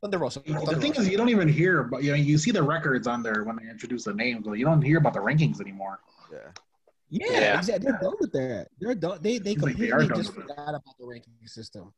[0.00, 0.40] Thunder Rosa.
[0.40, 1.02] The thing Rosa.
[1.02, 3.56] is, you don't even hear, but you know, you see the records on there when
[3.56, 6.00] they introduce the names, but you don't hear about the rankings anymore.
[6.32, 6.38] Yeah.
[7.10, 7.58] Yeah, Yeah.
[7.58, 7.90] exactly.
[7.90, 8.68] They're done with that.
[8.78, 9.18] They're done.
[9.20, 10.48] They they Seems like they completely just with it.
[10.48, 11.92] forgot about the ranking system,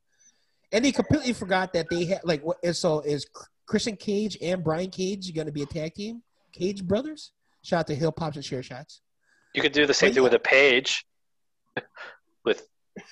[0.73, 2.57] and they completely forgot that they had like what.
[2.65, 3.27] and So is
[3.67, 6.23] Christian Cage and Brian Cage going to be a tag team?
[6.53, 7.33] Cage brothers.
[7.63, 9.03] Shout out to Hill Pops and Share Shots.
[9.55, 10.15] You could do the same Wait.
[10.15, 11.05] thing with a page,
[12.45, 12.67] with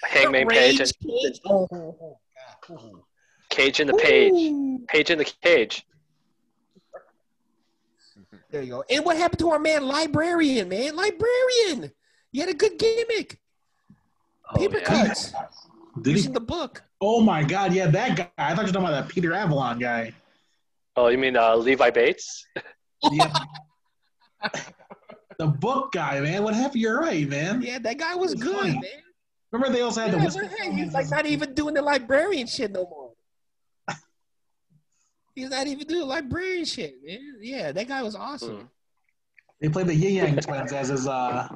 [0.04, 1.40] Hangman Page and Cage.
[1.46, 2.18] Oh, oh, oh, oh
[2.66, 2.84] God.
[2.84, 3.04] Ooh.
[3.50, 4.84] Cage in the page, Ooh.
[4.88, 5.84] Page in the cage.
[8.50, 8.84] There you go.
[8.90, 10.68] And what happened to our man Librarian?
[10.68, 11.92] Man, Librarian.
[12.32, 13.38] He had a good gimmick.
[14.52, 14.84] Oh, Paper yeah.
[14.84, 15.32] cuts
[16.02, 16.26] Did he?
[16.28, 16.82] the book.
[17.00, 17.72] Oh my God!
[17.72, 18.30] Yeah, that guy.
[18.38, 20.12] I thought you were talking about that Peter Avalon guy.
[20.96, 22.46] Oh, you mean uh, Leva Bates?
[23.10, 23.32] Yeah.
[25.38, 26.42] the book guy, man.
[26.42, 26.80] What happened?
[26.80, 27.62] You're right, man.
[27.62, 28.72] Yeah, that guy was It's good, funny.
[28.74, 28.82] man.
[29.52, 30.56] Remember they also had Yeah, the but whisper.
[30.62, 32.99] hey, he's like not even doing the librarian shit no more.
[35.34, 37.36] He's not even doing librarian shit, man.
[37.40, 38.68] Yeah, that guy was awesome.
[39.60, 41.48] They played the Ying Yang Twins as his uh,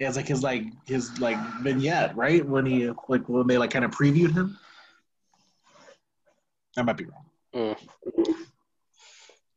[0.00, 2.46] as like his like his like vignette, right?
[2.46, 4.58] When he like when they like kind of previewed him.
[6.76, 7.24] I might be wrong.
[7.54, 8.38] Mm.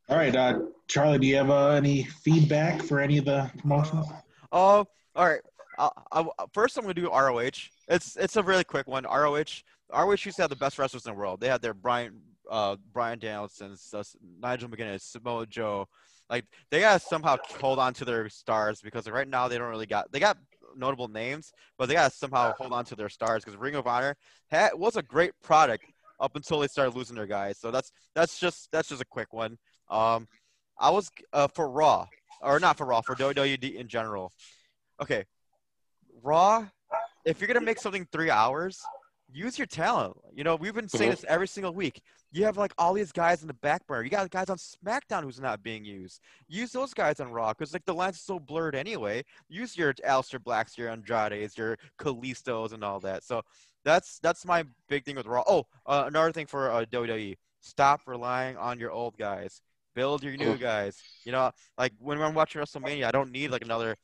[0.08, 4.06] All right, uh, Charlie, do you have uh, any feedback for any of the promotions?
[4.50, 5.40] Oh, all right.
[5.78, 7.50] I, I, first, I'm gonna do ROH.
[7.88, 9.04] It's it's a really quick one.
[9.04, 9.62] ROH.
[9.94, 11.40] ROH used to have the best wrestlers in the world.
[11.40, 12.20] They had their Bryan
[12.52, 14.02] uh, Bryan Danielson, uh,
[14.40, 15.88] Nigel McGuinness, Samoa Joe.
[16.28, 19.86] Like they gotta somehow hold on to their stars because right now they don't really
[19.86, 20.36] got they got
[20.76, 24.16] notable names, but they gotta somehow hold on to their stars because Ring of Honor
[24.50, 25.84] had, was a great product
[26.20, 27.58] up until they started losing their guys.
[27.58, 29.58] So that's that's just that's just a quick one.
[29.90, 30.28] Um,
[30.78, 32.06] I was uh, for Raw
[32.42, 34.30] or not for Raw for WWE in general.
[35.00, 35.24] Okay,
[36.22, 36.66] Raw.
[37.24, 38.80] If you're gonna make something three hours,
[39.32, 40.16] use your talent.
[40.34, 41.14] You know, we've been saying Mhm.
[41.16, 42.02] this every single week.
[42.30, 44.02] You have like all these guys in the back burner.
[44.04, 46.20] You got guys on SmackDown who's not being used.
[46.48, 49.24] Use those guys on Raw because like the lines are so blurred anyway.
[49.48, 53.24] Use your Aleister Blacks, your Andrades, your Kalistos, and all that.
[53.24, 53.42] So
[53.84, 55.44] that's that's my big thing with Raw.
[55.46, 59.60] Oh, uh, another thing for uh, WWE: stop relying on your old guys.
[59.94, 60.96] Build your new guys.
[61.24, 63.96] You know, like when I'm watching WrestleMania, I don't need like another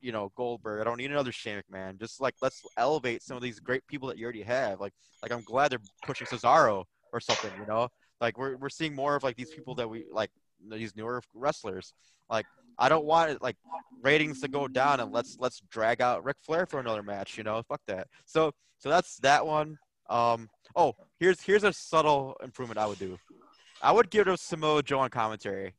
[0.00, 0.80] you know Goldberg.
[0.80, 1.98] I don't need another Shane McMahon.
[1.98, 4.80] Just like let's elevate some of these great people that you already have.
[4.80, 7.50] Like like I'm glad they're pushing Cesaro or something.
[7.58, 7.88] You know,
[8.20, 10.30] like we're we're seeing more of like these people that we like
[10.68, 11.92] these newer wrestlers.
[12.28, 12.46] Like
[12.78, 13.56] I don't want it like
[14.02, 17.36] ratings to go down and let's let's drag out Ric Flair for another match.
[17.36, 18.08] You know, fuck that.
[18.24, 19.78] So so that's that one.
[20.08, 20.48] Um.
[20.76, 23.18] Oh, here's here's a subtle improvement I would do.
[23.82, 25.74] I would give it to Samoa Joe on commentary.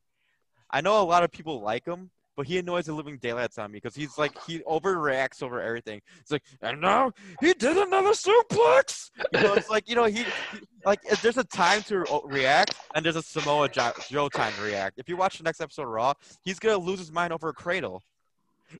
[0.70, 3.70] I know a lot of people like him, but he annoys the living daylights on
[3.70, 6.00] me because he's like he overreacts over everything.
[6.20, 9.10] It's like, and now he did another suplex.
[9.32, 12.74] You know, it's like you know he, he like there's a time to uh, react
[12.94, 14.98] and there's a Samoa Joe time to react.
[14.98, 17.54] If you watch the next episode of Raw, he's gonna lose his mind over a
[17.54, 18.02] cradle,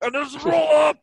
[0.00, 0.96] and there's roll up.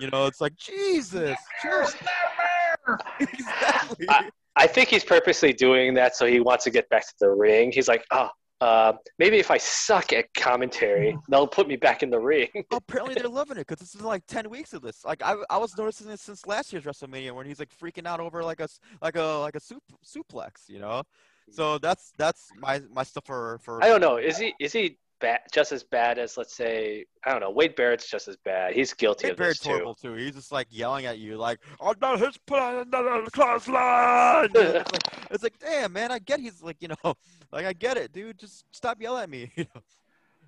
[0.00, 1.36] You know, it's like Jesus.
[3.20, 4.06] Exactly.
[4.08, 7.30] I- I think he's purposely doing that so he wants to get back to the
[7.30, 7.72] ring.
[7.72, 8.28] He's like, oh,
[8.62, 12.48] uh, maybe if I suck at commentary, they'll put me back in the ring.
[12.72, 15.58] apparently they're loving it because this is like 10 weeks of this like I, I
[15.58, 18.68] was noticing this since last year's wrestlemania when he's like freaking out over like a
[19.00, 21.02] like a like a soup, suplex you know
[21.50, 24.16] so that's that's my my stuff for for I don't know.
[24.16, 27.50] Is he is he bad, just as bad as let's say I don't know.
[27.50, 28.74] Wade Barrett's just as bad.
[28.74, 29.70] He's guilty Wade of this too.
[29.70, 30.14] horrible too.
[30.14, 34.50] He's just like yelling at you, like, "Oh no, his put on another class line."
[34.54, 37.14] It's, like, it's like, damn, man, I get he's like, you know,
[37.52, 38.38] like I get it, dude.
[38.38, 39.50] Just stop yelling at me.
[39.56, 39.82] You know?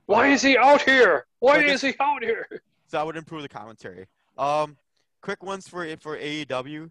[0.06, 1.24] Why is he out here?
[1.38, 2.46] Why I is he out here?
[2.88, 4.06] so I would improve the commentary.
[4.36, 4.76] Um,
[5.22, 6.90] quick ones for for AEW.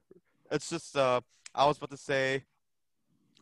[0.52, 1.22] It's just uh,
[1.54, 2.44] I was about to say,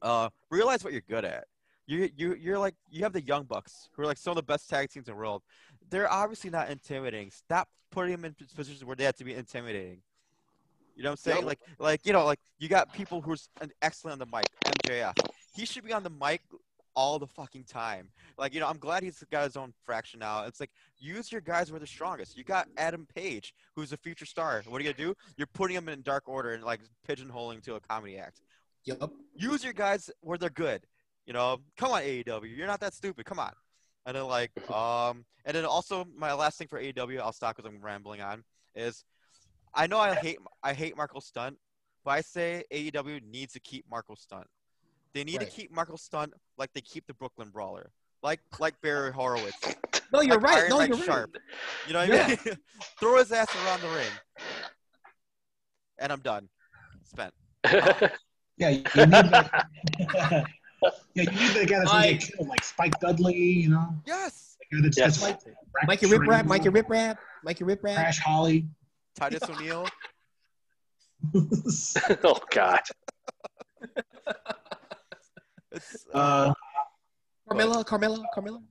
[0.02, 1.46] uh, realize what you're good at.
[1.92, 4.44] You you you're like you have the Young Bucks who are like some of the
[4.44, 5.44] best tag teams in the world.
[5.90, 7.32] They're obviously not intimidating.
[7.32, 9.98] Stop putting them in positions where they have to be intimidating.
[10.96, 11.38] You know what I'm saying?
[11.40, 11.46] Yep.
[11.46, 14.46] Like like you know like you got people who's an- excellent on the mic.
[14.86, 15.18] MJF.
[15.54, 16.42] He should be on the mic
[16.96, 18.08] all the fucking time.
[18.38, 20.46] Like, you know, I'm glad he's got his own fraction now.
[20.46, 22.38] It's like use your guys where they're strongest.
[22.38, 24.64] You got Adam Page, who's a future star.
[24.66, 25.16] What are you gonna do?
[25.36, 28.40] You're putting him in dark order and like pigeonholing to a comedy act.
[28.86, 29.12] Yup.
[29.36, 30.86] Use your guys where they're good.
[31.26, 32.56] You know, come on AEW.
[32.58, 33.26] You're not that stupid.
[33.26, 33.52] Come on.
[34.06, 37.70] And then like um and then also my last thing for AEW, I'll stop because
[37.72, 38.44] I'm rambling on,
[38.76, 39.04] is
[39.74, 41.58] I know I hate I hate Marko Stunt,
[42.04, 44.48] but I say AEW needs to keep Marko Stunt.
[45.14, 45.50] They need Right.
[45.50, 47.92] to keep Marko Stunt like they keep the Brooklyn Brawler.
[48.24, 49.58] Like like Barry Horowitz.
[50.14, 50.58] No, you're like right.
[50.64, 51.06] Iron No, Mike you're right.
[51.06, 51.38] Sharp.
[51.88, 52.38] You know what I mean?
[53.00, 54.12] Throw his ass around the ring.
[56.00, 56.50] And I'm done.
[57.06, 57.34] Spent.
[58.58, 59.68] Yeah, you need that.
[61.16, 62.20] yeah, you need the guy that's gonna Mike.
[62.22, 63.36] get killed, like Spike Dudley.
[63.36, 64.58] You know, Yes.
[64.72, 65.14] the guy that's Yes.
[65.16, 65.40] just like
[65.86, 67.96] Mikey Rip Rap, Mikey Rip Rap, Mikey Rip Rap.
[67.96, 68.68] Crash Holly.
[69.16, 69.88] Titus O'Neil.
[72.24, 72.80] oh God.
[75.74, 76.54] It's uh,
[77.50, 78.62] Carmella, Carmella, Carmella.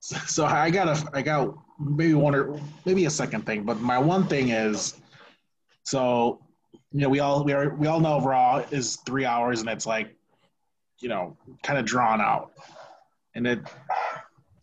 [0.00, 3.98] so I got a, I got maybe one or maybe a second thing, but my
[3.98, 4.94] one thing is,
[5.82, 6.40] so
[6.92, 9.86] you know we all we are we all know Raw is three hours and it's
[9.86, 10.14] like,
[11.04, 12.52] you know, kind of drawn out,
[13.34, 13.60] and it.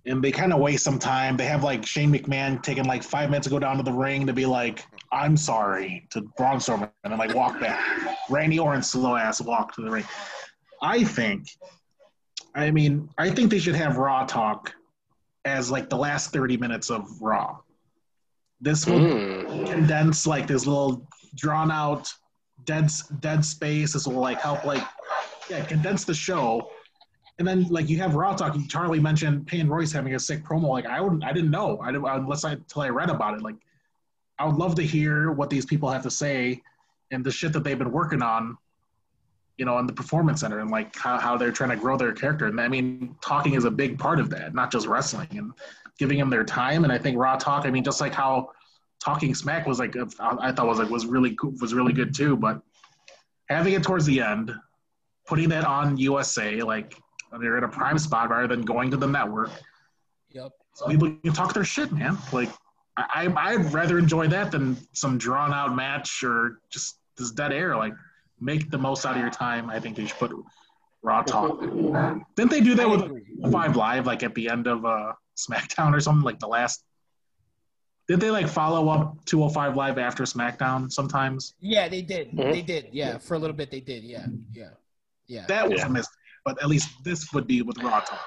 [0.08, 1.38] And they kind of waste some time.
[1.38, 4.26] They have like Shane McMahon taking like five minutes to go down to the ring
[4.26, 7.80] to be like, "I'm sorry" to Braun Strowman, and then like walk back.
[8.28, 10.04] Randy Orton slow ass walk to the ring.
[10.82, 11.42] I think,
[12.56, 14.74] I mean, I think they should have Raw talk
[15.46, 17.60] as like the last 30 minutes of Raw.
[18.60, 19.68] This will Mm.
[19.72, 22.12] condense like this little drawn out
[22.66, 22.90] dead
[23.20, 23.94] dead space.
[23.94, 24.84] This will like help like
[25.52, 26.70] yeah condense the show.
[27.38, 28.56] And then like you have Raw talk.
[28.70, 30.70] Charlie mentioned Peyton Royce having a sick promo.
[30.70, 31.80] Like I wouldn't, I didn't know.
[31.82, 33.42] I didn't unless I until I read about it.
[33.42, 33.56] Like
[34.40, 36.62] I would love to hear what these people have to say
[37.12, 38.58] and the shit that they've been working on.
[39.58, 42.14] You know, in the performance center and like how, how they're trying to grow their
[42.14, 42.48] character.
[42.48, 45.52] And I mean, talking is a big part of that, not just wrestling and
[46.00, 46.84] giving them their time.
[46.84, 47.66] And I think Raw talk.
[47.66, 48.50] I mean, just like how
[49.04, 52.38] talking smack was like I thought was like was really was really good too.
[52.38, 52.62] But
[53.50, 54.52] having it towards the end,
[55.28, 56.96] putting that on USA, like
[57.40, 59.52] they're in a prime spot rather than going to the network,
[60.32, 60.52] Yep.
[60.74, 62.18] so people can talk their shit, man.
[62.32, 62.50] Like
[62.98, 67.52] I I- I'd rather enjoy that than some drawn out match or just this dead
[67.54, 67.76] air.
[67.78, 67.94] Like
[68.40, 69.70] make the most out of your time.
[69.70, 70.32] I think they should put
[71.04, 71.60] Raw talk.
[71.62, 76.00] Didn't they do that with Five Live, like at the end of uh, SmackDown or
[76.00, 76.84] something, like the last?
[78.08, 81.56] Did they like follow up 205 Live after SmackDown sometimes?
[81.60, 82.32] Yeah, they did.
[82.32, 82.52] Mhm.
[82.52, 82.90] They did.
[82.92, 84.04] Yeah, for a little bit they did.
[84.04, 84.72] Yeah, yeah,
[85.32, 85.88] yeah, That was Yeah.
[85.88, 88.26] a mistake, but at least this would be with Raw talk.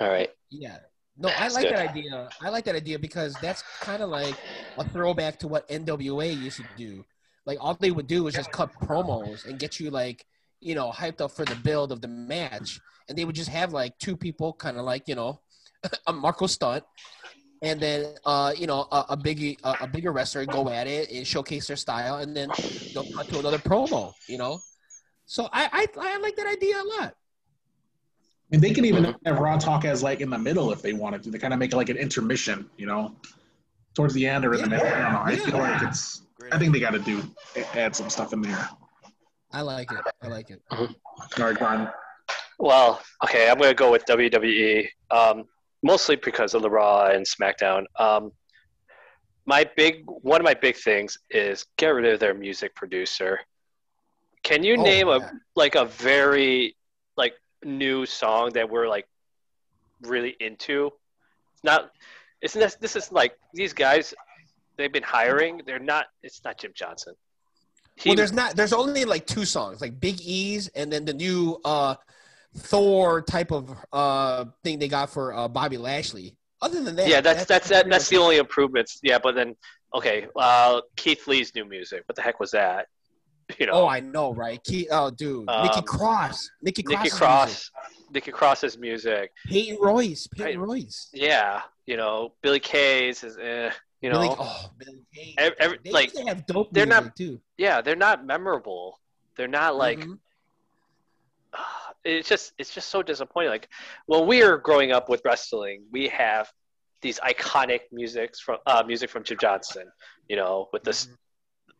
[0.00, 0.30] All right.
[0.50, 0.78] yeah.
[1.16, 2.28] No, I like that idea.
[2.42, 4.34] I like that idea because that's kind of like
[4.76, 7.04] a throwback to what NWA used to do.
[7.46, 10.26] Like all they would do was just cut promos and get you like
[10.60, 13.72] you know hyped up for the build of the match, and they would just have
[13.72, 15.40] like two people, kind of like you know,
[16.08, 16.82] a Marko Stunt,
[17.62, 21.12] and then uh you know a, a biggie a, a bigger wrestler go at it
[21.12, 22.48] and showcase their style, and then
[22.92, 24.12] they'll cut to another promo.
[24.28, 24.58] You know,
[25.26, 27.14] so I I, I like that idea a lot.
[28.52, 31.22] And they can even have Raw talk as like in the middle if they wanted
[31.24, 31.30] to.
[31.30, 33.14] They kind of make it like an intermission, you know,
[33.94, 34.86] towards the end or in the middle.
[34.86, 35.22] I don't know.
[35.24, 36.22] I feel like it's.
[36.52, 37.22] I think they got to do
[37.74, 38.68] add some stuff in there.
[39.52, 40.00] I like it.
[40.22, 40.60] I like it.
[40.70, 40.88] All
[41.38, 41.88] right, Brian.
[42.58, 44.88] Well, okay, I'm gonna go with WWE.
[45.10, 45.44] Um,
[45.82, 47.84] mostly because of the Raw and SmackDown.
[47.98, 48.32] Um,
[49.46, 53.38] my big one of my big things is get rid of their music producer.
[54.44, 56.76] Can you Oh, name a like a very
[57.16, 57.34] like
[57.64, 59.06] new song that we're like
[60.02, 60.92] really into?
[61.54, 61.90] It's not.
[62.40, 62.76] It's this.
[62.76, 64.14] This is like these guys.
[64.76, 65.62] They've been hiring.
[65.66, 66.06] They're not.
[66.22, 67.14] It's not Jim Johnston.
[67.96, 68.54] He- well, there's not.
[68.54, 71.94] There's only like two songs, like Big E's, and then the new uh,
[72.56, 76.36] Thor type of uh thing they got for uh, Bobby Lashley.
[76.60, 78.98] Other than that, yeah, that's that's that, that's the only improvements.
[79.02, 79.56] Yeah, but then
[79.94, 82.02] okay, uh, Keith Lee's new music.
[82.06, 82.88] What the heck was that?
[83.60, 84.62] You know, Oh, I know, right?
[84.64, 87.70] Key, oh, dude, Nikki Um, Cross, Nikki Cross, Nikki Cross,
[88.12, 89.30] Nikki Cross's music.
[89.46, 91.08] Peyton Royce, Peyton I- Royce.
[91.12, 93.70] Yeah, you know, Billy Kay's is, eh,
[94.00, 95.34] you know, Billy, oh, Billy Kay.
[95.38, 97.40] ev- every- they, like they have dope they're music not- too.
[97.56, 99.00] yeah, they're not memorable.
[99.36, 100.18] They're not like Mhm.
[102.04, 103.50] it's just it's just so disappointing.
[103.50, 103.68] Like
[104.06, 106.50] when we were growing up with wrestling, we have
[107.02, 109.90] these iconic musics from uh, music from Jim Johnston.
[110.28, 111.08] You know, with the s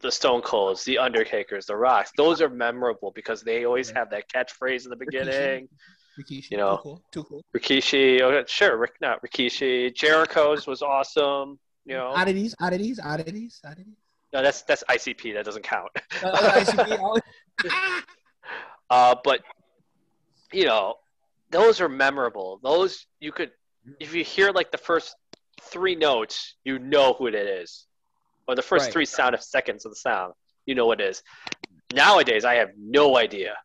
[0.00, 2.10] the Stone Colds, the Undertakers, the Rocks.
[2.16, 5.68] Those are memorable because they always have that catchphrase in the beginning.
[6.18, 6.76] Rikishi, you know.
[6.76, 7.44] too cool, too cool.
[7.56, 9.92] Rikishi, oh, sure, Rick, not Rikishi.
[9.94, 11.58] Jericho's was awesome.
[11.86, 13.94] You know, Oddities, oddities, oddities, oddities.
[14.32, 15.34] no, that's that's ICP.
[15.34, 15.90] That doesn't count.
[16.12, 17.18] ICP, all-
[18.90, 19.40] Uh, but
[20.52, 20.94] you know,
[21.50, 22.60] those are memorable.
[22.62, 23.50] Those you could,
[23.98, 25.16] if you hear like the first
[25.62, 27.86] three notes, you know who it is,
[28.46, 28.92] or the first Right.
[28.92, 30.34] three sound of seconds of the sound,
[30.66, 31.22] you know what it is.
[31.92, 33.56] Nowadays, I have no idea.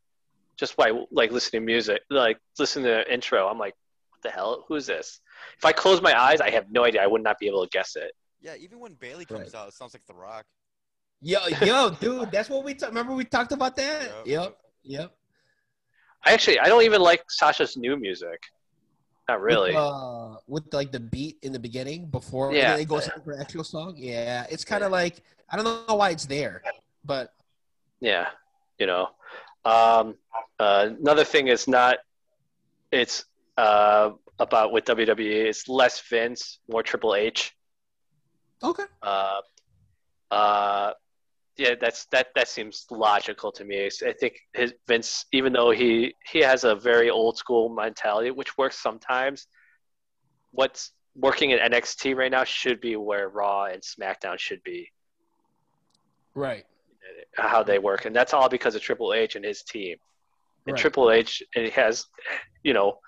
[0.58, 4.22] Just by like listening to music, like listening to the intro, I'm like, what what
[4.24, 4.66] the hell?
[4.68, 5.22] Who's this?
[5.58, 7.02] If I close my eyes, I have no idea.
[7.02, 8.12] I would not be able to guess it.
[8.42, 10.46] Yeah, even when Bayley comes out, it sounds like The Rock.
[11.22, 13.14] Yo, yo, dude, that's what we ta- remember.
[13.14, 14.04] We talked about that.
[14.04, 14.26] Yep.
[14.26, 15.12] Yep, yep.
[16.26, 18.40] I actually I don't even like Sasha's new music.
[19.30, 19.70] Not really.
[19.78, 22.76] With, uh, with like the beat in the beginning before Yeah.
[22.78, 23.94] it goes into the actual song.
[23.96, 26.64] Yeah, it's kind of like I don't know why it's there,
[27.06, 27.32] but
[28.00, 28.26] Yeah,
[28.80, 29.10] you know.
[29.66, 30.16] Um,
[30.60, 31.98] uh, another thing is not.
[32.92, 33.26] It's
[33.56, 35.46] uh, about with WWE.
[35.52, 37.54] It's less Vince, more Triple H.
[38.64, 38.86] okay.
[39.04, 39.42] Uh,
[40.32, 40.92] uh,
[41.60, 42.27] yeah, that's that.
[42.36, 43.86] That seems logical to me.
[43.86, 48.57] I think his Vince, even though he he has a very old school mentality, which
[48.57, 49.48] works sometimes.
[50.52, 54.90] What's working in NXT right now should be where Raw and SmackDown should be.
[56.34, 56.65] Right.
[57.36, 59.98] how they work, and that's all because of Triple H and his team.
[60.65, 60.81] And Right.
[60.81, 62.06] Triple H, and he has,
[62.64, 62.99] you know,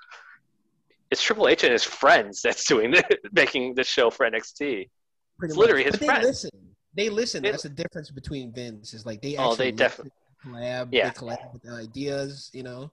[1.09, 4.89] it's Triple H and his friends that's doing the, making the show for NXT.
[5.37, 6.23] Pretty It's literally his but friend.
[6.23, 6.70] They listen.
[6.93, 7.41] They listen.
[7.43, 8.93] They- That's the difference between Vince.
[8.93, 10.11] Is like they Oh, actually they definitely-
[10.45, 10.89] collab.
[10.91, 11.09] Yeah.
[11.09, 12.49] They collab with their ideas.
[12.53, 12.91] You know.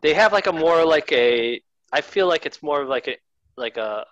[0.00, 1.60] They have like a more like a.
[1.92, 3.16] I feel like it's more of like a
[3.56, 4.06] like a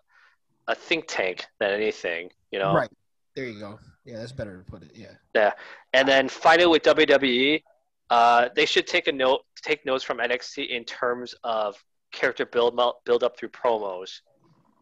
[0.68, 2.30] a think tank than anything.
[2.50, 2.74] You know.
[2.74, 2.90] Right.
[3.34, 3.78] There you go.
[4.04, 4.90] Yeah, that's better to put it.
[4.94, 5.12] Yeah.
[5.34, 5.52] Yeah,
[5.92, 7.62] and then finally with WWE,
[8.10, 12.78] uh, they should take a note, take notes from NXT in terms of character build
[13.06, 14.20] build up through promos,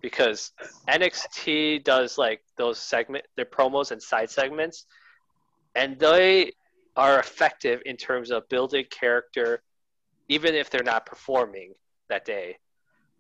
[0.00, 0.52] because
[0.88, 4.86] NXT does like those segment their promos and side segments,
[5.74, 6.52] and they
[6.96, 9.62] are effective in terms of building character,
[10.28, 11.74] even if they're not performing
[12.08, 12.58] that day.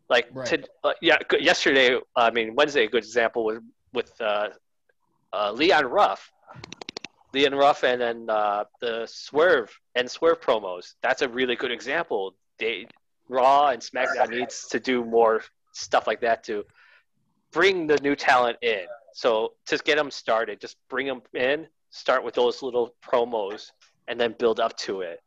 [0.08, 0.46] Like Right.
[0.48, 3.60] to, uh, yeah, yesterday, I mean Wednesday, a good example was
[3.92, 4.48] with uh,
[5.32, 6.30] uh, Leon Ruff.
[7.32, 10.94] Leon Ruff and then uh, the Swerve and Swerve promos.
[11.00, 12.34] That's a really good example.
[12.58, 12.86] They
[13.28, 16.64] Raw and SmackDown needs to do more stuff like that to
[17.52, 18.86] bring the new talent in.
[19.12, 21.66] So to get them started, just bring them in.
[21.90, 23.70] Start with those little promos
[24.06, 25.20] and then build up to it.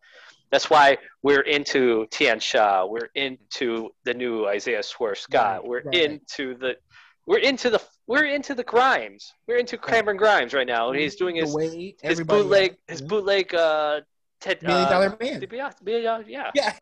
[0.51, 2.85] That's why we're into Tian Sha.
[2.85, 5.61] We're into the new Isaiah Swerve Scott.
[5.61, 5.95] Right, we're right.
[5.95, 6.77] into the
[7.25, 9.33] we're into the we're into the Grimes.
[9.47, 11.55] We're into Cameron Grimes right now, and he's doing his
[12.01, 14.01] his bootleg his bootleg uh
[14.41, 15.39] Ted million uh, man.
[16.03, 16.51] Yeah, yeah.
[16.53, 16.73] Yeah.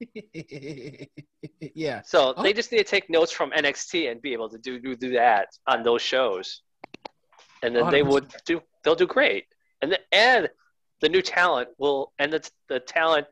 [1.74, 2.02] yeah.
[2.02, 2.42] So Oh.
[2.42, 5.10] they just need to take notes from NXT and be able to do do, do
[5.12, 6.62] that on those shows,
[7.62, 8.06] and then they 100%.
[8.08, 9.44] would do they'll do great,
[9.82, 10.48] and the, and
[11.00, 13.26] the new talent will and the the talent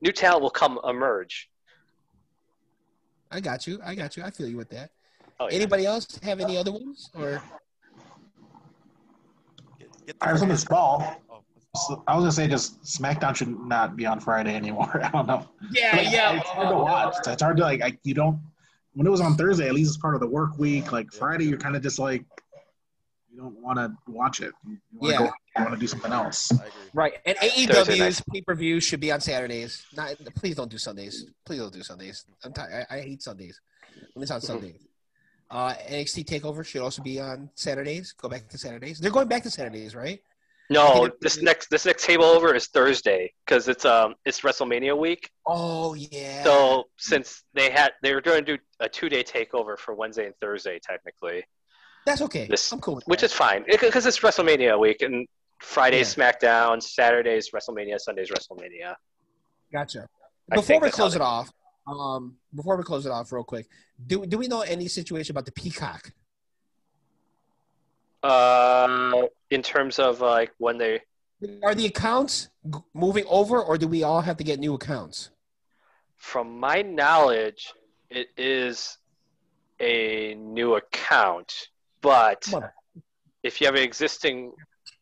[0.00, 1.48] new talent will come emerge.
[3.30, 3.80] I got you.
[3.84, 4.22] I got you.
[4.24, 4.90] I feel you with that.
[5.38, 5.54] Oh, yeah.
[5.56, 7.40] Anybody else have any other ones or
[9.78, 11.16] Get, get the I was on this ball.
[11.76, 15.00] So I was gonna say just SmackDown should not be on Friday anymore.
[15.04, 15.48] I don't know.
[15.70, 16.06] Yeah, Like,
[16.40, 17.14] It's hard to watch.
[17.26, 17.82] It's hard to like.
[17.82, 18.40] I, you don't.
[18.94, 20.90] When it was on Thursday, at least it's part of the work week.
[20.90, 22.24] Like Friday, you're kind of just like
[23.32, 24.52] you don't want to watch it.
[24.66, 25.28] You want to Yeah.
[25.28, 25.32] go.
[25.56, 26.52] You want to do something else.
[26.92, 27.14] Right.
[27.24, 29.84] And Thursday AEW's pay per view should be on Saturdays.
[29.96, 31.26] Not please don't do Sundays.
[31.44, 32.24] Please don't do Sundays.
[32.44, 32.86] I'm tired.
[32.90, 33.60] I, I hate Sundays.
[34.14, 34.80] When it's on Sundays.
[35.48, 38.12] Uh, NXT Takeover should also be on Saturdays.
[38.12, 39.00] Go back to Saturdays.
[39.00, 40.20] They're going back to Saturdays, right?
[40.70, 45.28] No, it- this next this next TakeOver is Thursday because it's um it's WrestleMania week.
[45.46, 46.44] Oh yeah.
[46.44, 50.26] So since they had they were going to do a two day takeover for Wednesday
[50.26, 51.44] and Thursday technically,
[52.06, 52.46] that's okay.
[52.48, 53.10] this- I'm cool with that.
[53.10, 53.26] which that.
[53.26, 55.26] is fine because it's WrestleMania week and
[55.60, 58.94] Friday's SmackDown, Saturday's WrestleMania, Sunday's WrestleMania.
[59.72, 60.06] Gotcha.
[60.54, 61.50] Before we close it off,
[61.86, 63.66] um, before we close it off, real quick,
[64.06, 66.12] do do we know any situation about the Peacock?
[68.22, 71.00] Uh, in terms of like when they
[71.62, 72.48] Are the accounts
[72.92, 75.30] moving over, or do we all have to get new accounts?
[76.18, 77.72] From my knowledge,
[78.10, 78.98] it is
[79.80, 81.68] a new account,
[82.02, 82.46] but
[83.42, 84.52] if you have an existing,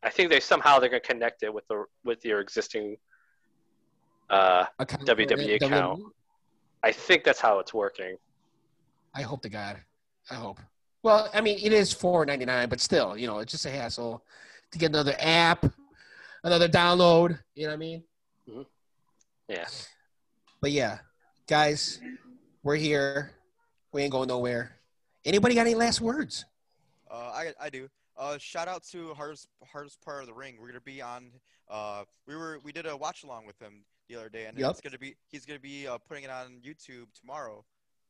[0.03, 2.97] I think they somehow they're gonna connect it with the with your existing.
[4.31, 6.03] Uh, account WWE for account.
[6.83, 8.17] I think that's how it's working.
[9.15, 9.79] I hope to God.
[10.31, 10.61] I hope.
[11.03, 13.71] Well, I mean, it is four ninety nine, but still, you know, it's just a
[13.71, 14.25] hassle
[14.73, 15.65] to get another app,
[16.45, 17.39] another download.
[17.55, 18.05] You know what I mean?
[18.49, 18.67] Mhm.
[19.49, 19.67] Yeah.
[20.61, 20.99] But yeah,
[21.47, 22.01] guys,
[22.63, 23.33] we're here.
[23.93, 24.77] We ain't going nowhere.
[25.25, 26.45] Anybody got any last words?
[27.11, 27.89] Uh, I I do.
[28.17, 30.57] Uh, shout out to hardest hardest part of the ring.
[30.61, 31.31] We're gonna be on.
[31.69, 34.71] Uh, we were we did a watch along with him the other day, and Yep.
[34.73, 37.65] it's gonna be he's gonna be uh, putting it on YouTube tomorrow.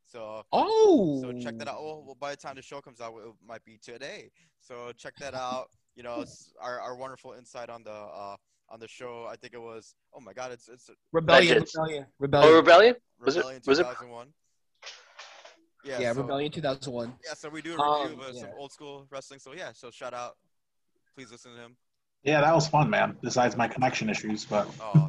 [0.09, 1.77] So Oh, so check that out.
[1.79, 4.31] Oh, well, by the time the show comes out, it might be today.
[4.61, 5.67] So check that out.
[5.97, 6.25] You know,
[6.61, 8.37] our, our wonderful insight on the uh
[8.71, 9.27] on the show.
[9.31, 9.95] I think it was.
[10.15, 11.75] Oh my God, it's it's Rebellion, Legends.
[12.19, 12.57] rebellion, Oh, rebellion.
[12.57, 12.95] Rebellion?
[13.25, 14.29] Was it- was it- 2001.
[15.85, 17.15] Yeah, Yeah, so, Rebellion 2001.
[17.25, 19.39] Yeah, so we do a review Um, of uh, some old school wrestling.
[19.41, 20.37] So yeah, so shout out.
[21.15, 21.77] Please listen to him.
[22.25, 23.17] Yeah, that was fun, man.
[23.23, 25.09] Besides my connection issues, but Oh,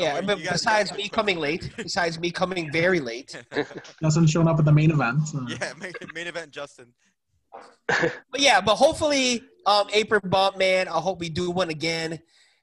[0.00, 3.40] Yeah, worry, but guys- besides me coming late, besides me coming very late.
[4.02, 5.22] Justin showing up at the main event.
[5.34, 6.92] uh, yeah, main, main event Justin.
[8.30, 12.20] But yeah, but hopefully, um, April Bump, man, I hope we do one again.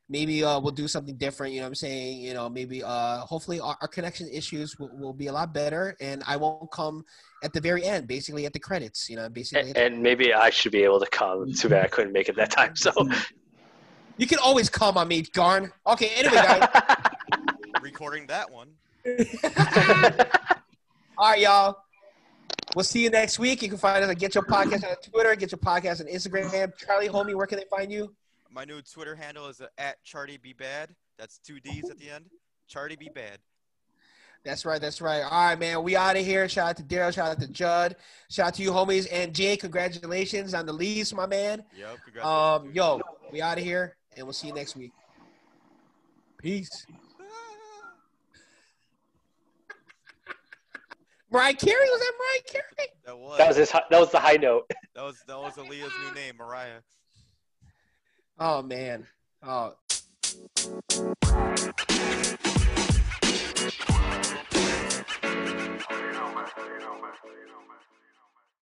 [0.09, 1.51] Maybe uh, we'll do something different.
[1.53, 2.21] You know what I'm saying?
[2.21, 5.97] You know, maybe uh, hopefully our, our connection issues will, will be a lot better,
[5.99, 7.03] and I won't come
[7.43, 9.09] at the very end, basically at the credits.
[9.09, 9.71] You know, basically.
[9.71, 11.51] And, and maybe I should be able to come.
[11.51, 12.77] Too bad I couldn't make it that time.
[12.77, 12.93] So.
[14.15, 15.73] you can always come on me, Garn.
[15.85, 16.69] Okay, anyway, guys.
[17.87, 18.67] Recording that one.
[21.17, 21.77] All right, y'all.
[22.75, 23.61] We'll see you next week.
[23.61, 26.73] You can find us at Get Your Podcast on Twitter, Get Your Podcast on Instagram.
[26.77, 28.13] Charlie, homie, where can they find you?
[28.51, 30.93] My new Twitter handle is at Charty Be Bad.
[31.17, 32.25] That's two D's at the end.
[32.69, 33.37] Charty Be Bad.
[34.43, 34.81] That's right.
[34.81, 35.21] That's right.
[35.21, 35.81] All right, man.
[35.81, 36.49] We out of here.
[36.49, 37.13] Shout out to Daryl.
[37.13, 37.95] Shout out to Judd.
[38.29, 39.07] Shout out to you, homies.
[39.09, 41.63] And Jay, congratulations on the leads, my man.
[41.79, 41.99] Yep.
[42.03, 42.67] Congratulations.
[42.67, 43.01] Um, yo,
[43.31, 44.91] we out of here, and we'll see you next week.
[46.37, 46.85] Peace.
[51.31, 52.89] Mariah Carey was that Mariah Carey?
[53.05, 53.37] That was.
[53.37, 53.71] That was his.
[53.71, 54.69] hi- That was the high note.
[54.95, 56.79] That was that was Aaliyah's new name, Mariah.
[58.39, 59.05] Oh man.
[59.43, 59.75] Oh.